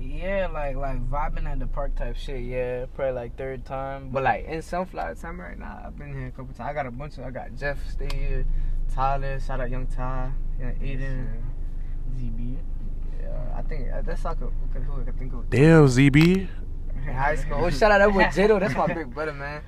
Yeah, 0.00 0.46
like 0.46 0.76
like 0.76 1.06
vibing 1.10 1.44
at 1.44 1.58
the 1.58 1.66
park 1.66 1.94
type 1.94 2.16
shit. 2.16 2.40
Yeah, 2.42 2.86
probably 2.94 3.12
like 3.12 3.36
third 3.36 3.66
time. 3.66 4.08
But 4.08 4.22
like 4.22 4.46
in 4.46 4.62
Sunflower 4.62 5.16
time 5.16 5.38
right 5.38 5.58
now, 5.58 5.82
I've 5.84 5.98
been 5.98 6.14
here 6.14 6.28
a 6.28 6.30
couple 6.30 6.54
times. 6.54 6.70
I 6.70 6.72
got 6.72 6.86
a 6.86 6.90
bunch 6.90 7.18
of. 7.18 7.24
I 7.24 7.30
got 7.32 7.54
Jeff 7.54 7.76
stay 7.90 8.08
here, 8.16 8.46
Tyler, 8.94 9.38
shout 9.38 9.60
out 9.60 9.68
Young 9.68 9.86
Ty, 9.88 10.32
yeah, 10.58 10.72
Aiden. 10.80 11.26
ZB. 12.16 12.56
Yeah, 13.20 13.28
I 13.54 13.60
think 13.60 13.92
uh, 13.92 14.00
that's 14.00 14.24
like 14.24 14.40
a, 14.40 14.44
okay, 14.44 14.82
who 14.86 15.02
I 15.02 15.04
can 15.04 15.12
think 15.18 15.34
of. 15.34 15.50
Damn, 15.50 15.84
ZB. 15.86 16.48
In 17.06 17.14
high 17.14 17.36
school. 17.36 17.58
Oh, 17.64 17.70
shout 17.70 17.90
out 17.92 17.98
that 17.98 18.12
boy 18.12 18.24
Jado. 18.24 18.60
That's 18.60 18.74
my 18.74 18.92
big 18.92 19.12
brother, 19.12 19.32
man. 19.32 19.62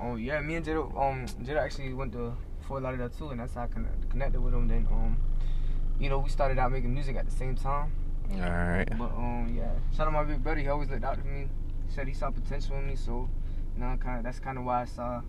Oh 0.00 0.16
yeah, 0.16 0.40
me 0.40 0.54
and 0.56 0.64
Jado. 0.64 0.84
Um, 0.96 1.26
Jado 1.44 1.58
actually 1.58 1.92
went 1.94 2.12
to 2.12 2.34
Fort 2.66 2.82
Lauderdale 2.82 3.08
too, 3.10 3.30
and 3.30 3.40
that's 3.40 3.54
how 3.54 3.62
I 3.62 3.66
connect, 3.66 4.10
connected 4.10 4.40
with 4.40 4.54
him. 4.54 4.68
Then 4.68 4.86
um, 4.90 5.16
you 5.98 6.08
know, 6.10 6.18
we 6.18 6.28
started 6.28 6.58
out 6.58 6.70
making 6.72 6.92
music 6.92 7.16
at 7.16 7.24
the 7.24 7.34
same 7.34 7.54
time. 7.56 7.92
All 8.34 8.40
right. 8.40 8.88
But 8.98 9.10
um, 9.16 9.54
yeah, 9.56 9.70
shout 9.96 10.06
out 10.06 10.12
my 10.12 10.24
big 10.24 10.42
brother. 10.42 10.60
He 10.60 10.68
always 10.68 10.90
looked 10.90 11.04
out 11.04 11.18
for 11.18 11.26
me. 11.26 11.48
He 11.86 11.94
said 11.94 12.06
he 12.08 12.14
saw 12.14 12.30
potential 12.30 12.76
in 12.76 12.86
me, 12.86 12.96
so 12.96 13.28
you 13.74 13.80
know, 13.80 13.96
kind 14.00 14.18
of 14.18 14.24
that's 14.24 14.40
kind 14.40 14.58
of 14.58 14.64
why 14.64 14.82
I 14.82 14.84
saw, 14.84 15.22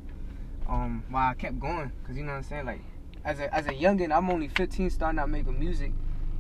um, 0.68 1.04
why 1.10 1.30
I 1.30 1.34
kept 1.34 1.60
going. 1.60 1.92
Cause 2.06 2.18
you 2.18 2.24
know 2.24 2.32
what 2.32 2.38
I'm 2.40 2.44
saying, 2.44 2.66
like 2.66 2.82
as 3.24 3.40
a 3.40 3.54
as 3.54 3.68
a 3.68 3.72
youngin, 3.74 4.16
I'm 4.16 4.30
only 4.30 4.48
15, 4.48 4.90
starting 4.90 5.20
out 5.20 5.30
making 5.30 5.60
music. 5.60 5.92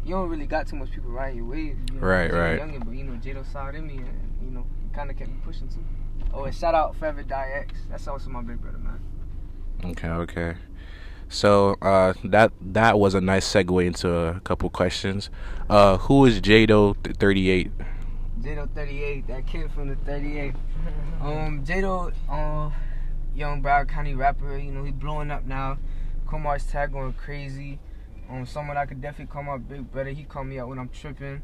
You 0.03 0.15
don't 0.15 0.30
really 0.30 0.45
got 0.47 0.67
too 0.67 0.77
much 0.77 0.89
people 0.91 1.12
riding 1.12 1.38
your 1.38 1.45
wave. 1.45 1.77
You 1.91 1.99
know, 1.99 2.08
Right, 2.08 2.32
right. 2.32 2.60
Youngin, 2.60 2.84
but 2.86 2.95
you 2.95 3.03
know, 3.03 3.13
Jado 3.13 3.45
saw 3.51 3.67
it 3.67 3.75
in 3.75 3.86
me, 3.86 3.97
and 3.97 4.06
you 4.06 4.06
know, 4.08 4.10
he 4.23 4.26
kind 4.97 5.12
of 5.12 5.17
kept 5.17 5.29
me 5.29 5.38
pushing 5.45 5.67
too. 5.69 5.86
Oh, 6.33 6.45
and 6.45 6.55
shout 6.55 6.73
out 6.73 6.95
Forever 6.95 7.21
Die 7.21 7.51
X. 7.53 7.73
That's 7.89 8.07
also 8.07 8.29
my 8.31 8.41
big 8.41 8.60
brother, 8.60 8.79
man. 8.79 8.99
Okay, 9.86 10.07
okay. 10.07 10.55
So 11.29 11.75
uh, 11.83 12.13
that 12.23 12.51
that 12.62 12.97
was 12.97 13.13
a 13.13 13.21
nice 13.21 13.47
segue 13.47 13.86
into 13.86 14.12
a 14.12 14.39
couple 14.39 14.69
questions. 14.71 15.29
Uh, 15.69 15.97
who 15.97 16.25
is 16.25 16.41
Jado 16.41 16.95
thirty 17.17 17.49
eight? 17.51 17.71
Jado 18.41 18.69
38, 18.73 19.27
that 19.27 19.47
kid 19.47 19.71
from 19.71 19.89
the 19.89 19.95
38. 19.97 20.53
Um, 21.19 21.65
Jado, 21.65 22.13
uh, 22.29 22.69
young 23.36 23.63
Broward 23.63 23.89
County 23.89 24.13
rapper, 24.13 24.55
you 24.55 24.71
know, 24.71 24.83
he 24.83 24.91
blowing 24.91 25.31
up 25.31 25.45
now. 25.45 25.79
Comar's 26.27 26.63
tag 26.67 26.91
going 26.91 27.13
crazy. 27.13 27.79
Um, 28.29 28.45
someone 28.45 28.77
I 28.77 28.86
could 28.86 29.01
definitely 29.01 29.33
call 29.33 29.41
my 29.41 29.57
big 29.57 29.91
brother. 29.91 30.12
He 30.12 30.23
called 30.23 30.45
me 30.45 30.60
out 30.60 30.67
when 30.67 30.77
I'm 30.77 30.89
tripping. 30.89 31.41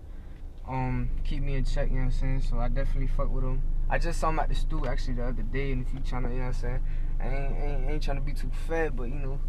Um, 0.67 1.10
keep 1.23 1.43
me 1.43 1.56
in 1.56 1.65
check, 1.65 1.89
you 1.89 1.95
know 1.95 2.06
what 2.06 2.13
I'm 2.13 2.19
saying? 2.19 2.41
So 2.41 2.60
I 2.60 2.69
definitely 2.69 3.08
fuck 3.08 3.30
with 3.30 3.43
him. 3.43 3.62
I 3.89 3.97
just 3.99 4.19
saw 4.19 4.30
him 4.30 4.39
at 4.39 4.49
the 4.49 4.56
stool 4.56 4.88
actually 4.88 5.15
the 5.15 5.26
other 5.26 5.43
day, 5.43 5.71
and 5.71 5.86
if 5.86 5.93
you 5.93 5.99
tryna, 5.99 6.32
you 6.32 6.39
know 6.39 6.47
what 6.47 6.47
I'm 6.47 6.54
saying? 6.54 6.80
I 7.19 7.28
ain't, 7.28 7.58
ain't, 7.58 7.89
ain't 7.89 8.04
trying 8.04 8.17
to 8.17 8.23
be 8.23 8.34
too 8.34 8.49
fed, 8.67 8.95
but 8.95 9.04
you 9.04 9.15
know, 9.15 9.39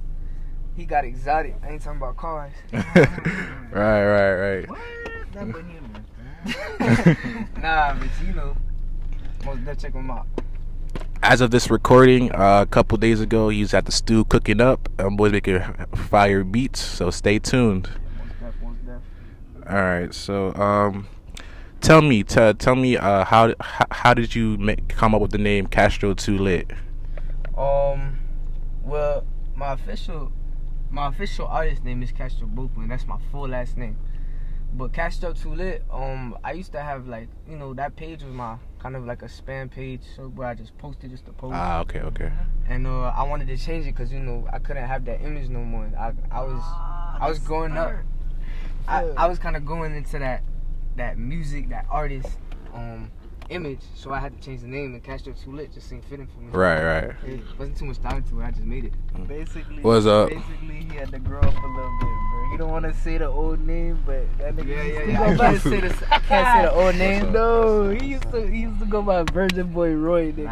he 0.76 0.84
got 0.84 1.04
exotic. 1.04 1.56
I 1.62 1.70
ain't 1.70 1.82
talking 1.82 1.98
about 1.98 2.16
cars. 2.16 2.52
right, 2.72 2.84
right, 3.72 4.34
right. 4.34 4.68
What? 4.68 4.80
That 5.32 5.52
boy 5.52 5.62
need 5.62 5.78
a 5.78 6.04
nah, 7.60 7.94
but 7.94 8.08
you 8.26 8.34
know, 8.34 8.56
most 9.44 9.64
def 9.64 9.78
check 9.78 9.94
him 9.94 10.10
out. 10.10 10.26
as 11.22 11.40
of 11.40 11.50
this 11.50 11.70
recording, 11.70 12.30
uh, 12.32 12.62
a 12.62 12.66
couple 12.66 12.98
days 12.98 13.20
ago, 13.20 13.48
he 13.48 13.60
was 13.60 13.72
at 13.72 13.86
the 13.86 13.92
stew 13.92 14.24
cooking 14.26 14.60
up. 14.60 14.88
Um, 14.98 15.16
boys 15.16 15.32
making 15.32 15.60
fire 15.94 16.44
beats, 16.44 16.80
so 16.80 17.10
stay 17.10 17.38
tuned. 17.38 17.88
Most 18.18 18.40
def, 18.40 18.54
most 18.62 18.86
def. 18.86 19.00
All 19.66 19.76
right, 19.76 20.12
so 20.12 20.54
um, 20.56 21.08
tell 21.80 22.02
me, 22.02 22.22
t- 22.22 22.52
tell 22.52 22.74
me, 22.74 22.98
uh, 22.98 23.24
how 23.24 23.54
how 23.60 24.12
did 24.12 24.34
you 24.34 24.58
make, 24.58 24.88
come 24.88 25.14
up 25.14 25.22
with 25.22 25.30
the 25.30 25.38
name 25.38 25.66
Castro 25.68 26.12
Too 26.12 26.36
Lit? 26.36 26.70
Um, 27.56 28.18
well, 28.82 29.24
my 29.56 29.72
official, 29.72 30.32
my 30.90 31.08
official 31.08 31.46
artist 31.46 31.82
name 31.82 32.02
is 32.02 32.12
Castro 32.12 32.46
Brooklyn. 32.46 32.88
That's 32.88 33.06
my 33.06 33.16
full 33.32 33.48
last 33.48 33.78
name. 33.78 33.98
But 34.74 34.92
Castro 34.92 35.32
Too 35.32 35.54
Lit, 35.54 35.82
um, 35.90 36.36
I 36.44 36.52
used 36.52 36.72
to 36.72 36.82
have 36.82 37.06
like, 37.06 37.28
you 37.48 37.56
know, 37.56 37.72
that 37.74 37.96
page 37.96 38.22
was 38.22 38.34
my 38.34 38.56
kind 38.80 38.96
of 38.96 39.06
like 39.06 39.22
a 39.22 39.26
spam 39.26 39.70
page, 39.70 40.02
so 40.14 40.24
where 40.28 40.48
I 40.48 40.54
just 40.54 40.76
posted 40.76 41.10
just 41.10 41.24
to 41.24 41.32
post. 41.32 41.54
Ah, 41.54 41.80
okay, 41.80 42.00
okay. 42.00 42.30
and 42.68 42.86
uh, 42.86 43.04
I 43.16 43.22
wanted 43.22 43.48
to 43.48 43.56
change 43.56 43.86
it 43.86 43.94
because 43.94 44.12
you 44.12 44.18
know 44.20 44.46
I 44.52 44.58
couldn't 44.58 44.86
have 44.86 45.06
that 45.06 45.22
image 45.22 45.48
no 45.48 45.60
more. 45.60 45.90
I 45.98 46.12
I 46.30 46.42
was 46.42 46.62
I 47.18 47.28
was 47.30 47.38
growing 47.38 47.72
up. 47.78 47.92
I, 48.86 49.04
I 49.16 49.26
was 49.26 49.38
kind 49.38 49.56
of 49.56 49.64
going 49.64 49.94
into 49.94 50.18
that 50.18 50.42
that 50.96 51.18
music, 51.18 51.70
that 51.70 51.86
artist 51.90 52.28
um 52.72 53.10
image, 53.50 53.80
so 53.94 54.12
I 54.12 54.18
had 54.20 54.38
to 54.40 54.44
change 54.46 54.60
the 54.62 54.66
name. 54.68 54.94
And 54.94 55.02
Castro 55.02 55.32
Too 55.32 55.52
Lit 55.52 55.72
just 55.72 55.88
seemed 55.88 56.04
fitting 56.04 56.26
for 56.26 56.40
me. 56.40 56.48
Right, 56.50 56.82
right. 56.82 57.14
It 57.26 57.40
wasn't 57.58 57.76
too 57.78 57.84
much 57.86 58.00
time 58.00 58.22
to 58.24 58.40
it. 58.40 58.44
I 58.44 58.50
just 58.50 58.64
made 58.64 58.84
it. 58.84 58.92
Basically, 59.28 59.80
What's 59.82 60.06
up? 60.06 60.28
Basically, 60.30 60.86
he 60.90 60.96
had 60.96 61.10
to 61.12 61.18
grow 61.18 61.40
up 61.40 61.44
a 61.62 61.66
little 61.66 61.98
bit, 62.00 62.06
bro. 62.08 62.52
You 62.52 62.58
don't 62.58 62.70
want 62.70 62.84
to 62.84 62.94
say 62.94 63.18
the 63.18 63.26
old 63.28 63.60
name, 63.60 64.02
but 64.06 64.26
that 64.38 64.56
nigga 64.56 64.68
Yeah, 64.68 64.82
used 64.82 64.94
yeah, 64.94 65.00
to 65.04 65.12
yeah. 65.12 65.18
go 65.18 65.24
I 65.24 65.36
by- 65.36 65.44
can't 65.50 65.62
say 65.62 65.80
the 65.80 66.14
I 66.14 66.18
can't 66.20 66.56
say 66.58 66.62
the 66.62 66.72
old 66.72 66.94
name. 66.96 67.32
No, 67.32 67.88
he 67.90 68.06
used 68.06 68.30
to 68.30 68.46
he 68.46 68.58
used 68.62 68.80
to 68.80 68.86
go 68.86 69.02
by 69.02 69.22
Virgin 69.24 69.68
Boy 69.72 69.92
Roy, 69.94 70.32
nigga. 70.32 70.44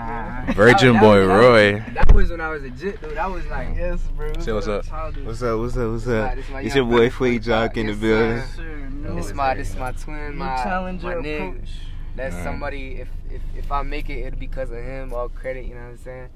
Nah. 0.47 0.53
Virgin 0.53 0.95
That- 0.95 1.03
Boy 1.03 1.27
that- 1.27 1.35
Roy. 1.35 1.85
That 1.95 2.13
was 2.13 2.31
when 2.31 2.41
I 2.41 2.49
was 2.51 2.63
a 2.65 2.71
jit, 2.71 3.01
dude. 3.01 3.17
That 3.17 3.31
was 3.31 3.45
like. 3.47 3.77
Yes, 3.77 4.01
bro. 4.17 4.33
Say 4.39 4.53
what's 4.53 4.69
up. 4.69 4.85
What's 5.25 5.43
up? 5.43 5.59
What's 5.59 5.77
up? 5.77 5.91
What's 5.91 6.07
up? 6.09 6.35
this 6.37 6.49
my 6.51 6.61
It's 6.61 6.75
your 6.75 6.85
boy 6.85 7.11
brother, 7.11 7.39
Jock 7.39 7.77
in 7.77 7.87
the 7.87 7.95
building. 7.95 8.41
sir. 8.43 8.49
Sir, 8.57 8.89
no. 8.91 9.15
This 9.17 9.33
my 9.35 9.55
this 9.55 9.75
my 9.77 9.93
twin, 9.93 10.31
New 10.33 10.37
my 10.39 10.57
challenger 10.63 11.07
my 11.07 11.15
nigga. 11.15 11.69
Approach. 12.13 12.17
That's 12.17 12.35
Alright. 12.35 12.45
somebody. 12.47 13.01
If, 13.01 13.09
if 13.31 13.43
if 13.57 13.73
I 13.73 13.83
make 13.83 14.11
it, 14.11 14.19
it'll 14.27 14.39
be 14.39 14.47
because 14.47 14.71
of 14.71 14.79
him. 14.79 15.13
All 15.13 15.29
credit, 15.29 15.67
you 15.67 15.75
know 15.75 15.81
what 15.83 15.91
I'm 15.91 15.99
saying? 15.99 16.29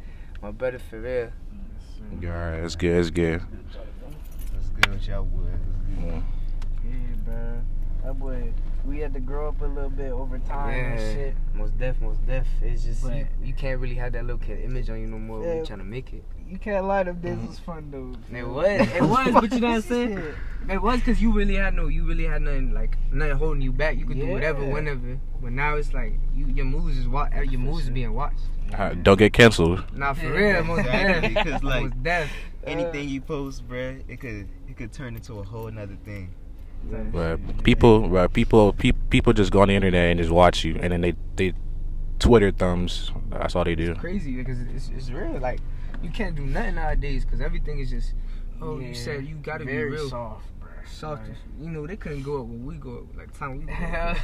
My 0.43 0.51
brother 0.51 0.79
for 0.79 1.01
real. 1.01 1.31
All 2.12 2.29
right, 2.31 2.61
that's 2.61 2.77
good. 2.77 2.97
That's 2.99 3.11
good. 3.11 3.41
That's 4.53 4.69
good 4.71 4.91
with 4.91 5.09
y'all 5.09 5.25
boys? 5.25 5.49
Mm. 5.99 6.23
Yeah, 6.85 6.91
bro. 7.25 7.61
That 8.05 8.19
boy, 8.19 8.53
we 8.85 8.99
had 8.99 9.12
to 9.15 9.21
grow 9.21 9.49
up 9.49 9.61
a 9.62 9.65
little 9.67 9.91
bit 9.91 10.12
over 10.12 10.39
time 10.39 10.93
and 10.93 11.01
shit. 11.01 11.35
most 11.55 11.77
deaf, 11.79 12.01
most 12.01 12.25
deaf. 12.27 12.47
It's 12.62 12.85
just 12.85 13.03
you, 13.05 13.27
you 13.43 13.53
can't 13.55 13.81
really 13.81 13.95
have 13.97 14.12
that 14.12 14.25
little 14.25 14.39
kid 14.39 14.61
image 14.62 14.89
on 14.91 15.01
you 15.01 15.07
no 15.09 15.19
more 15.19 15.41
when 15.41 15.49
Yeah. 15.49 15.55
you 15.61 15.67
trying 15.67 15.79
to 15.81 15.85
make 15.85 16.12
it. 16.12 16.23
You 16.48 16.59
can't 16.59 16.87
lie, 16.87 17.02
them 17.02 17.20
days 17.20 17.38
was 17.46 17.59
fun 17.59 17.90
though. 17.90 18.14
It 18.37 18.46
was, 18.46 18.66
it 18.94 19.02
was, 19.09 19.35
but 19.35 19.52
you 19.52 19.61
know 19.61 19.68
what 19.68 19.74
I'm 19.76 19.82
saying? 19.82 20.22
It 20.68 20.82
was 20.82 20.98
because 21.00 21.20
you 21.22 21.32
really 21.32 21.56
had 21.56 21.74
no, 21.74 21.87
you 21.88 22.04
really 22.04 22.24
had 22.24 22.42
nothing 22.42 22.72
like 22.72 22.96
nothing 23.12 23.37
holding 23.37 23.62
you 23.62 23.72
back. 23.72 23.96
You 23.98 24.04
could 24.06 24.18
do 24.18 24.26
whatever, 24.28 24.64
whenever. 24.64 25.18
But 25.42 25.52
now 25.52 25.74
it's 25.76 25.92
like 25.92 26.14
you, 26.35 26.46
your 26.46 26.64
moves 26.64 26.98
is 26.98 27.09
wa- 27.09 27.28
your 27.35 27.61
moves 27.61 27.85
is 27.85 27.90
being 27.90 28.12
watched. 28.14 28.40
Uh, 28.74 28.94
don't 28.94 29.18
get 29.18 29.32
canceled. 29.32 29.85
Nah, 29.94 30.12
for 30.14 30.22
Yeah, 30.26 30.54
real, 30.56 30.64
most 30.64 30.80
exactly, 30.80 31.35
deaf, 31.35 31.44
'cause, 31.46 31.62
like, 31.62 31.82
most 31.85 32.02
deaf. 32.02 32.30
Anything 32.64 33.09
you 33.09 33.20
post, 33.20 33.66
bruh, 33.68 34.02
it 34.09 34.18
could 34.18 34.48
it 34.68 34.76
could 34.76 34.92
turn 34.92 35.14
into 35.14 35.35
a 35.38 35.42
whole 35.44 35.70
nother 35.70 35.96
thing. 36.04 36.32
But 37.12 37.62
people, 37.64 38.09
right? 38.09 38.32
people, 38.32 38.72
pe- 38.72 38.92
people 39.11 39.32
just 39.32 39.50
go 39.52 39.61
on 39.62 39.68
the 39.68 39.74
internet 39.74 40.11
and 40.11 40.18
just 40.18 40.30
watch 40.30 40.64
you, 40.64 40.76
and 40.80 40.92
then 40.92 41.00
they 41.00 41.14
they 41.37 41.52
Twitter 42.18 42.50
thumbs. 42.50 43.12
That's 43.30 43.54
all 43.54 43.62
they 43.64 43.74
do. 43.76 43.94
crazy 43.94 44.35
because 44.37 44.61
it's, 44.62 44.90
it's 44.96 45.11
real. 45.11 45.38
Like 45.38 45.61
you 46.02 46.11
can't 46.11 46.35
do 46.37 46.44
nothing 46.46 46.74
nowadays 46.76 47.24
because 47.24 47.40
everything 47.40 47.78
is 47.80 47.90
just. 47.90 48.14
Oh, 48.61 48.78
Yeah, 48.78 48.88
you 48.88 48.94
said 48.94 49.24
you 49.26 49.35
gotta 49.37 49.64
be 49.66 49.72
very 49.72 49.90
real 49.90 50.09
soft, 50.09 50.46
bro. 50.61 50.68
soft. 50.87 51.28
Like- 51.28 51.37
You 51.61 51.68
know 51.70 51.87
they 51.87 51.96
couldn't 51.96 52.22
go 52.22 52.40
up 52.40 52.46
when 52.46 52.64
we 52.64 52.76
go 52.76 52.98
up. 52.98 53.16
Like 53.16 53.37
time 53.38 53.59
we 53.59 53.66
go 53.66 53.72
up. 53.74 54.16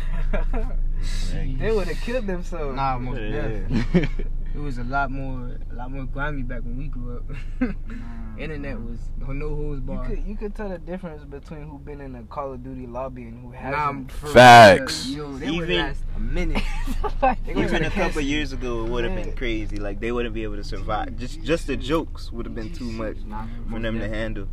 they 1.58 1.70
would 1.72 1.88
have 1.88 2.00
killed 2.00 2.26
themselves. 2.26 2.76
Nah, 2.76 2.98
most 2.98 3.18
deaf. 3.18 4.10
It 4.54 4.58
was 4.58 4.76
a 4.76 4.84
lot 4.84 5.10
more, 5.10 5.56
a 5.70 5.74
lot 5.74 5.90
more 5.90 6.04
grimy 6.04 6.42
back 6.42 6.60
when 6.62 6.76
we 6.76 6.86
grew 6.88 7.16
up. 7.16 7.70
Internet 8.38 8.80
was 8.80 8.98
no 9.28 9.48
holds 9.54 9.80
You 9.88 10.00
could 10.06 10.26
you 10.26 10.36
could 10.36 10.54
tell 10.54 10.68
the 10.68 10.78
difference 10.78 11.24
between 11.24 11.62
who 11.62 11.78
been 11.78 12.00
in 12.00 12.14
a 12.14 12.22
Call 12.24 12.52
of 12.52 12.62
Duty 12.62 12.86
lobby 12.86 13.22
and 13.24 13.40
who 13.42 13.52
Nah, 13.52 13.58
hasn't. 13.58 14.12
for 14.12 14.26
Facts. 14.28 15.06
real, 15.08 15.16
Yo, 15.32 15.38
they 15.38 15.46
Even- 15.48 15.76
last 15.78 16.02
a 16.16 16.20
minute. 16.20 16.62
They 17.46 17.52
Even 17.52 17.76
a 17.76 17.84
couple 17.84 17.90
canceled. 17.90 18.24
years 18.24 18.52
ago, 18.52 18.84
it 18.84 18.90
would 18.90 19.04
have 19.04 19.14
been 19.14 19.32
crazy. 19.34 19.76
Like 19.76 20.00
they 20.00 20.12
wouldn't 20.12 20.34
be 20.34 20.42
able 20.42 20.56
to 20.56 20.64
survive. 20.64 21.16
Just 21.18 21.42
just 21.42 21.66
the 21.66 21.76
jokes 21.76 22.30
would 22.32 22.44
have 22.46 22.54
been 22.54 22.72
too 22.72 22.90
much 22.92 23.16
Nah, 23.26 23.44
for 23.64 23.70
most 23.70 23.82
them 23.82 23.98
to 24.00 24.08
handle. 24.08 24.48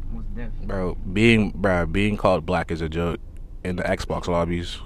Bro, 0.63 0.95
being 1.13 1.51
bro, 1.51 1.85
being 1.85 2.15
called 2.15 2.45
black 2.45 2.71
is 2.71 2.81
a 2.81 2.89
joke 2.89 3.19
in 3.65 3.75
the 3.77 3.83
Xbox 3.83 4.27
lobbies. 4.27 4.79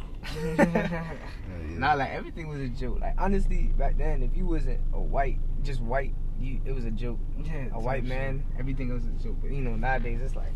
Nah, 1.79 1.93
like 1.93 2.09
everything 2.11 2.47
was 2.47 2.59
a 2.59 2.67
joke. 2.69 2.99
Like 3.01 3.15
honestly, 3.17 3.71
back 3.77 3.97
then, 3.97 4.23
if 4.23 4.35
you 4.35 4.45
wasn't 4.45 4.81
a 4.93 4.99
white, 4.99 5.39
just 5.63 5.81
white, 5.81 6.13
you 6.39 6.59
it 6.65 6.73
was 6.73 6.85
a 6.85 6.91
joke. 6.91 7.19
Yeah, 7.43 7.67
A 7.73 7.79
white 7.79 8.01
type 8.01 8.09
man, 8.09 8.45
everything 8.59 8.91
else 8.91 9.03
is 9.03 9.09
a 9.09 9.23
joke. 9.27 9.37
But 9.41 9.51
you 9.51 9.61
know, 9.61 9.75
nowadays 9.75 10.21
it's 10.21 10.35
like 10.35 10.53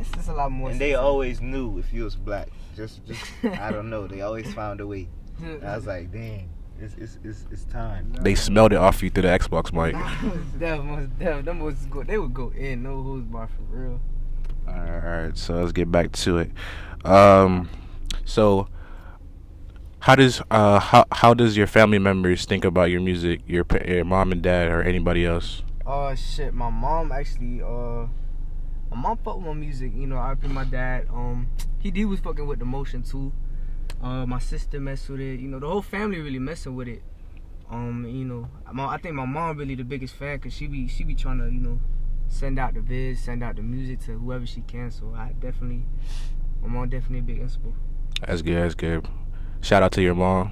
it's 0.00 0.10
just 0.10 0.28
a 0.28 0.34
lot 0.34 0.52
more. 0.52 0.70
And 0.70 0.80
they 0.80 0.94
always 0.94 1.40
knew 1.40 1.78
if 1.78 1.92
you 1.92 2.04
was 2.04 2.16
black. 2.16 2.48
Just 2.76 3.04
just 3.06 3.22
I 3.42 3.70
don't 3.70 3.90
know. 3.90 4.06
They 4.06 4.20
always 4.20 4.52
found 4.54 4.80
a 4.80 4.86
way. 4.86 5.08
I 5.62 5.76
was 5.76 5.86
like, 5.86 6.12
dang, 6.12 6.50
it's 6.80 6.94
it's 6.94 7.18
it's, 7.24 7.46
it's 7.50 7.64
time. 7.64 8.12
They 8.20 8.34
smelled 8.34 8.72
it 8.72 8.76
off 8.76 9.02
you 9.02 9.10
through 9.10 9.22
the 9.22 9.28
Xbox 9.28 9.72
mic. 9.72 9.94
most 10.22 10.58
def, 10.58 10.82
most 10.84 11.18
def. 11.18 11.44
Them 11.44 11.60
was 11.60 11.86
go. 11.86 12.02
They 12.02 12.18
would 12.18 12.34
go 12.34 12.50
in, 12.50 12.82
no 12.82 13.02
who's 13.02 13.24
bar 13.24 13.48
for 13.48 13.62
real. 13.76 14.00
All 14.68 14.74
right, 14.74 15.36
so 15.36 15.54
let's 15.54 15.72
get 15.72 15.90
back 15.90 16.12
to 16.12 16.38
it. 16.38 16.50
Um, 17.04 17.70
so 18.24 18.68
how 20.00 20.14
does 20.14 20.40
uh 20.50 20.78
how 20.78 21.04
how 21.12 21.34
does 21.34 21.56
your 21.56 21.66
family 21.66 21.98
members 21.98 22.44
think 22.44 22.64
about 22.64 22.90
your 22.90 23.00
music? 23.00 23.40
Your 23.46 23.64
your 23.86 24.04
mom 24.04 24.32
and 24.32 24.42
dad 24.42 24.68
or 24.68 24.82
anybody 24.82 25.26
else? 25.26 25.62
Oh 25.84 26.14
shit, 26.14 26.54
my 26.54 26.70
mom 26.70 27.12
actually 27.12 27.62
uh 27.62 28.06
my 28.90 28.96
mom 28.96 29.18
fucked 29.18 29.38
with 29.38 29.46
my 29.46 29.52
music, 29.54 29.92
you 29.94 30.06
know, 30.06 30.16
I 30.18 30.34
put 30.34 30.50
my 30.50 30.64
dad, 30.64 31.08
um 31.12 31.48
he 31.78 31.90
he 31.90 32.04
was 32.04 32.20
fucking 32.20 32.46
with 32.46 32.58
the 32.58 32.64
motion 32.64 33.02
too. 33.02 33.32
Uh 34.02 34.24
my 34.26 34.38
sister 34.38 34.78
messed 34.80 35.08
with 35.08 35.20
it, 35.20 35.40
you 35.40 35.48
know, 35.48 35.58
the 35.58 35.66
whole 35.66 35.82
family 35.82 36.20
really 36.20 36.38
messing 36.38 36.74
with 36.74 36.88
it. 36.88 37.02
Um, 37.70 38.06
you 38.08 38.24
know, 38.24 38.48
my, 38.72 38.86
I 38.86 38.96
think 38.96 39.14
my 39.14 39.26
mom 39.26 39.58
really 39.58 39.74
the 39.74 39.82
biggest 39.82 40.14
fan 40.14 40.38
cause 40.38 40.54
she 40.54 40.66
be 40.68 40.88
she 40.88 41.04
be 41.04 41.14
trying 41.14 41.38
to, 41.38 41.46
you 41.46 41.60
know, 41.60 41.80
send 42.28 42.58
out 42.58 42.74
the 42.74 42.80
vids, 42.80 43.18
send 43.18 43.42
out 43.42 43.56
the 43.56 43.62
music 43.62 44.00
to 44.06 44.12
whoever 44.12 44.46
she 44.46 44.62
can. 44.62 44.90
So 44.90 45.12
I 45.14 45.34
definitely 45.38 45.84
my 46.62 46.68
mom 46.68 46.88
definitely 46.88 47.18
a 47.18 47.22
big 47.22 47.42
inspo. 47.42 47.74
That's 48.26 48.42
good. 48.42 48.56
That's 48.56 48.74
good. 48.74 49.06
Shout 49.60 49.82
out 49.82 49.92
to 49.92 50.02
your 50.02 50.14
mom. 50.14 50.50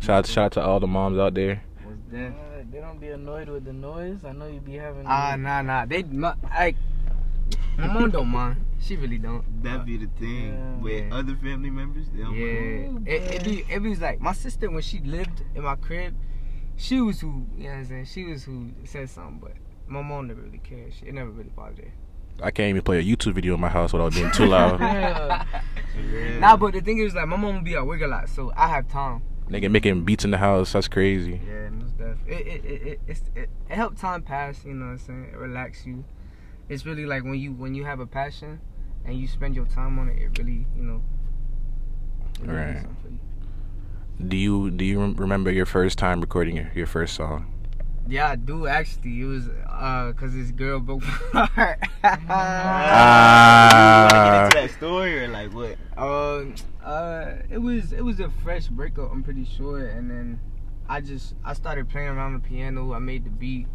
Shout 0.00 0.10
out, 0.10 0.26
shout 0.26 0.44
out 0.46 0.52
to 0.52 0.62
all 0.62 0.80
the 0.80 0.86
moms 0.86 1.18
out 1.18 1.34
there. 1.34 1.62
Uh, 2.12 2.30
they 2.70 2.78
don't 2.80 3.00
be 3.00 3.08
annoyed 3.08 3.48
with 3.48 3.64
the 3.64 3.72
noise. 3.72 4.24
I 4.24 4.32
know 4.32 4.46
you 4.46 4.60
be 4.60 4.74
having. 4.74 5.04
Ah, 5.06 5.36
nah, 5.36 5.62
nah. 5.62 5.86
They, 5.86 6.02
my, 6.02 6.34
I, 6.44 6.74
my 7.78 7.86
mom 7.86 8.10
don't 8.10 8.28
mind. 8.28 8.64
She 8.80 8.96
really 8.96 9.18
don't. 9.18 9.44
That 9.62 9.86
be 9.86 9.96
the 9.96 10.08
thing 10.18 10.48
Yeah. 10.48 10.76
with 10.82 11.04
Yeah. 11.06 11.14
other 11.14 11.36
family 11.36 11.70
members. 11.70 12.06
They 12.12 12.20
don't 12.22 12.30
mind. 12.38 13.06
Yeah, 13.06 13.14
it, 13.14 13.34
it 13.34 13.44
be 13.44 13.64
it 13.72 13.80
was 13.80 14.00
like 14.00 14.20
my 14.20 14.32
sister 14.32 14.68
when 14.70 14.82
she 14.82 14.98
lived 15.00 15.42
in 15.54 15.62
my 15.62 15.76
crib, 15.76 16.14
she 16.76 17.00
was 17.00 17.20
who 17.20 17.46
you 17.56 17.64
know 17.64 17.70
what 17.70 17.76
I'm 17.78 17.84
saying. 17.86 18.04
She 18.06 18.24
was 18.24 18.44
who 18.44 18.70
said 18.84 19.08
something, 19.08 19.38
but 19.40 19.52
my 19.86 20.02
mom 20.02 20.26
never 20.28 20.42
really 20.42 20.58
cared. 20.58 20.92
She, 20.94 21.06
it 21.06 21.14
never 21.14 21.30
really 21.30 21.50
bothered 21.50 21.78
her. 21.78 21.92
I 22.40 22.50
can't 22.50 22.70
even 22.70 22.82
play 22.82 22.98
a 22.98 23.02
YouTube 23.02 23.34
video 23.34 23.54
in 23.54 23.60
my 23.60 23.68
house 23.68 23.92
without 23.92 24.14
being 24.14 24.30
too 24.32 24.46
loud. 24.46 24.80
Yeah. 24.80 25.44
Yeah. 26.10 26.38
Nah, 26.38 26.56
but 26.56 26.72
the 26.72 26.80
thing 26.80 26.98
is 26.98 27.14
like 27.14 27.28
my 27.28 27.36
mom 27.36 27.56
will 27.56 27.62
be 27.62 27.74
at 27.76 27.86
work 27.86 28.00
a 28.00 28.06
lot, 28.06 28.28
so 28.28 28.50
I 28.56 28.66
have 28.68 28.88
time. 28.88 29.22
Nigga 29.50 29.70
making 29.70 30.04
beats 30.04 30.24
in 30.24 30.30
the 30.30 30.38
house. 30.38 30.72
That's 30.72 30.88
crazy. 30.88 31.38
Yeah, 31.46 31.68
most 31.68 31.98
def. 31.98 32.16
It 32.26 32.46
it 32.46 32.64
it 32.64 32.82
it, 32.82 33.00
it 33.06 33.20
it 33.36 33.48
helped 33.74 33.98
time 33.98 34.22
pass. 34.22 34.64
You 34.64 34.72
know 34.72 34.86
what 34.86 34.92
I'm 34.92 34.98
saying? 34.98 35.30
It 35.32 35.36
relax 35.36 35.84
you. 35.84 36.04
It's 36.70 36.86
really 36.86 37.04
like 37.04 37.24
when 37.24 37.34
you 37.34 37.52
when 37.52 37.74
you 37.74 37.84
have 37.84 38.00
a 38.00 38.06
passion 38.06 38.60
and 39.04 39.18
you 39.18 39.28
spend 39.28 39.54
your 39.54 39.66
time 39.66 39.98
on 39.98 40.08
it. 40.08 40.18
It 40.18 40.38
really 40.38 40.66
you 40.74 40.82
know. 40.82 41.02
really 42.40 42.54
Right. 42.54 42.72
does 42.72 42.82
something 42.82 42.96
for 43.02 44.22
you. 44.22 44.28
Do 44.28 44.36
you 44.38 44.70
do 44.70 44.84
you 44.86 44.98
rem- 45.00 45.14
remember 45.16 45.50
your 45.50 45.66
first 45.66 45.98
time 45.98 46.22
recording 46.22 46.56
your, 46.56 46.70
your 46.74 46.86
first 46.86 47.14
song? 47.14 47.52
Yeah, 48.08 48.30
I 48.30 48.36
do 48.36 48.66
actually. 48.66 49.20
It 49.20 49.24
was 49.26 49.48
uh, 49.68 50.12
cause 50.16 50.34
this 50.34 50.50
girl 50.50 50.80
broke 50.80 51.02
my 51.32 51.46
heart. 51.46 51.78
Ah. 52.04 54.08
You 54.10 54.16
wanna 54.16 54.30
get 54.30 54.44
into 54.44 54.56
that 54.56 54.70
story 54.76 55.24
or 55.24 55.28
like 55.28 55.52
what? 55.54 55.76
um, 55.96 56.54
uh, 56.84 57.34
it 57.50 57.58
was 57.58 57.92
it 57.92 58.04
was 58.04 58.20
a 58.20 58.30
fresh 58.42 58.66
breakup. 58.66 59.10
I'm 59.12 59.22
pretty 59.22 59.44
sure, 59.44 59.86
and 59.86 60.10
then 60.10 60.40
I 60.88 61.00
just 61.00 61.34
I 61.44 61.54
started 61.54 61.88
playing 61.88 62.08
around 62.08 62.34
the 62.34 62.40
piano. 62.40 62.92
I 62.92 62.98
made 62.98 63.24
the 63.24 63.30
beat, 63.30 63.66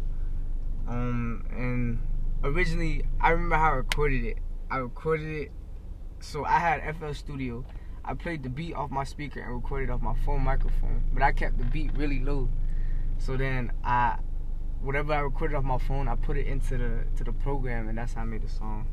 um, 0.86 1.44
and 1.50 1.98
originally 2.44 3.04
I 3.20 3.30
remember 3.30 3.56
how 3.56 3.72
I 3.72 3.76
recorded 3.76 4.24
it. 4.24 4.38
I 4.70 4.78
recorded 4.78 5.28
it, 5.34 5.52
so 6.20 6.44
I 6.44 6.58
had 6.58 6.96
FL 6.98 7.12
Studio. 7.12 7.64
I 8.04 8.14
played 8.14 8.42
the 8.42 8.48
beat 8.50 8.74
off 8.74 8.90
my 8.90 9.04
speaker 9.04 9.40
and 9.40 9.54
recorded 9.54 9.90
off 9.90 10.00
my 10.00 10.14
phone 10.24 10.42
microphone, 10.42 11.04
but 11.12 11.22
I 11.22 11.32
kept 11.32 11.58
the 11.58 11.64
beat 11.64 11.92
really 11.94 12.20
low. 12.20 12.48
So 13.18 13.36
then 13.36 13.72
I, 13.84 14.18
whatever 14.80 15.12
I 15.12 15.20
recorded 15.20 15.56
off 15.56 15.64
my 15.64 15.78
phone, 15.78 16.08
I 16.08 16.16
put 16.16 16.36
it 16.36 16.46
into 16.46 16.78
the 16.78 17.04
to 17.16 17.24
the 17.24 17.32
program, 17.32 17.88
and 17.88 17.98
that's 17.98 18.14
how 18.14 18.22
I 18.22 18.24
made 18.24 18.42
the 18.42 18.48
song. 18.48 18.86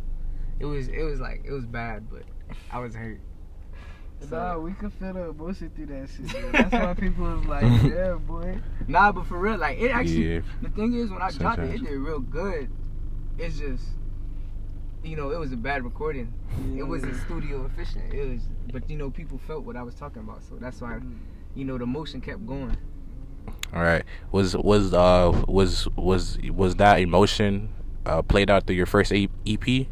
It 0.60 0.66
was 0.66 0.88
it 0.88 1.04
was 1.04 1.20
like 1.20 1.44
it 1.46 1.52
was 1.52 1.66
bad, 1.66 2.10
but 2.10 2.24
I 2.72 2.80
was 2.80 2.96
hurt. 2.96 3.20
So- 4.20 4.38
Nah, 4.38 4.58
we 4.58 4.72
could 4.74 4.94
feel 4.94 5.14
the 5.14 5.30
emotion 5.30 5.70
through 5.76 5.88
that 5.88 6.10
shit. 6.10 6.30
dude. 6.30 6.54
That's 6.54 6.72
why 6.72 6.94
people 7.00 7.26
was 7.26 7.46
like, 7.46 7.64
yeah, 7.84 8.14
boy. 8.14 8.60
Nah, 8.88 9.12
but 9.12 9.26
for 9.26 9.38
real, 9.38 9.58
like 9.58 9.78
it 9.80 9.92
actually. 9.92 10.36
Yeah. 10.36 10.42
The 10.62 10.70
thing 10.70 10.94
is, 10.94 11.12
when 11.12 11.22
I 11.22 11.32
dropped 11.32 11.60
it, 11.60 11.76
it 11.76 11.84
did 11.84 11.92
real 11.92 12.20
good. 12.20 12.70
It's 13.38 13.60
just, 13.60 13.84
you 15.04 15.18
know, 15.18 15.32
it 15.32 15.38
was 15.40 15.52
a 15.52 15.58
bad 15.58 15.84
recording. 15.84 16.34
It 16.78 16.84
wasn't 16.84 17.16
studio 17.26 17.66
efficient. 17.66 18.14
It 18.14 18.26
was, 18.26 18.44
but 18.72 18.90
you 18.90 18.98
know, 18.98 19.12
people 19.12 19.38
felt 19.46 19.66
what 19.66 19.76
I 19.76 19.84
was 19.84 19.96
talking 19.96 20.22
about, 20.22 20.42
so 20.44 20.56
that's 20.56 20.80
why, 20.80 20.94
mm-hmm. 20.94 21.18
you 21.54 21.66
know, 21.66 21.78
the 21.78 21.86
motion 21.86 22.22
kept 22.22 22.46
going. 22.48 22.78
All 23.74 23.82
right. 23.82 24.04
Was 24.32 24.56
was 24.56 24.94
uh 24.94 25.44
was 25.48 25.88
was 25.96 26.38
was 26.50 26.76
that 26.76 27.00
emotion 27.00 27.74
uh 28.06 28.22
played 28.22 28.50
out 28.50 28.68
through 28.68 28.76
your 28.76 28.86
first 28.86 29.12
EP? 29.12 29.88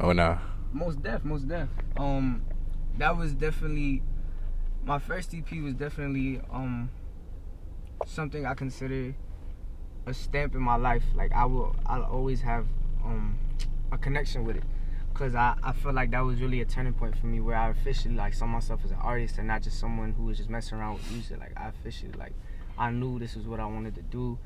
Oh 0.00 0.12
no. 0.12 0.38
Most 0.72 1.02
def, 1.02 1.24
most 1.24 1.48
def. 1.48 1.68
Um, 1.96 2.42
that 2.98 3.16
was 3.16 3.32
definitely 3.32 4.02
my 4.84 4.98
first 4.98 5.34
EP 5.34 5.50
was 5.62 5.74
definitely 5.74 6.40
um 6.50 6.90
something 8.06 8.46
I 8.46 8.54
consider 8.54 9.14
a 10.06 10.14
stamp 10.14 10.54
in 10.54 10.60
my 10.60 10.76
life. 10.76 11.04
Like 11.14 11.32
I 11.32 11.44
will, 11.44 11.74
I'll 11.86 12.04
always 12.04 12.40
have 12.42 12.66
um 13.04 13.38
a 13.90 13.98
connection 13.98 14.44
with 14.44 14.56
it, 14.56 14.64
cause 15.14 15.34
I 15.34 15.56
I 15.62 15.72
feel 15.72 15.92
like 15.92 16.10
that 16.10 16.20
was 16.20 16.40
really 16.40 16.60
a 16.60 16.64
turning 16.64 16.92
point 16.92 17.16
for 17.16 17.26
me 17.26 17.40
where 17.40 17.56
I 17.56 17.70
officially 17.70 18.14
like 18.14 18.34
saw 18.34 18.46
myself 18.46 18.80
as 18.84 18.90
an 18.90 18.98
artist 19.00 19.38
and 19.38 19.48
not 19.48 19.62
just 19.62 19.78
someone 19.78 20.12
who 20.12 20.24
was 20.24 20.36
just 20.36 20.50
messing 20.50 20.78
around 20.78 20.94
with 20.94 21.10
music. 21.10 21.38
Like 21.38 21.52
I 21.56 21.68
officially 21.68 22.12
like 22.18 22.34
I 22.78 22.90
knew 22.90 23.18
this 23.18 23.36
was 23.36 23.46
what 23.46 23.60
I 23.60 23.66
wanted 23.66 23.94
to 23.96 24.02
do. 24.02 24.38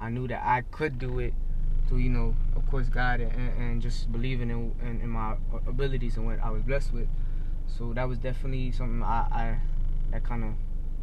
I 0.00 0.10
knew 0.10 0.28
that 0.28 0.42
I 0.44 0.62
could 0.70 0.98
do 0.98 1.18
it 1.18 1.34
through 1.88 1.98
you 1.98 2.10
know 2.10 2.34
of 2.54 2.66
course 2.70 2.88
God 2.88 3.20
and, 3.20 3.32
and 3.32 3.82
just 3.82 4.12
believing 4.12 4.50
in, 4.50 4.74
in 4.82 5.00
in 5.00 5.08
my 5.08 5.36
abilities 5.66 6.16
and 6.16 6.26
what 6.26 6.38
I 6.42 6.50
was 6.50 6.62
blessed 6.62 6.92
with. 6.92 7.08
So 7.66 7.92
that 7.94 8.08
was 8.08 8.18
definitely 8.18 8.72
something 8.72 9.02
I, 9.02 9.26
I 9.30 9.58
that 10.12 10.24
kind 10.24 10.44
of 10.44 10.50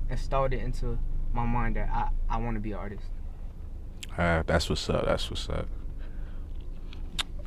installed 0.10 0.54
it 0.54 0.60
into 0.60 0.98
my 1.34 1.46
mind 1.46 1.76
that 1.76 1.90
I 1.90 2.10
I 2.30 2.38
want 2.38 2.56
to 2.56 2.62
be 2.62 2.72
an 2.72 2.78
artist. 2.78 3.08
Uh, 4.18 4.44
that's 4.46 4.70
what's 4.70 4.90
up. 4.90 5.06
That's 5.06 5.30
what's 5.30 5.50
up. 5.50 5.68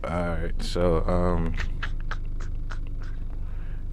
All 0.04 0.10
right. 0.10 0.62
So, 0.62 1.02
um, 1.06 1.54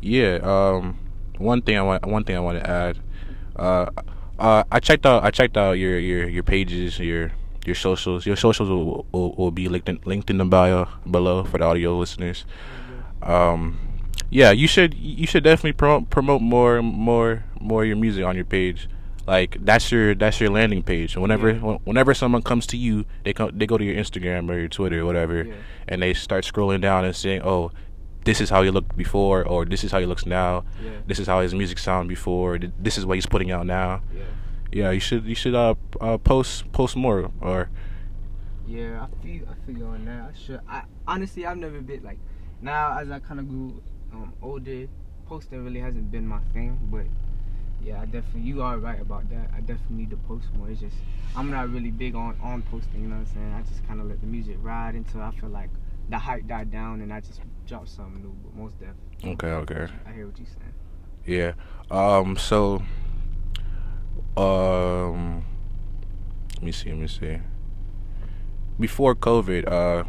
yeah. 0.02 0.40
Um, 0.44 1.00
one 1.38 1.62
thing 1.62 1.78
I 1.78 1.82
want. 1.82 2.06
One 2.06 2.24
thing 2.24 2.36
I 2.36 2.40
want 2.40 2.60
to 2.60 2.70
add. 2.70 3.00
Uh, 3.56 3.90
uh, 4.40 4.64
I 4.72 4.80
checked 4.80 5.06
out. 5.06 5.24
I 5.24 5.32
checked 5.32 5.58
out 5.58 5.74
your 5.74 5.98
your 6.00 6.28
your 6.28 6.44
pages. 6.44 7.00
Your 7.00 7.32
your 7.66 7.76
socials. 7.76 8.26
Your 8.26 8.36
socials 8.36 8.70
will 8.70 9.06
will, 9.12 9.34
will 9.36 9.52
be 9.52 9.68
linked 9.68 9.90
in, 9.90 10.00
linked 10.06 10.30
in 10.30 10.38
the 10.38 10.46
bio 10.46 10.88
below 11.10 11.44
for 11.44 11.58
the 11.58 11.66
audio 11.66 11.98
listeners. 11.98 12.46
Um, 13.24 13.80
yeah, 14.30 14.52
you 14.52 14.68
should 14.68 14.94
you 14.94 15.28
should 15.28 15.44
definitely 15.44 15.74
promote 15.74 16.10
promote 16.10 16.42
more 16.42 16.82
more 16.82 17.44
more 17.60 17.86
your 17.86 17.96
music 17.96 18.26
on 18.26 18.36
your 18.36 18.46
page. 18.46 18.88
Like 19.28 19.58
that's 19.66 19.92
your 19.92 20.14
that's 20.14 20.40
your 20.40 20.52
landing 20.52 20.84
page. 20.84 21.18
Whenever 21.18 21.52
Yeah. 21.52 21.78
whenever 21.84 22.14
someone 22.14 22.44
comes 22.44 22.68
to 22.68 22.78
you, 22.78 23.06
they 23.24 23.34
come 23.34 23.52
they 23.58 23.66
go 23.66 23.78
to 23.78 23.84
your 23.84 23.96
Instagram 23.96 24.50
or 24.50 24.60
your 24.60 24.68
Twitter 24.68 25.02
or 25.02 25.06
whatever, 25.06 25.44
Yeah. 25.46 25.54
and 25.88 26.02
they 26.02 26.14
start 26.14 26.44
scrolling 26.44 26.82
down 26.82 27.06
and 27.06 27.16
saying, 27.16 27.42
"Oh, 27.44 27.72
this 28.26 28.42
is 28.42 28.50
how 28.50 28.62
he 28.64 28.70
looked 28.70 28.96
before," 28.98 29.44
or 29.48 29.66
"This 29.66 29.84
is 29.84 29.92
how 29.92 30.00
he 30.00 30.06
looks 30.06 30.26
now." 30.26 30.66
Yeah. 30.84 30.92
This 31.08 31.20
is 31.20 31.28
how 31.28 31.42
his 31.42 31.54
music 31.54 31.78
sound 31.80 32.10
before. 32.10 32.60
th- 32.60 32.74
This 32.78 32.98
is 32.98 33.06
what 33.06 33.16
he's 33.16 33.26
putting 33.26 33.52
out 33.52 33.66
now. 33.66 34.02
Yeah. 34.14 34.24
Yeah, 34.72 34.92
you 34.92 35.00
should 35.00 35.24
you 35.26 35.36
should 35.36 35.56
uh, 35.56 35.76
uh 36.02 36.18
post 36.18 36.70
post 36.74 36.96
more 36.98 37.32
or 37.40 37.70
Yeah, 38.68 39.06
I 39.06 39.24
feel 39.24 39.44
I 39.48 39.54
feel 39.66 39.78
you 39.78 39.86
on 39.86 40.06
that. 40.06 40.32
I 40.32 40.38
should. 40.38 40.60
I 40.68 40.84
honestly 41.08 41.46
I've 41.46 41.58
never 41.58 41.80
been 41.82 42.04
like 42.04 42.20
now 42.62 42.98
as 43.00 43.10
I 43.10 43.20
kind 43.20 43.40
of 43.40 43.48
grew 43.48 43.82
um, 44.14 44.34
older. 44.42 44.88
Posting 45.28 45.64
really 45.66 45.80
hasn't 45.80 46.12
been 46.12 46.28
my 46.28 46.40
thing, 46.54 46.78
but 46.92 47.06
yeah, 47.84 48.02
I 48.02 48.06
definitely 48.06 48.42
you 48.42 48.62
are 48.62 48.78
right 48.78 49.02
about 49.02 49.30
that. 49.30 49.50
I 49.56 49.60
definitely 49.62 49.98
need 49.98 50.10
to 50.12 50.18
post 50.18 50.46
more. 50.58 50.70
It's 50.70 50.82
just 50.82 50.96
I'm 51.36 51.50
not 51.50 51.70
really 51.72 51.92
big 51.92 52.14
on 52.16 52.38
on 52.44 52.62
posting. 52.64 53.02
You 53.02 53.08
know 53.08 53.16
what 53.16 53.28
I'm 53.30 53.34
saying? 53.34 53.54
I 53.54 53.62
just 53.64 53.86
kind 53.88 54.00
of 54.02 54.08
let 54.08 54.20
the 54.22 54.28
music 54.28 54.58
ride 54.62 54.96
until 54.96 55.22
I 55.22 55.32
feel 55.32 55.50
like 55.50 55.70
the 56.10 56.18
hype 56.20 56.48
died 56.48 56.70
down 56.72 57.02
and 57.02 57.12
I 57.14 57.22
just 57.22 57.42
drop 57.68 57.88
something 57.88 58.22
new. 58.22 58.36
But 58.44 58.56
most 58.56 58.80
def, 58.80 58.90
okay 59.24 59.48
okay 59.48 59.88
I 60.06 60.12
hear 60.14 60.28
what 60.28 60.38
you're 60.38 60.48
saying. 60.48 60.74
yeah. 61.26 61.54
Um. 61.92 62.38
So. 62.38 62.84
Um. 64.38 65.46
Let 66.56 66.64
me 66.64 66.72
see. 66.72 66.90
Let 66.90 67.00
me 67.00 67.08
see. 67.08 67.38
Before 68.80 69.16
COVID, 69.16 69.72
uh, 69.72 70.04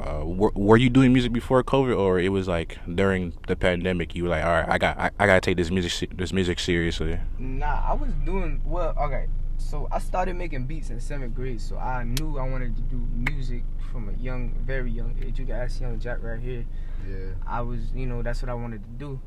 uh, 0.00 0.24
were, 0.24 0.52
were 0.54 0.76
you 0.76 0.88
doing 0.88 1.12
music 1.12 1.32
before 1.32 1.62
COVID, 1.64 1.98
or 1.98 2.20
it 2.20 2.28
was 2.28 2.46
like 2.46 2.78
during 2.92 3.32
the 3.48 3.56
pandemic? 3.56 4.14
You 4.14 4.24
were 4.24 4.28
like, 4.28 4.44
all 4.44 4.52
right, 4.52 4.68
I 4.68 4.78
got, 4.78 4.98
I, 4.98 5.10
I 5.18 5.26
gotta 5.26 5.40
take 5.40 5.56
this 5.56 5.70
music, 5.70 6.16
this 6.16 6.32
music 6.32 6.60
seriously. 6.60 7.18
Nah, 7.38 7.90
I 7.90 7.94
was 7.94 8.10
doing 8.24 8.60
well. 8.64 8.94
Okay, 9.00 9.26
so 9.58 9.86
I 9.92 9.98
started 9.98 10.36
making 10.36 10.64
beats 10.66 10.88
in 10.90 10.98
seventh 11.00 11.34
grade, 11.34 11.60
so 11.60 11.76
I 11.76 12.04
knew 12.04 12.38
I 12.38 12.48
wanted 12.48 12.74
to 12.76 12.82
do 12.82 12.96
music 13.12 13.64
from 13.92 14.08
a 14.08 14.12
young, 14.12 14.54
very 14.64 14.90
young 14.90 15.14
age. 15.22 15.38
You 15.38 15.46
can 15.46 15.56
ask 15.56 15.80
Young 15.80 15.98
Jack 15.98 16.22
right 16.22 16.40
here. 16.40 16.64
Yeah. 17.08 17.30
I 17.46 17.60
was, 17.60 17.92
you 17.94 18.06
know, 18.06 18.22
that's 18.22 18.40
what 18.42 18.48
I 18.50 18.54
wanted 18.54 18.82
to 18.82 18.90
do. 18.90 19.20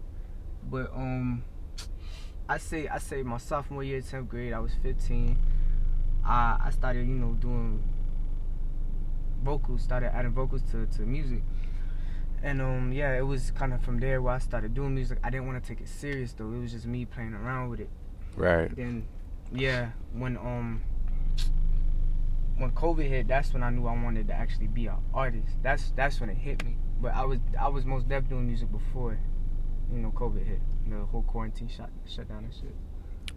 But 0.69 0.91
um, 0.95 1.43
I 2.49 2.57
say, 2.57 2.87
I 2.87 2.97
say, 2.99 3.23
my 3.23 3.37
sophomore 3.37 3.83
year, 3.83 4.01
tenth 4.01 4.29
grade, 4.29 4.53
I 4.53 4.59
was 4.59 4.73
15. 4.81 5.37
I 6.25 6.59
I 6.65 6.69
started, 6.71 7.07
you 7.07 7.15
know, 7.15 7.33
doing 7.33 7.83
vocals, 9.43 9.81
started 9.81 10.15
adding 10.15 10.31
vocals 10.31 10.61
to 10.71 10.85
to 10.97 11.01
music. 11.01 11.43
And 12.43 12.61
um, 12.61 12.91
yeah, 12.91 13.17
it 13.17 13.25
was 13.25 13.51
kind 13.51 13.73
of 13.73 13.83
from 13.83 13.99
there 13.99 14.21
where 14.21 14.33
I 14.33 14.39
started 14.39 14.73
doing 14.73 14.95
music. 14.95 15.19
I 15.23 15.29
didn't 15.29 15.47
want 15.47 15.61
to 15.63 15.67
take 15.67 15.81
it 15.81 15.87
serious 15.87 16.33
though. 16.33 16.51
It 16.51 16.59
was 16.59 16.71
just 16.71 16.85
me 16.85 17.05
playing 17.05 17.33
around 17.33 17.69
with 17.69 17.79
it 17.79 17.89
Right. 18.35 18.73
then 18.75 19.07
yeah 19.53 19.89
when 20.13 20.37
um 20.37 20.81
when 22.57 22.71
covid 22.71 23.07
hit 23.07 23.27
that's 23.27 23.53
when 23.53 23.63
i 23.63 23.69
knew 23.69 23.87
i 23.87 24.03
wanted 24.03 24.27
to 24.27 24.33
actually 24.33 24.67
be 24.67 24.87
an 24.87 24.95
artist 25.13 25.47
that's 25.63 25.91
that's 25.95 26.19
when 26.19 26.29
it 26.29 26.37
hit 26.37 26.63
me 26.63 26.75
but 27.01 27.13
i 27.13 27.23
was 27.25 27.39
i 27.59 27.67
was 27.67 27.85
most 27.85 28.07
deaf 28.07 28.27
doing 28.29 28.47
music 28.47 28.71
before 28.71 29.17
you 29.91 29.99
know 29.99 30.11
covid 30.11 30.45
hit 30.45 30.59
the 30.87 30.97
whole 31.05 31.23
quarantine 31.23 31.67
shut 31.67 31.89
shut 32.05 32.27
down 32.27 32.43
and 32.43 32.53
shit 32.53 32.75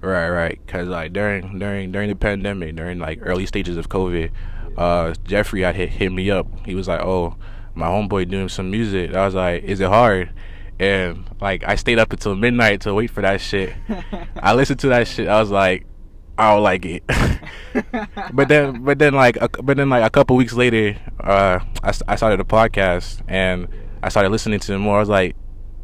Right, 0.01 0.29
right. 0.29 0.67
Cause 0.67 0.89
like 0.89 1.13
during 1.13 1.59
during 1.59 1.93
during 1.93 2.09
the 2.09 2.17
pandemic, 2.17 2.77
during 2.77 2.99
like 2.99 3.21
early 3.23 3.47
stages 3.47 3.77
of 3.77 3.89
COVID, 3.89 4.31
uh, 4.77 5.15
Jeffrey 5.25 5.63
had 5.63 5.77
hit 5.77 5.91
hit 5.91 6.13
me 6.13 6.31
up. 6.31 6.47
He 6.67 6.75
was 6.75 6.89
like, 6.89 7.01
"Oh, 7.01 7.37
my 7.75 7.87
homeboy 7.87 8.29
doing 8.29 8.49
some 8.49 8.71
music." 8.71 9.15
I 9.15 9.25
was 9.25 9.35
like, 9.35 9.63
"Is 9.63 9.81
it 9.81 9.89
hard?" 9.89 10.31
And 10.79 11.25
like 11.41 11.65
I 11.67 11.77
stayed 11.77 11.99
up 11.99 12.13
until 12.13 12.35
midnight 12.35 12.83
to 12.83 12.93
wait 12.93 13.11
for 13.11 13.23
that 13.23 13.41
shit. 13.41 13.75
I 14.37 14.55
listened 14.55 14.81
to 14.81 14.89
that 14.89 15.09
shit. 15.09 15.29
I 15.29 15.41
was 15.41 15.51
like, 15.51 15.87
I 16.37 16.53
don't 16.53 16.63
like 16.63 16.85
it. 16.85 17.03
but 18.33 18.49
then, 18.49 18.83
but 18.83 18.99
then 18.99 19.15
like, 19.15 19.37
a, 19.37 19.49
but 19.49 19.77
then 19.77 19.89
like 19.89 20.05
a 20.05 20.11
couple 20.11 20.37
weeks 20.37 20.53
later, 20.53 20.97
uh, 21.21 21.61
I, 21.83 21.93
I 22.09 22.17
started 22.17 22.41
a 22.41 22.45
podcast 22.45 23.23
and 23.29 23.69
I 24.03 24.09
started 24.09 24.31
listening 24.31 24.61
to 24.61 24.75
him 24.75 24.83
more. 24.83 24.97
I 24.97 25.01
was 25.01 25.09
like, 25.09 25.37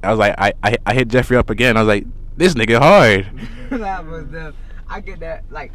I 0.02 0.10
was 0.10 0.18
like, 0.18 0.34
I, 0.38 0.52
I 0.62 0.76
I 0.86 0.94
hit 0.94 1.08
Jeffrey 1.08 1.36
up 1.36 1.50
again. 1.50 1.76
I 1.76 1.80
was 1.80 1.88
like, 1.88 2.06
this 2.36 2.54
nigga 2.54 2.78
hard. 2.78 3.30
nah, 3.70 4.02
but 4.02 4.32
the, 4.32 4.54
i 4.88 4.98
get 4.98 5.20
that 5.20 5.44
like 5.50 5.72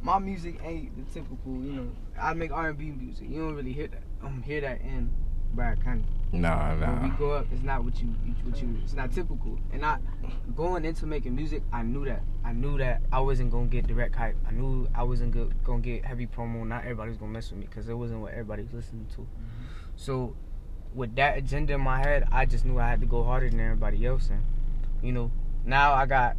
my 0.00 0.18
music 0.18 0.60
ain't 0.62 0.94
the 0.96 1.12
typical 1.12 1.54
you 1.54 1.72
know 1.72 1.90
i 2.20 2.32
make 2.32 2.52
r&b 2.52 2.92
music 2.92 3.28
you 3.28 3.40
don't 3.40 3.56
really 3.56 3.72
hear 3.72 3.88
that 3.88 4.02
um 4.22 4.40
hear 4.42 4.60
that 4.60 4.80
in 4.82 5.12
Broward 5.54 5.82
County. 5.82 6.04
Nah, 6.32 6.74
When 6.74 7.02
we 7.02 7.08
nah. 7.08 7.16
grow 7.16 7.32
up, 7.32 7.46
it's 7.50 7.62
not 7.62 7.84
what 7.84 8.00
you, 8.00 8.08
what 8.42 8.60
you, 8.60 8.76
it's 8.82 8.92
not 8.92 9.12
typical. 9.12 9.58
And 9.72 9.84
I, 9.84 9.98
going 10.54 10.84
into 10.84 11.06
making 11.06 11.34
music, 11.34 11.62
I 11.72 11.82
knew 11.82 12.04
that. 12.04 12.22
I 12.44 12.52
knew 12.52 12.76
that 12.78 13.00
I 13.10 13.20
wasn't 13.20 13.50
gonna 13.50 13.66
get 13.66 13.86
direct 13.86 14.14
hype. 14.14 14.36
I 14.46 14.52
knew 14.52 14.88
I 14.94 15.04
wasn't 15.04 15.32
go, 15.32 15.50
gonna 15.64 15.80
get 15.80 16.04
heavy 16.04 16.26
promo. 16.26 16.66
Not 16.66 16.82
everybody 16.82 17.10
was 17.10 17.18
gonna 17.18 17.32
mess 17.32 17.50
with 17.50 17.60
me 17.60 17.66
because 17.66 17.88
it 17.88 17.94
wasn't 17.94 18.20
what 18.20 18.32
everybody 18.32 18.62
was 18.62 18.74
listening 18.74 19.06
to. 19.14 19.22
Mm-hmm. 19.22 19.64
So, 19.96 20.36
with 20.94 21.16
that 21.16 21.38
agenda 21.38 21.74
in 21.74 21.80
my 21.80 21.98
head, 21.98 22.28
I 22.30 22.44
just 22.44 22.64
knew 22.66 22.78
I 22.78 22.88
had 22.88 23.00
to 23.00 23.06
go 23.06 23.24
harder 23.24 23.48
than 23.48 23.60
everybody 23.60 24.04
else. 24.04 24.28
And 24.28 24.42
you 25.02 25.12
know, 25.12 25.30
now 25.64 25.94
I 25.94 26.04
got 26.04 26.36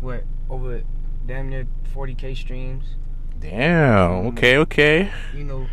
what 0.00 0.24
over 0.50 0.82
damn 1.26 1.48
near 1.48 1.66
40k 1.94 2.36
streams. 2.36 2.96
Damn. 3.38 4.10
Mm-hmm. 4.10 4.28
Okay, 4.28 4.58
okay. 4.58 5.10
you 5.34 5.44
know, 5.44 5.66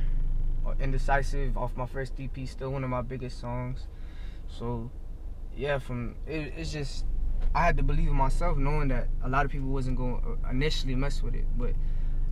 indecisive 0.80 1.58
off 1.58 1.76
my 1.76 1.86
first 1.86 2.14
EP, 2.20 2.48
still 2.48 2.72
one 2.72 2.84
of 2.84 2.90
my 2.90 3.02
biggest 3.02 3.40
songs. 3.40 3.88
So, 4.48 4.90
yeah, 5.56 5.80
from 5.80 6.16
it, 6.26 6.54
it's 6.58 6.72
just 6.72 7.06
I 7.56 7.64
had 7.66 7.78
to 7.78 7.84
believe 7.84 8.08
in 8.08 8.16
myself, 8.16 8.58
knowing 8.58 8.90
that 8.90 9.08
a 9.24 9.30
lot 9.30 9.46
of 9.46 9.52
people 9.52 9.70
wasn't 9.70 9.98
going 9.98 10.22
to 10.22 10.50
initially 10.50 10.96
mess 10.96 11.22
with 11.22 11.36
it. 11.36 11.46
But 11.58 11.74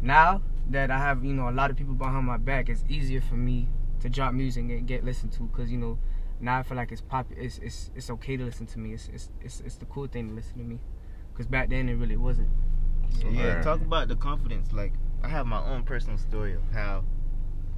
now 0.01 0.41
that 0.69 0.91
I 0.91 0.97
have, 0.97 1.23
you 1.23 1.33
know, 1.33 1.49
a 1.49 1.51
lot 1.51 1.71
of 1.71 1.77
people 1.77 1.93
behind 1.93 2.25
my 2.25 2.37
back, 2.37 2.69
it's 2.69 2.83
easier 2.89 3.21
for 3.21 3.35
me 3.35 3.67
to 4.01 4.09
drop 4.09 4.33
music 4.33 4.63
and 4.63 4.87
get 4.87 5.03
listened 5.03 5.31
to, 5.33 5.47
cause 5.53 5.71
you 5.71 5.77
know, 5.77 5.97
now 6.39 6.59
I 6.59 6.63
feel 6.63 6.77
like 6.77 6.91
it's 6.91 7.01
pop, 7.01 7.27
it's 7.35 7.57
it's 7.59 7.91
it's 7.95 8.09
okay 8.09 8.37
to 8.37 8.43
listen 8.43 8.65
to 8.67 8.79
me. 8.79 8.93
It's 8.93 9.09
it's 9.13 9.29
it's, 9.41 9.61
it's 9.61 9.75
the 9.75 9.85
cool 9.85 10.07
thing 10.07 10.29
to 10.29 10.35
listen 10.35 10.57
to 10.57 10.63
me, 10.63 10.79
cause 11.33 11.45
back 11.45 11.69
then 11.69 11.87
it 11.89 11.95
really 11.95 12.17
wasn't. 12.17 12.49
So, 13.21 13.29
Yeah, 13.29 13.55
Right. 13.55 13.63
talk 13.63 13.81
about 13.81 14.07
the 14.09 14.15
confidence. 14.15 14.73
Like 14.73 14.93
I 15.23 15.29
have 15.29 15.47
my 15.47 15.63
own 15.63 15.83
personal 15.83 16.17
story 16.17 16.53
of 16.53 16.61
how 16.73 17.03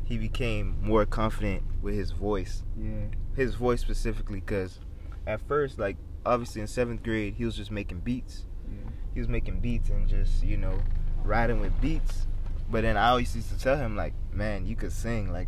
he 0.07 0.17
became 0.17 0.77
more 0.81 1.05
confident 1.05 1.63
with 1.81 1.95
his 1.95 2.11
voice. 2.11 2.63
Yeah. 2.79 3.07
His 3.35 3.55
voice 3.55 3.81
specifically, 3.81 4.39
because 4.39 4.79
at 5.25 5.41
first, 5.47 5.77
like 5.79 5.97
obviously 6.25 6.61
in 6.61 6.67
seventh 6.67 7.03
grade, 7.03 7.35
he 7.35 7.45
was 7.45 7.55
just 7.55 7.71
making 7.71 7.99
beats. 7.99 8.45
Yeah. 8.69 8.89
He 9.13 9.19
was 9.19 9.27
making 9.27 9.59
beats 9.59 9.89
and 9.89 10.07
just 10.07 10.43
you 10.43 10.57
know 10.57 10.79
riding 11.23 11.59
with 11.59 11.79
beats. 11.81 12.27
But 12.69 12.81
then 12.81 12.97
I 12.97 13.09
always 13.09 13.35
used 13.35 13.49
to 13.49 13.59
tell 13.59 13.77
him 13.77 13.95
like, 13.95 14.13
man, 14.31 14.65
you 14.65 14.75
could 14.75 14.91
sing. 14.91 15.31
Like 15.31 15.47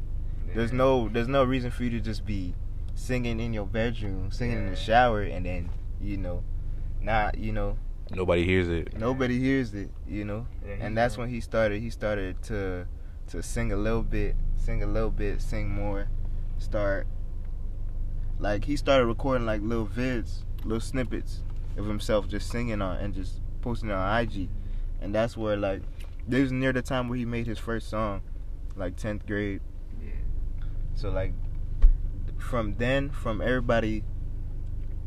there's 0.54 0.74
no 0.74 1.08
there's 1.10 1.28
no 1.28 1.44
reason 1.44 1.72
for 1.72 1.84
you 1.84 1.90
to 1.92 2.00
just 2.00 2.26
be 2.26 2.54
singing 2.96 3.40
in 3.40 3.54
your 3.54 3.66
bedroom, 3.66 4.32
singing 4.32 4.58
in 4.58 4.70
the 4.70 4.76
shower, 4.76 5.22
and 5.22 5.46
then 5.46 5.70
you 6.02 6.18
know, 6.18 6.44
not 7.02 7.38
you 7.38 7.54
know 7.54 7.78
Nobody 8.12 8.44
hears 8.44 8.68
it. 8.68 8.98
nobody 8.98 9.40
hears 9.40 9.74
it, 9.74 9.90
you 10.08 10.26
know. 10.26 10.48
Yeah, 10.68 10.76
and 10.80 10.98
that's 10.98 11.18
when 11.18 11.30
he 11.30 11.40
started. 11.42 11.82
He 11.82 11.90
started 11.90 12.42
to 12.44 12.88
to 13.28 13.44
sing 13.44 13.72
a 13.72 13.76
little 13.78 14.02
bit, 14.02 14.36
sing 14.60 14.84
a 14.84 14.88
little 14.88 15.10
bit, 15.10 15.42
sing 15.42 15.70
more, 15.70 16.10
start. 16.58 17.08
Like 18.38 18.66
he 18.66 18.76
started 18.76 19.06
recording 19.06 19.46
like 19.46 19.62
little 19.62 19.88
vids, 19.88 20.44
little 20.64 20.80
snippets 20.80 21.44
of 21.78 21.86
himself 21.86 22.28
just 22.28 22.50
singing 22.50 22.82
on 22.82 22.98
and 22.98 23.14
just 23.14 23.42
posting 23.62 23.90
it 23.90 23.94
on 23.94 24.22
IG, 24.22 24.50
and 25.02 25.16
that's 25.16 25.36
where 25.36 25.58
like 25.58 25.82
this 26.28 26.44
was 26.44 26.52
near 26.52 26.72
the 26.72 26.82
time 26.82 27.10
where 27.10 27.18
he 27.18 27.26
made 27.26 27.48
his 27.48 27.60
first 27.60 27.90
song, 27.90 28.22
like 28.76 28.96
tenth 28.96 29.26
grade. 29.26 29.62
Yeah. 30.02 30.12
So 30.96 31.10
like 31.10 31.34
from 32.38 32.76
then, 32.76 33.10
from 33.10 33.42
everybody 33.42 34.04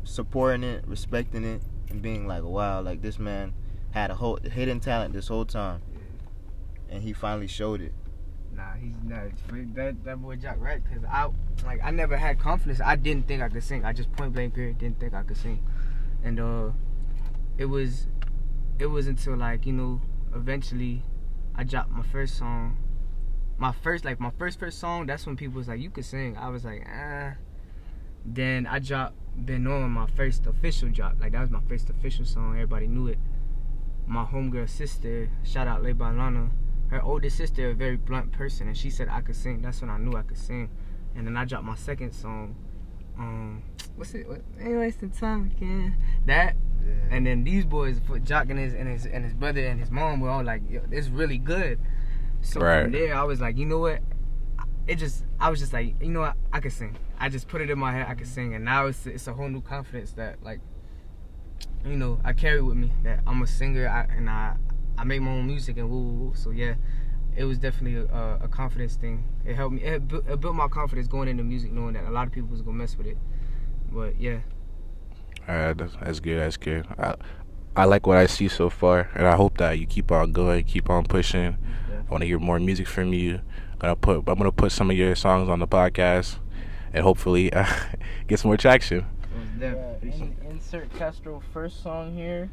supporting 0.03 0.63
it, 0.63 0.83
respecting 0.87 1.43
it, 1.43 1.61
and 1.89 2.01
being 2.01 2.27
like, 2.27 2.43
wow, 2.43 2.81
like 2.81 3.01
this 3.01 3.17
man 3.19 3.53
had 3.91 4.11
a 4.11 4.15
whole 4.15 4.37
hidden 4.37 4.79
talent 4.79 5.13
this 5.13 5.27
whole 5.27 5.45
time, 5.45 5.81
and 6.89 7.03
he 7.03 7.13
finally 7.13 7.47
showed 7.47 7.81
it. 7.81 7.93
Nah, 8.55 8.73
he's 8.79 8.93
not. 9.03 9.31
That 9.75 10.03
that 10.03 10.21
boy 10.21 10.35
Jock 10.35 10.57
right? 10.59 10.81
Cause 10.85 11.03
I 11.09 11.29
like 11.65 11.81
I 11.83 11.91
never 11.91 12.17
had 12.17 12.39
confidence. 12.39 12.79
I 12.81 12.95
didn't 12.95 13.27
think 13.27 13.41
I 13.41 13.49
could 13.49 13.63
sing. 13.63 13.83
I 13.83 13.93
just 13.93 14.11
point 14.13 14.33
blank 14.33 14.53
period 14.53 14.77
didn't 14.77 14.99
think 14.99 15.13
I 15.13 15.23
could 15.23 15.37
sing, 15.37 15.63
and 16.23 16.39
uh, 16.39 16.69
it 17.57 17.65
was, 17.65 18.07
it 18.79 18.87
was 18.87 19.07
until 19.07 19.35
like 19.37 19.65
you 19.65 19.73
know 19.73 20.01
eventually, 20.35 21.01
I 21.55 21.63
dropped 21.63 21.91
my 21.91 22.03
first 22.03 22.37
song. 22.37 22.77
My 23.57 23.71
first 23.71 24.05
like 24.05 24.19
my 24.19 24.31
first 24.37 24.59
first 24.59 24.79
song. 24.79 25.07
That's 25.07 25.25
when 25.25 25.35
people 25.35 25.57
was 25.57 25.67
like 25.67 25.79
you 25.79 25.89
could 25.89 26.05
sing. 26.05 26.37
I 26.37 26.49
was 26.49 26.63
like 26.63 26.85
ah. 26.87 27.33
Then 28.25 28.67
I 28.67 28.79
dropped 28.79 29.15
Been 29.45 29.67
On 29.67 29.89
my 29.89 30.07
first 30.15 30.45
official 30.45 30.89
drop. 30.89 31.15
Like 31.19 31.31
that 31.31 31.41
was 31.41 31.49
my 31.49 31.61
first 31.67 31.89
official 31.89 32.25
song. 32.25 32.53
Everybody 32.53 32.87
knew 32.87 33.07
it. 33.07 33.17
My 34.05 34.25
homegirl 34.25 34.69
sister, 34.69 35.29
shout 35.43 35.67
out 35.67 35.81
Lay 35.81 35.93
Lana 35.93 36.51
her 36.93 37.01
older 37.01 37.29
sister 37.29 37.71
a 37.71 37.73
very 37.73 37.97
blunt 37.97 38.31
person 38.31 38.67
and 38.67 38.77
she 38.77 38.89
said 38.89 39.07
I 39.09 39.21
could 39.21 39.35
sing. 39.35 39.61
That's 39.61 39.81
when 39.81 39.89
I 39.89 39.97
knew 39.97 40.13
I 40.15 40.21
could 40.21 40.37
sing. 40.37 40.69
And 41.15 41.25
then 41.25 41.35
I 41.35 41.43
dropped 41.43 41.65
my 41.65 41.75
second 41.75 42.11
song. 42.13 42.55
Um 43.17 43.63
what's 43.95 44.13
it 44.13 44.27
what 44.27 44.41
ain't 44.59 44.77
wasting 44.77 45.09
time 45.09 45.51
again. 45.55 45.97
That 46.27 46.55
and 47.09 47.25
then 47.25 47.43
these 47.43 47.65
boys 47.65 47.99
put 47.99 48.23
Jock 48.23 48.49
and 48.49 48.59
his 48.59 48.73
and 48.75 48.87
his 48.87 49.05
and 49.07 49.23
his 49.23 49.33
brother 49.33 49.65
and 49.65 49.79
his 49.79 49.89
mom 49.89 50.19
were 50.19 50.29
all 50.29 50.43
like, 50.43 50.61
Yo, 50.69 50.81
it's 50.91 51.09
really 51.09 51.39
good. 51.39 51.79
So 52.41 52.59
Right. 52.59 52.83
from 52.83 52.91
there 52.91 53.15
I 53.15 53.23
was 53.23 53.41
like, 53.41 53.57
you 53.57 53.65
know 53.65 53.79
what? 53.79 53.99
It 54.87 54.95
just 54.95 55.25
I 55.39 55.49
was 55.49 55.59
just 55.59 55.73
like, 55.73 55.99
you 55.99 56.09
know 56.09 56.21
what, 56.21 56.35
I 56.51 56.59
could 56.59 56.73
sing. 56.73 56.95
I 57.19 57.29
just 57.29 57.47
put 57.47 57.61
it 57.61 57.71
in 57.71 57.79
my 57.79 57.91
head 57.91 58.05
I 58.07 58.13
could 58.13 58.27
sing 58.27 58.53
and 58.53 58.63
now 58.63 58.85
it's 58.85 59.07
it's 59.07 59.27
a 59.27 59.33
whole 59.33 59.49
new 59.49 59.61
confidence 59.61 60.11
that 60.13 60.43
like 60.43 60.59
you 61.85 61.97
know, 61.97 62.19
I 62.23 62.33
carry 62.33 62.61
with 62.61 62.77
me 62.77 62.91
that 63.03 63.21
I'm 63.25 63.41
a 63.41 63.47
singer 63.47 63.87
I, 63.89 64.15
and 64.15 64.29
I 64.29 64.55
I 64.97 65.03
make 65.03 65.21
my 65.21 65.31
own 65.31 65.47
music 65.47 65.77
and 65.77 65.89
woo 65.89 66.01
woo 66.01 66.13
woo. 66.25 66.33
So 66.35 66.51
yeah, 66.51 66.75
it 67.35 67.43
was 67.45 67.57
definitely 67.57 67.99
a, 67.99 68.39
a 68.43 68.47
confidence 68.47 68.95
thing. 68.95 69.23
It 69.45 69.55
helped 69.55 69.75
me. 69.75 69.83
It, 69.83 70.07
bu- 70.07 70.23
it 70.27 70.39
built 70.39 70.55
my 70.55 70.67
confidence 70.67 71.07
going 71.07 71.27
into 71.27 71.43
music, 71.43 71.71
knowing 71.71 71.93
that 71.93 72.05
a 72.05 72.11
lot 72.11 72.27
of 72.27 72.33
people 72.33 72.49
was 72.49 72.61
gonna 72.61 72.77
mess 72.77 72.97
with 72.97 73.07
it. 73.07 73.17
But 73.91 74.19
yeah, 74.19 74.39
All 75.47 75.55
right, 75.55 75.77
that's, 75.77 75.95
that's 76.01 76.19
good. 76.19 76.39
That's 76.39 76.57
good. 76.57 76.85
I, 76.97 77.15
I 77.75 77.85
like 77.85 78.05
what 78.07 78.17
I 78.17 78.27
see 78.27 78.47
so 78.47 78.69
far, 78.69 79.09
and 79.15 79.25
I 79.27 79.35
hope 79.35 79.57
that 79.57 79.79
you 79.79 79.85
keep 79.87 80.11
on 80.11 80.31
going, 80.31 80.63
keep 80.63 80.89
on 80.89 81.05
pushing. 81.05 81.57
I 82.07 82.11
want 82.11 82.21
to 82.21 82.27
hear 82.27 82.39
more 82.39 82.59
music 82.59 82.87
from 82.87 83.13
you. 83.13 83.35
I'm 83.73 83.79
Gonna 83.79 83.95
put, 83.95 84.17
I'm 84.27 84.37
gonna 84.37 84.51
put 84.51 84.71
some 84.71 84.89
of 84.91 84.97
your 84.97 85.15
songs 85.15 85.49
on 85.49 85.59
the 85.59 85.67
podcast, 85.67 86.37
and 86.93 87.03
hopefully 87.03 87.51
uh, 87.53 87.65
get 88.27 88.39
some 88.39 88.49
more 88.49 88.57
traction. 88.57 89.05
Yeah, 89.59 89.75
in- 90.01 90.35
insert 90.49 90.93
Castro 90.95 91.41
first 91.51 91.81
song 91.83 92.13
here, 92.15 92.49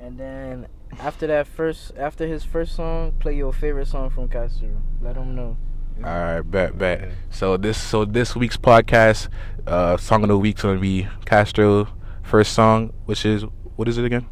and 0.00 0.18
then 0.18 0.66
after 0.98 1.26
that 1.26 1.46
first, 1.46 1.92
after 1.96 2.26
his 2.26 2.44
first 2.44 2.74
song, 2.74 3.12
play 3.18 3.36
your 3.36 3.52
favorite 3.52 3.88
song 3.88 4.10
from 4.10 4.28
Castro. 4.28 4.68
Let 5.00 5.16
him 5.16 5.34
know. 5.34 5.56
All 5.98 6.02
right, 6.02 6.40
bet, 6.42 6.76
bet. 6.76 7.10
So 7.30 7.56
this, 7.56 7.80
so 7.80 8.04
this 8.04 8.36
week's 8.36 8.56
podcast, 8.56 9.28
uh, 9.66 9.96
song 9.96 10.22
of 10.22 10.28
the 10.28 10.38
week's 10.38 10.62
gonna 10.62 10.78
be 10.78 11.08
Castro 11.24 11.88
first 12.22 12.52
song, 12.52 12.92
which 13.06 13.24
is 13.24 13.44
what 13.76 13.88
is 13.88 13.98
it 13.98 14.04
again? 14.04 14.26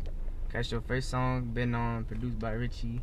Castro 0.52 0.82
first 0.86 1.10
song, 1.10 1.50
been 1.52 1.74
on, 1.74 2.04
produced 2.04 2.38
by 2.38 2.52
Richie. 2.52 3.00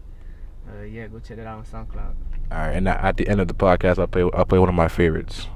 Uh, 0.67 0.83
yeah, 0.83 1.07
go 1.07 1.19
check 1.19 1.37
that 1.37 1.47
out 1.47 1.57
on 1.57 1.65
SoundCloud. 1.65 2.13
All 2.51 2.57
right, 2.57 2.71
and 2.75 2.87
at 2.87 3.17
the 3.17 3.27
end 3.27 3.41
of 3.41 3.47
the 3.47 3.53
podcast, 3.53 3.97
I'll 3.97 4.07
play 4.07 4.29
I'll 4.33 4.45
play 4.45 4.59
one 4.59 4.69
of 4.69 4.75
my 4.75 4.87
favorites. 4.87 5.47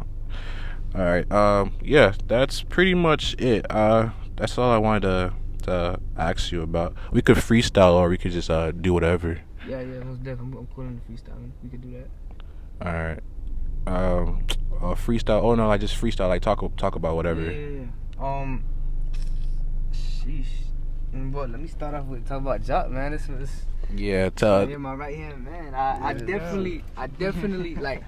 All 0.96 1.02
right, 1.02 1.30
um, 1.32 1.74
yeah, 1.84 2.14
that's 2.28 2.64
pretty 2.64 2.96
much 2.96 3.36
it. 3.38 3.66
Uh, 3.70 4.10
that's 4.36 4.58
all 4.58 4.72
I 4.72 4.78
wanted 4.78 5.02
to 5.04 5.34
to 5.66 6.00
ask 6.18 6.52
you 6.52 6.62
about. 6.62 6.96
We 7.12 7.22
could 7.22 7.38
freestyle, 7.38 7.94
or 7.94 8.10
we 8.10 8.18
could 8.18 8.32
just 8.32 8.50
uh 8.50 8.72
do 8.72 8.94
whatever. 8.94 9.40
Yeah, 9.68 9.82
yeah, 9.82 10.00
most 10.04 10.24
definitely. 10.24 10.54
I'm, 10.54 10.58
I'm 10.60 10.68
cool 10.76 10.86
in 10.86 11.02
the 11.06 11.14
freestyling. 11.14 11.52
We 11.64 11.70
could 11.70 11.82
do 11.82 11.92
that. 11.98 12.86
All 12.88 12.94
right, 12.94 13.20
um, 13.88 14.44
uh, 14.82 14.96
freestyle. 14.96 15.42
Oh 15.44 15.56
no, 15.56 15.72
I 15.72 15.78
just 15.78 15.96
freestyle. 16.00 16.28
Like 16.30 16.42
talk 16.42 16.64
talk 16.78 16.96
about 16.96 17.16
whatever. 17.16 17.42
Yeah, 17.42 17.52
yeah, 17.58 17.86
yeah. 18.20 18.42
Um, 18.42 18.64
sheesh. 19.94 20.46
Mm, 21.14 21.32
Boy, 21.32 21.46
let 21.46 21.60
me 21.62 21.68
start 21.68 21.94
off 21.96 22.06
with 22.06 22.26
talk 22.28 22.42
about 22.42 22.62
Jock, 22.64 22.90
man. 22.90 23.12
This 23.12 23.28
was. 23.28 23.50
Yeah, 23.96 24.30
tell. 24.30 24.68
yeah, 24.70 24.78
my 24.78 24.94
right 24.96 25.16
hand 25.16 25.46
man. 25.46 25.74
I, 25.76 26.00
I 26.00 26.12
Yeah. 26.14 26.18
definitely, 26.26 26.84
I 26.98 27.08
definitely 27.08 27.76
like, 27.88 28.04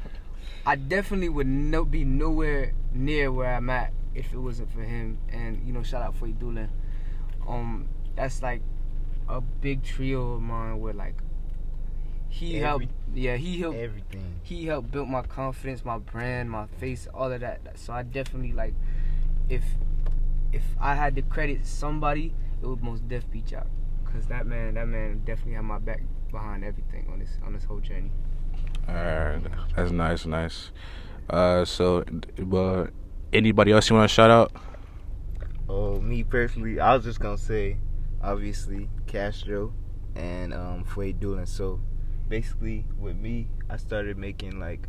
I 0.66 0.76
definitely 0.76 1.30
would 1.30 1.48
no 1.48 1.86
be 1.86 2.04
nowhere 2.04 2.74
near 2.94 3.32
where 3.32 3.54
I'm 3.54 3.70
at 3.70 3.94
if 4.16 4.34
it 4.34 4.38
wasn't 4.40 4.72
for 4.74 4.82
him. 4.82 5.20
And 5.32 5.66
you 5.66 5.74
know, 5.74 5.84
shout 5.84 6.02
out 6.02 6.16
for 6.16 6.28
Doolin. 6.28 6.70
Um, 7.48 7.88
that's 8.16 8.42
like 8.42 8.62
a 9.30 9.42
big 9.42 9.84
trio 9.84 10.34
of 10.34 10.42
mine 10.42 10.80
where 10.80 10.94
like 10.94 11.16
he 12.30 12.58
Every- 12.58 12.60
helped. 12.62 12.86
Yeah, 13.14 13.36
he 13.38 13.60
helped. 13.62 13.78
Everything. 13.78 14.40
He 14.44 14.66
helped 14.66 14.92
build 14.92 15.10
my 15.10 15.22
confidence, 15.22 15.84
my 15.86 15.98
brand, 15.98 16.52
my 16.52 16.68
face, 16.68 17.08
all 17.14 17.32
of 17.32 17.40
that. 17.42 17.62
So 17.76 17.94
I 17.94 18.04
definitely 18.04 18.52
like, 18.54 18.74
if 19.50 19.64
if 20.52 20.64
I 20.80 20.96
had 20.96 21.16
to 21.16 21.22
credit 21.22 21.66
somebody, 21.66 22.34
it 22.62 22.68
would 22.68 22.84
most 22.84 23.08
def 23.08 23.30
be 23.32 23.42
Jock. 23.42 23.68
Cause 24.06 24.28
that 24.28 24.46
man, 24.46 24.76
that 24.76 24.88
man 24.88 25.22
definitely 25.26 25.54
had 25.54 25.64
my 25.64 25.80
back 25.80 26.02
behind 26.32 26.64
everything 26.64 27.08
on 27.12 27.20
this 27.20 27.38
on 27.46 27.54
this 27.54 27.64
whole 27.64 27.80
journey. 27.80 28.12
All 28.88 28.94
right, 28.96 29.42
that's 29.76 29.92
nice, 29.92 30.26
nice. 30.26 30.72
Uh, 31.30 31.66
so, 31.66 32.04
but 32.40 32.92
anybody 33.34 33.72
else 33.74 33.90
you 33.90 33.96
want 33.96 34.10
to 34.10 34.14
shout 34.14 34.32
out? 34.32 34.52
Oh, 35.70 36.00
me 36.00 36.24
personally, 36.24 36.80
I 36.80 36.96
was 36.96 37.04
just 37.04 37.20
gonna 37.20 37.38
say, 37.38 37.78
obviously 38.22 38.90
Castro 39.06 39.74
and 40.16 40.54
um 40.54 40.84
Fue 40.84 41.14
Doolin. 41.14 41.46
So 41.46 41.82
basically, 42.28 42.86
with 42.98 43.18
me, 43.18 43.50
I 43.70 43.78
started 43.78 44.18
making 44.18 44.60
like, 44.60 44.88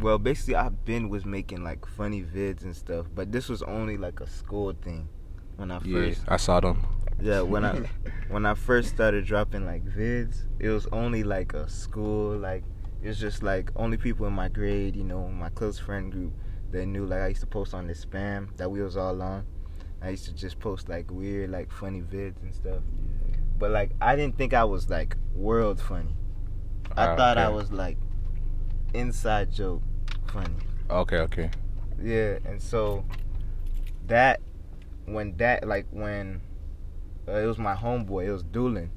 well, 0.00 0.18
basically 0.18 0.56
I've 0.56 0.84
been 0.84 1.08
was 1.08 1.24
making 1.24 1.62
like 1.64 1.86
funny 1.86 2.22
vids 2.22 2.62
and 2.62 2.74
stuff, 2.76 3.06
but 3.14 3.32
this 3.32 3.48
was 3.48 3.62
only 3.62 3.96
like 3.96 4.20
a 4.20 4.28
school 4.28 4.72
thing 4.72 5.08
when 5.56 5.70
I 5.70 5.78
Yeah, 5.84 6.14
first 6.14 6.26
I 6.28 6.36
saw 6.36 6.60
them. 6.60 6.82
yeah 7.20 7.40
when 7.42 7.64
I 7.64 7.76
when 8.28 8.46
I 8.46 8.54
first 8.54 8.88
started 8.90 9.24
dropping 9.26 9.66
like 9.66 9.84
vids, 9.84 10.44
it 10.58 10.68
was 10.70 10.86
only 10.92 11.22
like 11.24 11.54
a 11.54 11.68
school 11.68 12.36
like 12.36 12.64
it 13.02 13.08
was 13.08 13.20
just 13.20 13.42
like 13.42 13.70
only 13.76 13.96
people 13.98 14.26
in 14.26 14.32
my 14.32 14.48
grade, 14.48 14.96
you 14.96 15.04
know, 15.04 15.28
my 15.28 15.50
close 15.50 15.78
friend 15.78 16.10
group 16.10 16.32
that 16.70 16.86
knew 16.86 17.06
like 17.06 17.20
I 17.20 17.28
used 17.28 17.40
to 17.42 17.46
post 17.46 17.74
on 17.74 17.86
the 17.86 17.94
spam 17.94 18.56
that 18.56 18.70
we 18.70 18.82
was 18.82 18.96
all 18.96 19.20
on. 19.22 19.46
I 20.04 20.10
used 20.10 20.26
to 20.26 20.34
just 20.34 20.58
post 20.60 20.88
like 20.88 21.10
weird 21.10 21.50
like 21.50 21.72
funny 21.72 22.02
vids 22.02 22.40
and 22.42 22.54
stuff. 22.54 22.82
But 23.58 23.70
like 23.70 23.92
I 24.00 24.16
didn't 24.16 24.36
think 24.36 24.52
I 24.52 24.64
was 24.64 24.90
like 24.90 25.16
world 25.34 25.80
funny. 25.80 26.14
I 26.96 27.06
Ah, 27.06 27.16
thought 27.16 27.38
I 27.38 27.48
was 27.48 27.72
like 27.72 27.96
inside 28.92 29.50
joke 29.50 29.82
funny. 30.26 30.54
Okay, 30.90 31.18
okay. 31.18 31.50
Yeah, 32.02 32.38
and 32.44 32.60
so 32.60 33.04
that 34.06 34.40
when 35.06 35.36
that 35.38 35.66
like 35.66 35.86
when 35.90 36.42
uh, 37.26 37.32
it 37.32 37.46
was 37.46 37.58
my 37.58 37.74
homeboy, 37.74 38.26
it 38.26 38.32
was 38.32 38.42
Doolin. 38.42 38.90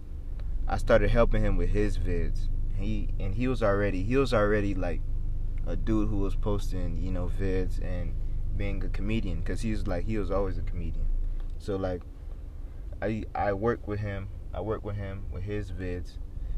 I 0.67 0.77
started 0.77 1.09
helping 1.09 1.43
him 1.43 1.55
with 1.55 1.69
his 1.69 1.97
vids. 1.97 2.49
He 2.75 3.09
and 3.19 3.33
he 3.35 3.47
was 3.47 3.63
already 3.63 4.03
he 4.03 4.17
was 4.17 4.33
already 4.33 4.75
like 4.75 5.01
a 5.65 5.75
dude 5.75 6.09
who 6.09 6.17
was 6.17 6.35
posting 6.35 7.01
you 7.01 7.11
know 7.11 7.31
vids 7.39 7.81
and 7.83 8.13
being 8.57 8.83
a 8.83 8.89
comedian 8.89 9.39
because 9.39 9.61
he 9.61 9.71
was 9.71 9.87
like 9.87 10.05
he 10.05 10.17
was 10.17 10.31
always 10.31 10.57
a 10.57 10.61
comedian. 10.61 11.05
So 11.59 11.75
like 11.75 12.01
I 13.01 13.23
I 13.35 13.53
worked 13.53 13.87
with 13.87 13.99
him. 13.99 14.29
I 14.53 14.61
work 14.61 14.83
with 14.83 14.95
him 14.95 15.25
with 15.31 15.43
his 15.43 15.71
vids, 15.71 16.17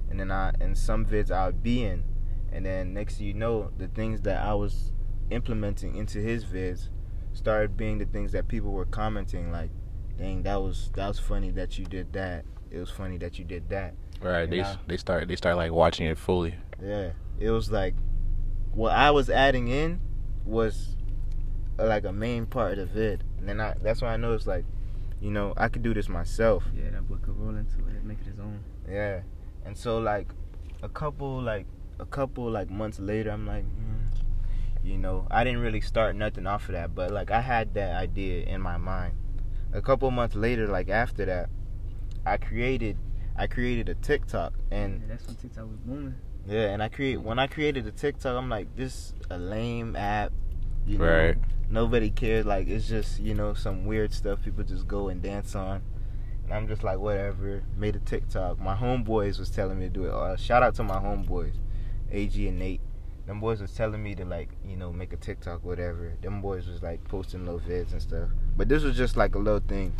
and 0.09 0.19
then 0.19 0.31
I 0.31 0.53
and 0.59 0.77
some 0.77 1.05
vids 1.05 1.31
I'll 1.31 1.51
be 1.51 1.83
in, 1.83 2.03
and 2.51 2.65
then 2.65 2.93
next 2.93 3.17
thing 3.17 3.27
you 3.27 3.33
know, 3.33 3.71
the 3.77 3.87
things 3.87 4.21
that 4.21 4.41
I 4.41 4.53
was 4.53 4.91
implementing 5.29 5.95
into 5.95 6.19
his 6.19 6.45
vids 6.45 6.89
started 7.33 7.77
being 7.77 7.97
the 7.99 8.05
things 8.05 8.31
that 8.31 8.47
people 8.47 8.71
were 8.71 8.85
commenting 8.85 9.51
like, 9.51 9.69
"Dang, 10.17 10.43
that 10.43 10.61
was 10.61 10.91
that 10.95 11.07
was 11.07 11.19
funny 11.19 11.51
that 11.51 11.77
you 11.77 11.85
did 11.85 12.13
that. 12.13 12.45
It 12.71 12.79
was 12.79 12.89
funny 12.89 13.17
that 13.17 13.37
you 13.37 13.45
did 13.45 13.69
that." 13.69 13.95
Right. 14.21 14.49
They 14.49 14.57
Yeah. 14.57 14.75
they 14.87 14.97
start 14.97 15.27
they 15.27 15.35
start 15.35 15.57
like 15.57 15.71
watching 15.71 16.07
it 16.07 16.17
fully. 16.17 16.55
Yeah, 16.81 17.11
it 17.39 17.49
was 17.49 17.71
like 17.71 17.95
what 18.71 18.91
I 18.93 19.11
was 19.11 19.29
adding 19.29 19.67
in 19.67 19.99
was 20.45 20.95
like 21.87 22.05
a 22.05 22.13
main 22.13 22.45
part 22.45 22.73
of 22.73 22.77
the 22.77 22.85
vid, 22.85 23.23
and 23.37 23.47
then 23.47 23.61
I 23.61 23.75
that's 23.81 24.01
why 24.01 24.13
I 24.13 24.17
know 24.17 24.33
it's 24.33 24.47
like, 24.47 24.65
you 25.21 25.31
know, 25.31 25.53
I 25.57 25.67
could 25.69 25.83
do 25.83 25.93
this 25.93 26.09
myself. 26.09 26.63
Yeah, 26.75 26.89
that 26.91 27.07
boy 27.07 27.15
could 27.17 27.37
roll 27.37 27.55
into 27.55 27.79
it, 27.87 28.03
make 28.03 28.19
it 28.21 28.27
his 28.27 28.39
own. 28.39 28.63
Yeah, 28.89 29.21
and 29.65 29.77
so 29.77 29.99
like 29.99 30.27
a 30.83 30.89
couple 30.89 31.41
like 31.41 31.65
a 31.99 32.05
couple 32.05 32.49
like 32.49 32.69
months 32.69 32.99
later, 32.99 33.31
I'm 33.31 33.45
like, 33.45 33.65
mm, 33.65 34.07
you 34.83 34.97
know, 34.97 35.27
I 35.29 35.43
didn't 35.43 35.59
really 35.59 35.81
start 35.81 36.15
nothing 36.15 36.47
off 36.47 36.67
of 36.69 36.73
that, 36.73 36.95
but 36.95 37.11
like 37.11 37.31
I 37.31 37.41
had 37.41 37.73
that 37.75 37.95
idea 37.95 38.43
in 38.45 38.61
my 38.61 38.77
mind. 38.77 39.15
A 39.73 39.81
couple 39.81 40.09
months 40.09 40.35
later, 40.35 40.67
like 40.67 40.89
after 40.89 41.25
that, 41.25 41.49
I 42.25 42.37
created 42.37 42.97
I 43.35 43.47
created 43.47 43.87
a 43.89 43.95
TikTok 43.95 44.53
and 44.71 45.01
Yeah, 45.01 45.07
that's 45.09 45.27
when 45.27 45.35
TikTok 45.35 45.65
was 45.69 45.79
booming. 45.85 46.15
yeah, 46.47 46.69
and 46.69 46.81
I 46.81 46.89
create 46.89 47.21
when 47.21 47.37
I 47.39 47.47
created 47.47 47.85
the 47.85 47.91
TikTok, 47.91 48.35
I'm 48.35 48.49
like, 48.49 48.75
this 48.75 49.13
a 49.29 49.37
lame 49.37 49.95
app, 49.95 50.31
you 50.89 50.97
know. 50.97 51.05
Right. 51.05 51.37
Nobody 51.69 52.09
cares. 52.09 52.45
Like 52.45 52.67
it's 52.67 52.87
just 52.87 53.19
you 53.19 53.35
know 53.35 53.53
some 53.53 53.85
weird 53.85 54.11
stuff 54.11 54.43
people 54.43 54.63
just 54.63 54.87
go 54.87 55.09
and 55.09 55.21
dance 55.21 55.55
on. 55.55 55.81
And 56.45 56.53
I'm 56.53 56.67
just 56.67 56.83
like 56.83 56.97
whatever. 56.97 57.63
Made 57.77 57.95
a 57.95 57.99
TikTok. 57.99 58.59
My 58.59 58.75
homeboys 58.75 59.39
was 59.39 59.49
telling 59.51 59.79
me 59.79 59.85
to 59.85 59.93
do 59.93 60.05
it. 60.05 60.11
Uh, 60.11 60.35
shout 60.35 60.63
out 60.63 60.75
to 60.75 60.83
my 60.83 60.97
homeboys, 60.97 61.53
AG 62.11 62.47
and 62.47 62.57
Nate. 62.57 62.81
Them 63.27 63.39
boys 63.39 63.61
was 63.61 63.71
telling 63.71 64.01
me 64.01 64.15
to 64.15 64.25
like 64.25 64.49
you 64.65 64.75
know 64.75 64.91
make 64.91 65.13
a 65.13 65.17
TikTok 65.17 65.63
whatever. 65.63 66.13
Them 66.21 66.41
boys 66.41 66.67
was 66.67 66.81
like 66.81 67.03
posting 67.03 67.45
little 67.45 67.59
vids 67.59 67.91
and 67.91 68.01
stuff. 68.01 68.29
But 68.57 68.67
this 68.67 68.81
was 68.81 68.97
just 68.97 69.15
like 69.15 69.35
a 69.35 69.39
little 69.39 69.59
thing. 69.59 69.93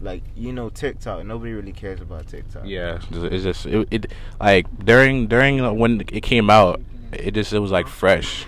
Like 0.00 0.24
you 0.34 0.52
know 0.52 0.68
TikTok. 0.68 1.24
Nobody 1.24 1.52
really 1.52 1.72
cares 1.72 2.00
about 2.00 2.26
TikTok. 2.26 2.64
Yeah. 2.66 2.98
It's 3.12 3.44
just 3.44 3.66
it, 3.66 3.86
it 3.92 4.12
like 4.40 4.66
during 4.84 5.28
during 5.28 5.78
when 5.78 6.00
it 6.00 6.24
came 6.24 6.50
out, 6.50 6.80
it 7.12 7.34
just 7.34 7.52
it 7.52 7.60
was 7.60 7.70
like 7.70 7.86
fresh. 7.86 8.46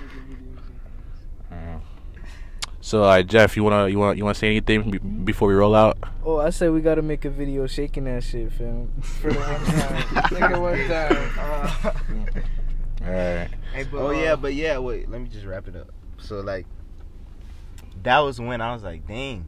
So, 2.86 3.00
like 3.00 3.26
Jeff, 3.26 3.56
you 3.56 3.64
wanna 3.64 3.88
you 3.88 3.98
wanna 3.98 4.16
you 4.16 4.22
wanna 4.22 4.36
say 4.36 4.46
anything 4.46 4.92
be- 4.92 4.98
before 4.98 5.48
we 5.48 5.54
roll 5.54 5.74
out? 5.74 5.98
Oh, 6.24 6.38
I 6.38 6.50
say 6.50 6.68
we 6.68 6.80
gotta 6.80 7.02
make 7.02 7.24
a 7.24 7.30
video 7.30 7.66
shaking 7.66 8.04
that 8.04 8.22
shit, 8.22 8.52
fam. 8.52 8.92
For 9.00 9.32
the 9.32 9.40
one 9.40 9.64
time. 9.64 10.30
Make 10.32 10.50
it 10.52 10.60
one 10.60 10.86
time. 10.86 12.32
All 13.04 13.12
right. 13.12 13.48
Hey, 13.74 13.84
but, 13.90 13.98
Oh 13.98 14.06
uh, 14.10 14.12
yeah, 14.12 14.36
but 14.36 14.54
yeah, 14.54 14.78
wait, 14.78 15.10
let 15.10 15.20
me 15.20 15.28
just 15.28 15.44
wrap 15.44 15.66
it 15.66 15.74
up. 15.74 15.90
So 16.18 16.38
like 16.38 16.64
that 18.04 18.20
was 18.20 18.40
when 18.40 18.60
I 18.60 18.72
was 18.72 18.84
like, 18.84 19.04
dang. 19.08 19.46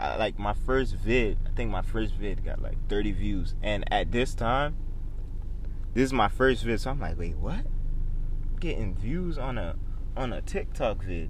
I, 0.00 0.16
like 0.16 0.38
my 0.38 0.54
first 0.54 0.94
vid, 0.94 1.36
I 1.44 1.50
think 1.50 1.70
my 1.70 1.82
first 1.82 2.14
vid 2.14 2.42
got 2.42 2.62
like 2.62 2.78
30 2.88 3.12
views. 3.12 3.54
And 3.62 3.84
at 3.92 4.12
this 4.12 4.32
time, 4.32 4.76
this 5.92 6.04
is 6.04 6.12
my 6.14 6.28
first 6.28 6.64
vid, 6.64 6.80
so 6.80 6.88
I'm 6.88 7.00
like, 7.00 7.18
wait, 7.18 7.36
what? 7.36 7.66
Getting 8.60 8.94
views 8.94 9.36
on 9.36 9.58
a 9.58 9.76
on 10.16 10.32
a 10.32 10.40
TikTok 10.40 11.04
vid. 11.04 11.28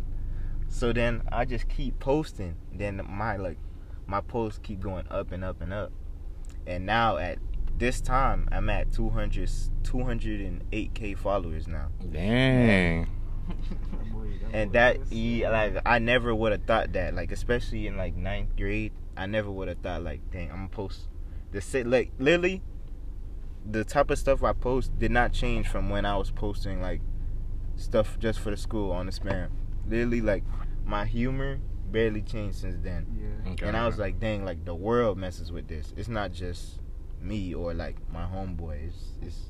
So 0.68 0.92
then 0.92 1.22
I 1.32 1.44
just 1.44 1.68
keep 1.68 1.98
posting. 1.98 2.56
Then 2.72 3.00
my 3.08 3.36
like 3.36 3.58
my 4.06 4.20
posts 4.20 4.60
keep 4.62 4.80
going 4.80 5.06
up 5.10 5.32
and 5.32 5.44
up 5.44 5.60
and 5.60 5.72
up. 5.72 5.92
And 6.66 6.86
now 6.86 7.16
at 7.16 7.38
this 7.78 8.00
time 8.00 8.48
I'm 8.50 8.68
at 8.70 8.92
200 8.92 9.48
208k 9.84 11.16
followers 11.16 11.68
now 11.68 11.88
Dang. 12.12 13.08
and 14.52 14.72
that 14.72 14.98
yeah, 15.10 15.50
like 15.50 15.82
I 15.86 15.98
never 15.98 16.34
would 16.34 16.52
have 16.52 16.64
thought 16.64 16.92
that 16.92 17.14
like 17.14 17.32
especially 17.32 17.86
in 17.86 17.96
like 17.96 18.16
ninth 18.16 18.56
grade 18.56 18.92
I 19.16 19.26
never 19.26 19.50
would 19.50 19.68
have 19.68 19.78
thought 19.78 20.02
like 20.02 20.20
dang 20.30 20.50
I'm 20.50 20.56
gonna 20.56 20.68
post 20.68 21.08
the 21.52 21.60
sit 21.60 21.86
like 21.86 22.10
literally 22.18 22.62
the 23.64 23.84
type 23.84 24.10
of 24.10 24.18
stuff 24.18 24.42
I 24.42 24.52
post 24.52 24.98
did 24.98 25.10
not 25.12 25.32
change 25.32 25.68
from 25.68 25.88
when 25.88 26.04
I 26.04 26.16
was 26.16 26.30
posting 26.30 26.82
like 26.82 27.00
stuff 27.76 28.18
just 28.18 28.40
for 28.40 28.50
the 28.50 28.56
school 28.56 28.90
on 28.90 29.06
the 29.06 29.12
spam 29.12 29.48
literally 29.88 30.20
like 30.20 30.44
my 30.84 31.04
humor 31.04 31.58
barely 31.90 32.22
changed 32.22 32.58
since 32.58 32.76
then 32.82 33.06
Yeah. 33.18 33.52
Okay. 33.52 33.66
and 33.66 33.76
I 33.76 33.86
was 33.86 33.98
like 33.98 34.20
dang 34.20 34.44
like 34.44 34.64
the 34.64 34.74
world 34.74 35.16
messes 35.18 35.50
with 35.50 35.68
this 35.68 35.92
it's 35.96 36.08
not 36.08 36.32
just 36.32 36.80
me 37.20 37.54
or 37.54 37.74
like 37.74 37.96
my 38.12 38.24
homeboy 38.24 38.86
it's, 38.88 38.96
it's 39.22 39.40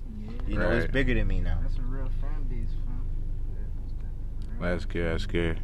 you 0.47 0.57
know 0.59 0.71
it's 0.71 0.91
bigger 0.93 1.15
than 1.15 1.27
me 1.27 1.41
now 1.41 1.59
That's 1.63 1.77
a 1.79 1.83
real 1.83 2.09
fan 2.21 2.45
base, 2.49 2.71
fam. 2.87 3.05
That's 4.61 4.85
good. 4.85 5.13
That's 5.13 5.27
good. 5.27 5.61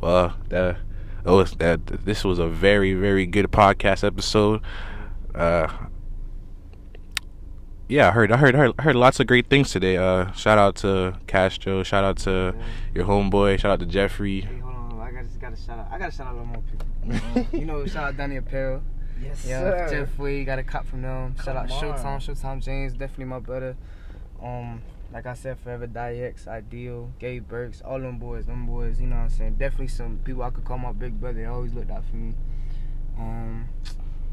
Well, 0.00 0.36
that 0.48 0.78
that 1.24 1.32
was 1.32 1.52
that. 1.52 1.86
This 1.86 2.24
was 2.24 2.38
a 2.38 2.48
very 2.48 2.94
very 2.94 3.26
good 3.26 3.46
podcast 3.50 4.04
episode. 4.04 4.60
Uh, 5.34 5.68
yeah, 7.88 8.08
I 8.08 8.12
heard 8.12 8.32
I 8.32 8.36
heard 8.36 8.54
I 8.54 8.58
heard, 8.58 8.72
I 8.78 8.82
heard 8.82 8.96
lots 8.96 9.20
of 9.20 9.26
great 9.26 9.48
things 9.48 9.70
today. 9.70 9.96
Uh, 9.96 10.32
shout 10.32 10.58
out 10.58 10.76
to 10.76 11.18
Castro. 11.26 11.82
Shout 11.82 12.04
out 12.04 12.16
to 12.18 12.54
your 12.94 13.04
homeboy. 13.04 13.58
Shout 13.58 13.72
out 13.72 13.80
to 13.80 13.86
Jeffrey. 13.86 14.40
Hey, 14.42 14.58
hold 14.58 14.74
on, 14.74 14.90
hold 14.90 15.00
on. 15.02 15.08
I 15.08 15.10
got, 15.12 15.24
just 15.24 15.40
got 15.40 15.54
to 15.54 15.60
shout 15.60 15.78
out. 15.78 15.88
I 15.90 15.98
got 15.98 16.10
to 16.10 16.16
shout 16.16 16.26
out 16.26 16.34
a 16.34 16.38
little 16.38 16.46
more 16.46 16.62
people. 16.62 17.46
you 17.58 17.66
know, 17.66 17.86
shout 17.86 18.04
out 18.04 18.16
Danny 18.16 18.36
Apparel. 18.36 18.82
Yes, 19.22 19.44
Yeah, 19.46 19.60
sir. 19.60 19.88
Jeff 19.90 20.18
Wade 20.18 20.46
got 20.46 20.58
a 20.58 20.62
cop 20.62 20.86
from 20.86 21.02
them. 21.02 21.36
Shout 21.44 21.56
out 21.56 21.68
Come 21.68 21.90
on. 21.90 21.98
Showtime, 21.98 22.16
Showtime 22.18 22.62
James, 22.64 22.92
definitely 22.94 23.26
my 23.26 23.38
brother. 23.38 23.76
Um, 24.42 24.82
like 25.12 25.26
I 25.26 25.34
said, 25.34 25.58
Forever 25.60 25.86
Die 25.86 26.14
X, 26.16 26.48
Ideal, 26.48 27.12
Gabe 27.20 27.46
Burks, 27.46 27.80
all 27.82 28.00
them 28.00 28.18
boys, 28.18 28.46
them 28.46 28.66
boys, 28.66 29.00
you 29.00 29.06
know 29.06 29.16
what 29.16 29.22
I'm 29.22 29.30
saying? 29.30 29.54
Definitely 29.54 29.88
some 29.88 30.18
people 30.24 30.42
I 30.42 30.50
could 30.50 30.64
call 30.64 30.78
my 30.78 30.92
big 30.92 31.20
brother. 31.20 31.38
They 31.40 31.44
always 31.44 31.72
looked 31.72 31.90
out 31.90 32.04
for 32.10 32.16
me. 32.16 32.34
Um, 33.16 33.68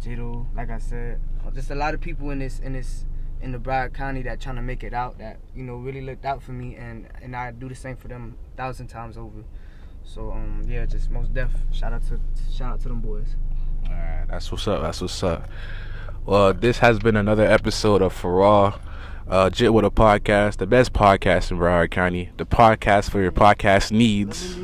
Jado, 0.03 0.47
like 0.55 0.71
I 0.71 0.79
said, 0.79 1.19
just 1.53 1.69
a 1.69 1.75
lot 1.75 1.93
of 1.93 2.01
people 2.01 2.31
in 2.31 2.39
this 2.39 2.59
in 2.59 2.73
this 2.73 3.05
in 3.41 3.51
the 3.51 3.57
Broward 3.57 3.93
County 3.93 4.21
that 4.23 4.39
trying 4.39 4.55
to 4.55 4.61
make 4.61 4.83
it 4.83 4.93
out 4.93 5.17
that 5.19 5.39
you 5.55 5.63
know 5.63 5.75
really 5.75 6.01
looked 6.01 6.25
out 6.25 6.41
for 6.41 6.51
me 6.51 6.75
and 6.75 7.07
and 7.21 7.35
I 7.35 7.51
do 7.51 7.67
the 7.67 7.75
same 7.75 7.95
for 7.95 8.07
them 8.07 8.37
a 8.53 8.57
thousand 8.57 8.87
times 8.87 9.17
over. 9.17 9.43
So 10.03 10.31
um 10.31 10.63
yeah, 10.67 10.85
just 10.85 11.09
most 11.09 11.33
deaf. 11.33 11.51
Shout 11.71 11.93
out 11.93 12.03
to 12.07 12.19
shout 12.53 12.73
out 12.73 12.81
to 12.81 12.89
them 12.89 13.01
boys. 13.01 13.35
All 13.85 13.93
right, 13.93 14.25
that's 14.27 14.51
what's 14.51 14.67
up. 14.67 14.81
That's 14.81 15.01
what's 15.01 15.23
up. 15.23 15.49
Well, 16.25 16.53
this 16.53 16.79
has 16.79 16.99
been 16.99 17.15
another 17.15 17.45
episode 17.45 18.01
of 18.03 18.13
For 18.13 18.43
All, 18.43 18.79
uh, 19.27 19.49
Jit 19.49 19.73
with 19.73 19.85
a 19.85 19.89
podcast, 19.89 20.57
the 20.57 20.67
best 20.67 20.93
podcast 20.93 21.49
in 21.49 21.57
Broward 21.57 21.89
County, 21.89 22.29
the 22.37 22.45
podcast 22.45 23.09
for 23.09 23.21
your 23.21 23.31
podcast 23.31 23.91
needs. 23.91 24.57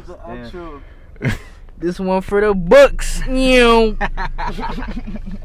This 1.80 2.00
one 2.00 2.22
for 2.22 2.42
the 2.42 2.56
books. 2.56 3.22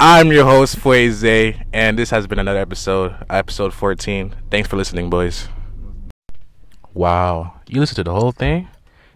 I'm 0.05 0.32
your 0.32 0.44
host, 0.44 0.80
Fueze, 0.80 1.64
and 1.72 1.96
this 1.96 2.11
has 2.11 2.26
been 2.26 2.40
another 2.40 2.59
episode, 2.59 3.24
episode 3.30 3.72
14. 3.72 4.34
Thanks 4.50 4.68
for 4.68 4.76
listening, 4.76 5.09
boys. 5.09 5.46
Wow, 6.92 7.61
you 7.68 7.78
listened 7.78 7.98
to 7.98 8.03
the 8.03 8.12
whole 8.12 8.32
thing? 8.32 8.66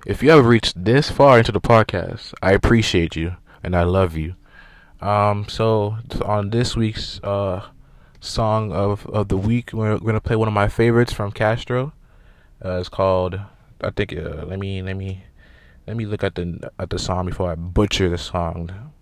If 0.07 0.23
you 0.23 0.31
ever 0.31 0.49
reached 0.49 0.85
this 0.85 1.11
far 1.11 1.39
into 1.39 1.51
the 1.51 1.61
podcast, 1.61 2.35
I 2.41 2.53
appreciate 2.53 3.17
you 3.17 3.35
and 3.65 3.75
I 3.75 3.83
love 3.83 4.17
you. 4.17 4.37
Um, 5.01 5.49
so 5.49 5.97
on 6.25 6.51
this 6.51 6.77
week's 6.77 7.19
uh 7.25 7.67
song 8.21 8.71
of 8.71 9.07
of 9.07 9.27
the 9.27 9.37
week, 9.37 9.73
we're, 9.73 9.95
we're 9.95 10.07
gonna 10.07 10.21
play 10.21 10.37
one 10.37 10.47
of 10.47 10.55
my 10.55 10.69
favorites 10.69 11.13
from 11.13 11.33
Castro. 11.33 11.95
Uh, 12.65 12.79
it's 12.79 12.89
called 12.89 13.41
I 13.81 13.91
think 13.91 14.13
uh, 14.13 14.45
let 14.47 14.61
me 14.61 14.83
let 14.83 14.97
me 14.97 15.25
let 15.89 15.97
me 15.97 16.07
look 16.07 16.23
at 16.23 16.37
the 16.37 16.71
at 16.79 16.91
the 16.91 16.99
song 17.01 17.27
before 17.27 17.51
I 17.51 17.57
butcher 17.57 18.09
the 18.09 18.19
song. 18.19 18.93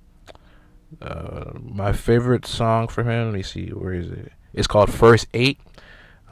Uh, 1.01 1.53
my 1.61 1.93
favorite 1.93 2.47
song 2.47 2.89
from 2.89 3.09
him. 3.09 3.27
Let 3.27 3.35
me 3.35 3.43
see. 3.43 3.69
Where 3.69 3.93
is 3.93 4.11
it? 4.11 4.33
It's 4.53 4.67
called 4.67 4.93
First 4.93 5.27
Eight. 5.35 5.61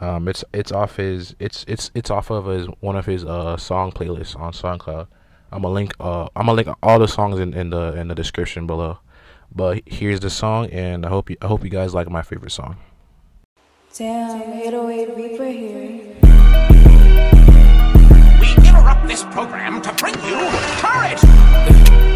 Um, 0.00 0.26
it's 0.26 0.44
it's 0.52 0.72
off 0.72 0.96
his 0.96 1.36
it's 1.38 1.64
it's 1.68 1.90
it's 1.94 2.10
off 2.10 2.30
of 2.30 2.46
his 2.46 2.66
one 2.80 2.96
of 2.96 3.06
his 3.06 3.24
uh 3.24 3.56
song 3.56 3.92
playlists 3.92 4.38
on 4.38 4.52
SoundCloud. 4.52 5.06
I'm 5.52 5.62
gonna 5.62 5.74
link 5.74 5.94
uh 6.00 6.28
I'm 6.34 6.46
gonna 6.46 6.54
link 6.54 6.68
all 6.82 6.98
the 6.98 7.06
songs 7.06 7.38
in, 7.38 7.54
in 7.54 7.70
the 7.70 7.96
in 7.96 8.08
the 8.08 8.14
description 8.14 8.66
below. 8.66 8.98
But 9.54 9.82
here's 9.86 10.20
the 10.20 10.30
song, 10.30 10.70
and 10.70 11.04
I 11.04 11.08
hope 11.08 11.30
you 11.30 11.36
I 11.42 11.46
hope 11.46 11.62
you 11.62 11.70
guys 11.70 11.94
like 11.94 12.08
my 12.10 12.22
favorite 12.22 12.52
song. 12.52 12.76
Damn, 13.94 14.40
808 14.54 15.16
Reaper 15.16 15.44
here. 15.44 16.16
We 18.40 18.66
interrupt 18.66 19.06
this 19.06 19.22
program 19.24 19.82
to 19.82 19.92
bring 19.94 20.14
you 20.24 20.38
courage. 20.80 21.22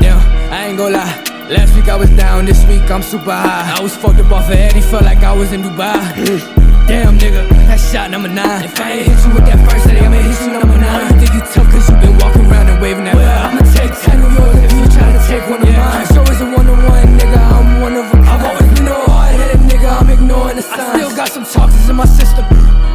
Yeah, 0.01 0.49
I 0.51 0.69
ain't 0.69 0.79
gonna 0.79 0.97
lie. 0.97 1.36
Last 1.47 1.77
week 1.77 1.87
I 1.87 1.95
was 1.95 2.11
down, 2.11 2.45
this 2.45 2.67
week 2.67 2.91
I'm 2.91 3.03
super 3.03 3.31
high. 3.31 3.71
I 3.71 3.81
was 3.81 3.95
fucked 3.95 4.19
up 4.19 4.33
off 4.33 4.51
of 4.51 4.59
Eddie, 4.59 4.81
felt 4.81 5.05
like 5.05 5.23
I 5.23 5.31
was 5.31 5.53
in 5.53 5.63
Dubai. 5.63 5.95
Damn 6.91 7.15
nigga, 7.23 7.47
that 7.71 7.79
shot 7.79 8.11
number 8.11 8.27
nine. 8.27 8.65
If 8.67 8.75
I 8.81 8.99
ain't 8.99 9.07
hit 9.07 9.19
you 9.23 9.31
with 9.31 9.47
that 9.47 9.63
first 9.63 9.87
headache, 9.87 10.03
I'ma 10.03 10.27
hit 10.27 10.35
you 10.43 10.59
number 10.59 10.75
nine. 10.75 11.07
You 11.07 11.23
think 11.23 11.39
you 11.39 11.43
tough 11.47 11.71
cause 11.71 11.87
you 11.87 11.95
been 12.03 12.19
walking 12.19 12.51
around 12.51 12.67
and 12.67 12.83
waving 12.83 13.07
that 13.07 13.15
well, 13.15 13.31
I'ma 13.47 13.63
take 13.79 13.95
ten 13.95 14.27
of 14.27 14.35
yours 14.35 14.59
if 14.59 14.75
you 14.75 14.91
try 14.91 15.07
to 15.07 15.23
take 15.31 15.47
one 15.47 15.63
of 15.63 15.71
mine. 15.71 16.07
Show 16.11 16.27
is 16.27 16.41
a 16.43 16.47
one 16.51 16.67
on 16.67 16.83
one, 16.83 17.15
nigga, 17.15 17.39
I'm 17.39 17.79
one 17.79 17.95
of 17.95 18.11
them. 18.11 18.27
I've 18.27 18.43
always 18.43 18.71
been 18.75 18.91
a 18.91 18.99
hard 19.07 19.31
headed 19.39 19.63
nigga, 19.71 19.87
I'm 19.87 20.11
ignoring 20.11 20.59
the 20.59 20.67
signs. 20.67 20.83
I 20.83 20.99
still 20.99 21.15
got 21.15 21.31
some 21.31 21.47
toxins 21.47 21.87
in 21.87 21.95
my 21.95 22.11
system. 22.11 22.43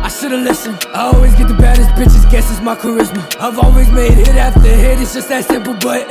I 0.04 0.12
should've 0.12 0.44
listened. 0.44 0.76
I 0.92 1.08
always 1.08 1.32
get 1.40 1.48
the 1.48 1.56
baddest 1.56 1.88
bitches, 1.96 2.28
guess 2.28 2.52
it's 2.52 2.60
my 2.60 2.76
charisma. 2.76 3.24
I've 3.40 3.60
always 3.64 3.88
made 3.96 4.20
hit 4.20 4.36
after 4.36 4.60
hit, 4.68 5.00
it's 5.00 5.16
just 5.16 5.32
that 5.32 5.48
simple, 5.48 5.72
but. 5.80 6.04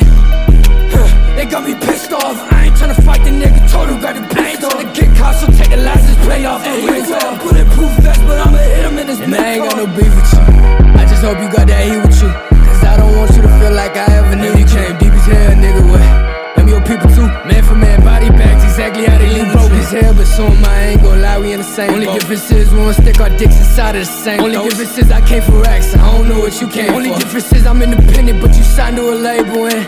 Difference 22.90 23.16
is 23.16 23.16
we 23.16 23.16
won't 23.16 23.16
stick 23.16 23.20
our 23.20 23.38
dicks 23.38 23.58
inside 23.58 23.96
of 23.96 24.06
the 24.06 24.12
same 24.12 24.40
Only 24.40 24.58
difference 24.68 24.98
is 24.98 25.10
I 25.10 25.20
came 25.26 25.42
for 25.42 25.66
X. 25.66 25.94
I 25.94 26.10
don't 26.12 26.28
know 26.28 26.40
what 26.40 26.60
you 26.60 26.68
came 26.68 26.92
Only 26.92 27.10
for. 27.12 27.18
difference 27.20 27.52
is 27.52 27.66
I'm 27.66 27.82
independent, 27.82 28.40
but 28.40 28.56
you 28.56 28.62
signed 28.62 28.96
to 28.96 29.10
a 29.10 29.14
label 29.14 29.66
and 29.66 29.82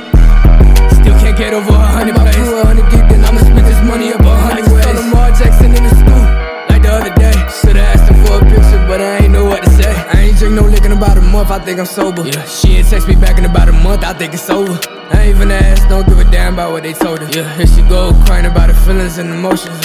Still 0.95 1.19
can't 1.19 1.37
get 1.37 1.55
over 1.55 1.71
a 1.71 1.87
hundred 1.97 2.15
plays. 2.17 2.35
crew 2.37 2.61
a 2.61 2.67
hundred 2.67 2.89
deep, 2.91 3.07
then 3.11 3.25
I'ma 3.25 3.41
spend 3.41 3.67
this 3.67 3.83
money 3.85 4.13
up 4.13 4.21
a 4.21 4.37
hundred 4.37 4.71
ways. 4.73 4.87
I 4.87 4.93
Lamar 4.93 5.31
Jackson 5.31 5.75
in 5.75 5.83
the 5.83 5.95
school, 5.99 6.25
like 6.71 6.83
the 6.83 6.93
other 6.93 7.15
day. 7.19 7.35
Should've 7.51 7.83
asked 7.83 8.07
him 8.11 8.25
for 8.25 8.39
a 8.39 8.45
picture, 8.47 8.79
but 8.87 9.01
I 9.01 9.25
ain't 9.25 9.33
know 9.33 9.45
what 9.45 9.63
to 9.65 9.71
say. 9.71 9.91
I 9.91 10.31
ain't 10.31 10.39
drink 10.39 10.55
no 10.55 10.63
liquor 10.63 10.87
in 10.87 10.93
about 10.93 11.19
a 11.19 11.21
month, 11.21 11.51
I 11.51 11.59
think 11.59 11.81
I'm 11.81 11.87
sober. 11.87 12.23
Yeah, 12.23 12.45
she 12.45 12.77
ain't 12.79 12.89
text 12.89 13.09
me 13.09 13.17
back 13.17 13.39
in 13.39 13.45
about 13.45 13.69
a 13.69 13.73
month, 13.73 14.05
I 14.05 14.13
think 14.13 14.35
it's 14.35 14.49
over. 14.51 14.79
I 15.11 15.23
ain't 15.23 15.37
even 15.37 15.51
asked, 15.51 15.89
don't 15.89 16.07
give 16.07 16.19
a 16.19 16.25
damn 16.31 16.55
about 16.55 16.71
what 16.73 16.83
they 16.85 16.93
told 16.93 17.19
her. 17.21 17.29
Yeah, 17.35 17.53
here 17.57 17.67
she 17.67 17.83
go, 17.83 18.13
crying 18.27 18.47
about 18.47 18.71
her 18.71 18.79
feelings 18.87 19.19
and 19.19 19.29
emotions. 19.31 19.85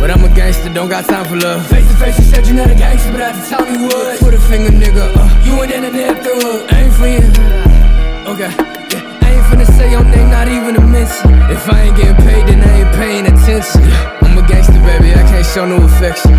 But 0.00 0.10
I'm 0.10 0.24
a 0.24 0.34
gangster, 0.34 0.72
don't 0.72 0.88
got 0.88 1.04
time 1.04 1.26
for 1.26 1.36
love. 1.36 1.66
Face 1.68 1.86
to 1.86 1.94
face, 1.96 2.18
you 2.18 2.24
said 2.24 2.46
you're 2.46 2.56
not 2.56 2.70
a 2.70 2.74
gangster, 2.74 3.12
but 3.12 3.20
at 3.20 3.34
the 3.36 3.44
time 3.54 3.68
you 3.68 3.84
was. 3.84 4.18
Put 4.18 4.32
a 4.32 4.40
finger, 4.40 4.70
nigga. 4.72 5.12
Uh, 5.14 5.28
you 5.44 5.52
ain't 5.62 5.72
in 5.72 5.82
the 5.82 5.90
net 5.90 6.24
through. 6.24 6.64
I 6.72 6.88
ain't 6.88 6.94
for 6.96 7.06
you. 7.06 7.20
Okay, 8.32 8.48
yeah. 8.96 9.20
I 9.20 9.28
ain't 9.36 9.44
finna 9.52 9.66
say 9.76 9.90
your 9.90 10.04
name, 10.04 10.30
not 10.30 10.48
even 10.48 10.74
a 10.76 10.80
mention. 10.80 11.30
If 11.52 11.68
I 11.68 11.82
ain't 11.82 11.96
getting 11.98 12.16
paid, 12.16 12.48
then 12.48 12.60
I 12.62 12.80
ain't 12.80 12.94
paying 12.96 13.26
attention. 13.26 13.82
I'm 14.24 14.38
a 14.38 14.48
gangster, 14.48 14.80
baby, 14.80 15.12
I 15.12 15.22
can't 15.28 15.44
show 15.44 15.66
no 15.66 15.84
affection. 15.84 16.32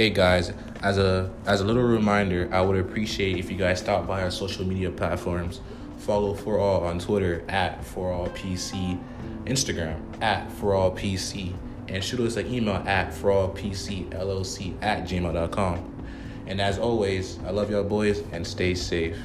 Hey 0.00 0.08
guys, 0.08 0.50
as 0.82 0.96
a 0.96 1.30
as 1.44 1.60
a 1.60 1.64
little 1.66 1.82
reminder, 1.82 2.48
I 2.50 2.62
would 2.62 2.78
appreciate 2.78 3.36
if 3.36 3.50
you 3.50 3.58
guys 3.58 3.80
stop 3.80 4.06
by 4.06 4.22
our 4.22 4.30
social 4.30 4.64
media 4.64 4.90
platforms. 4.90 5.60
Follow 5.98 6.32
for 6.32 6.58
all 6.58 6.84
on 6.84 6.98
Twitter 6.98 7.44
at 7.50 7.84
for 7.84 8.10
all 8.10 8.28
PC, 8.28 8.98
Instagram 9.44 10.00
at 10.22 10.50
for 10.52 10.72
all 10.72 10.90
PC, 10.90 11.52
and 11.88 12.02
shoot 12.02 12.20
us 12.20 12.38
an 12.38 12.46
email 12.46 12.76
at 12.86 13.12
for 13.12 13.30
all 13.30 13.50
PC 13.50 14.08
LLC 14.08 14.74
at 14.82 15.04
gmail.com. 15.04 16.06
And 16.46 16.62
as 16.62 16.78
always, 16.78 17.38
I 17.40 17.50
love 17.50 17.70
y'all 17.70 17.84
boys 17.84 18.22
and 18.32 18.46
stay 18.46 18.74
safe. 18.74 19.18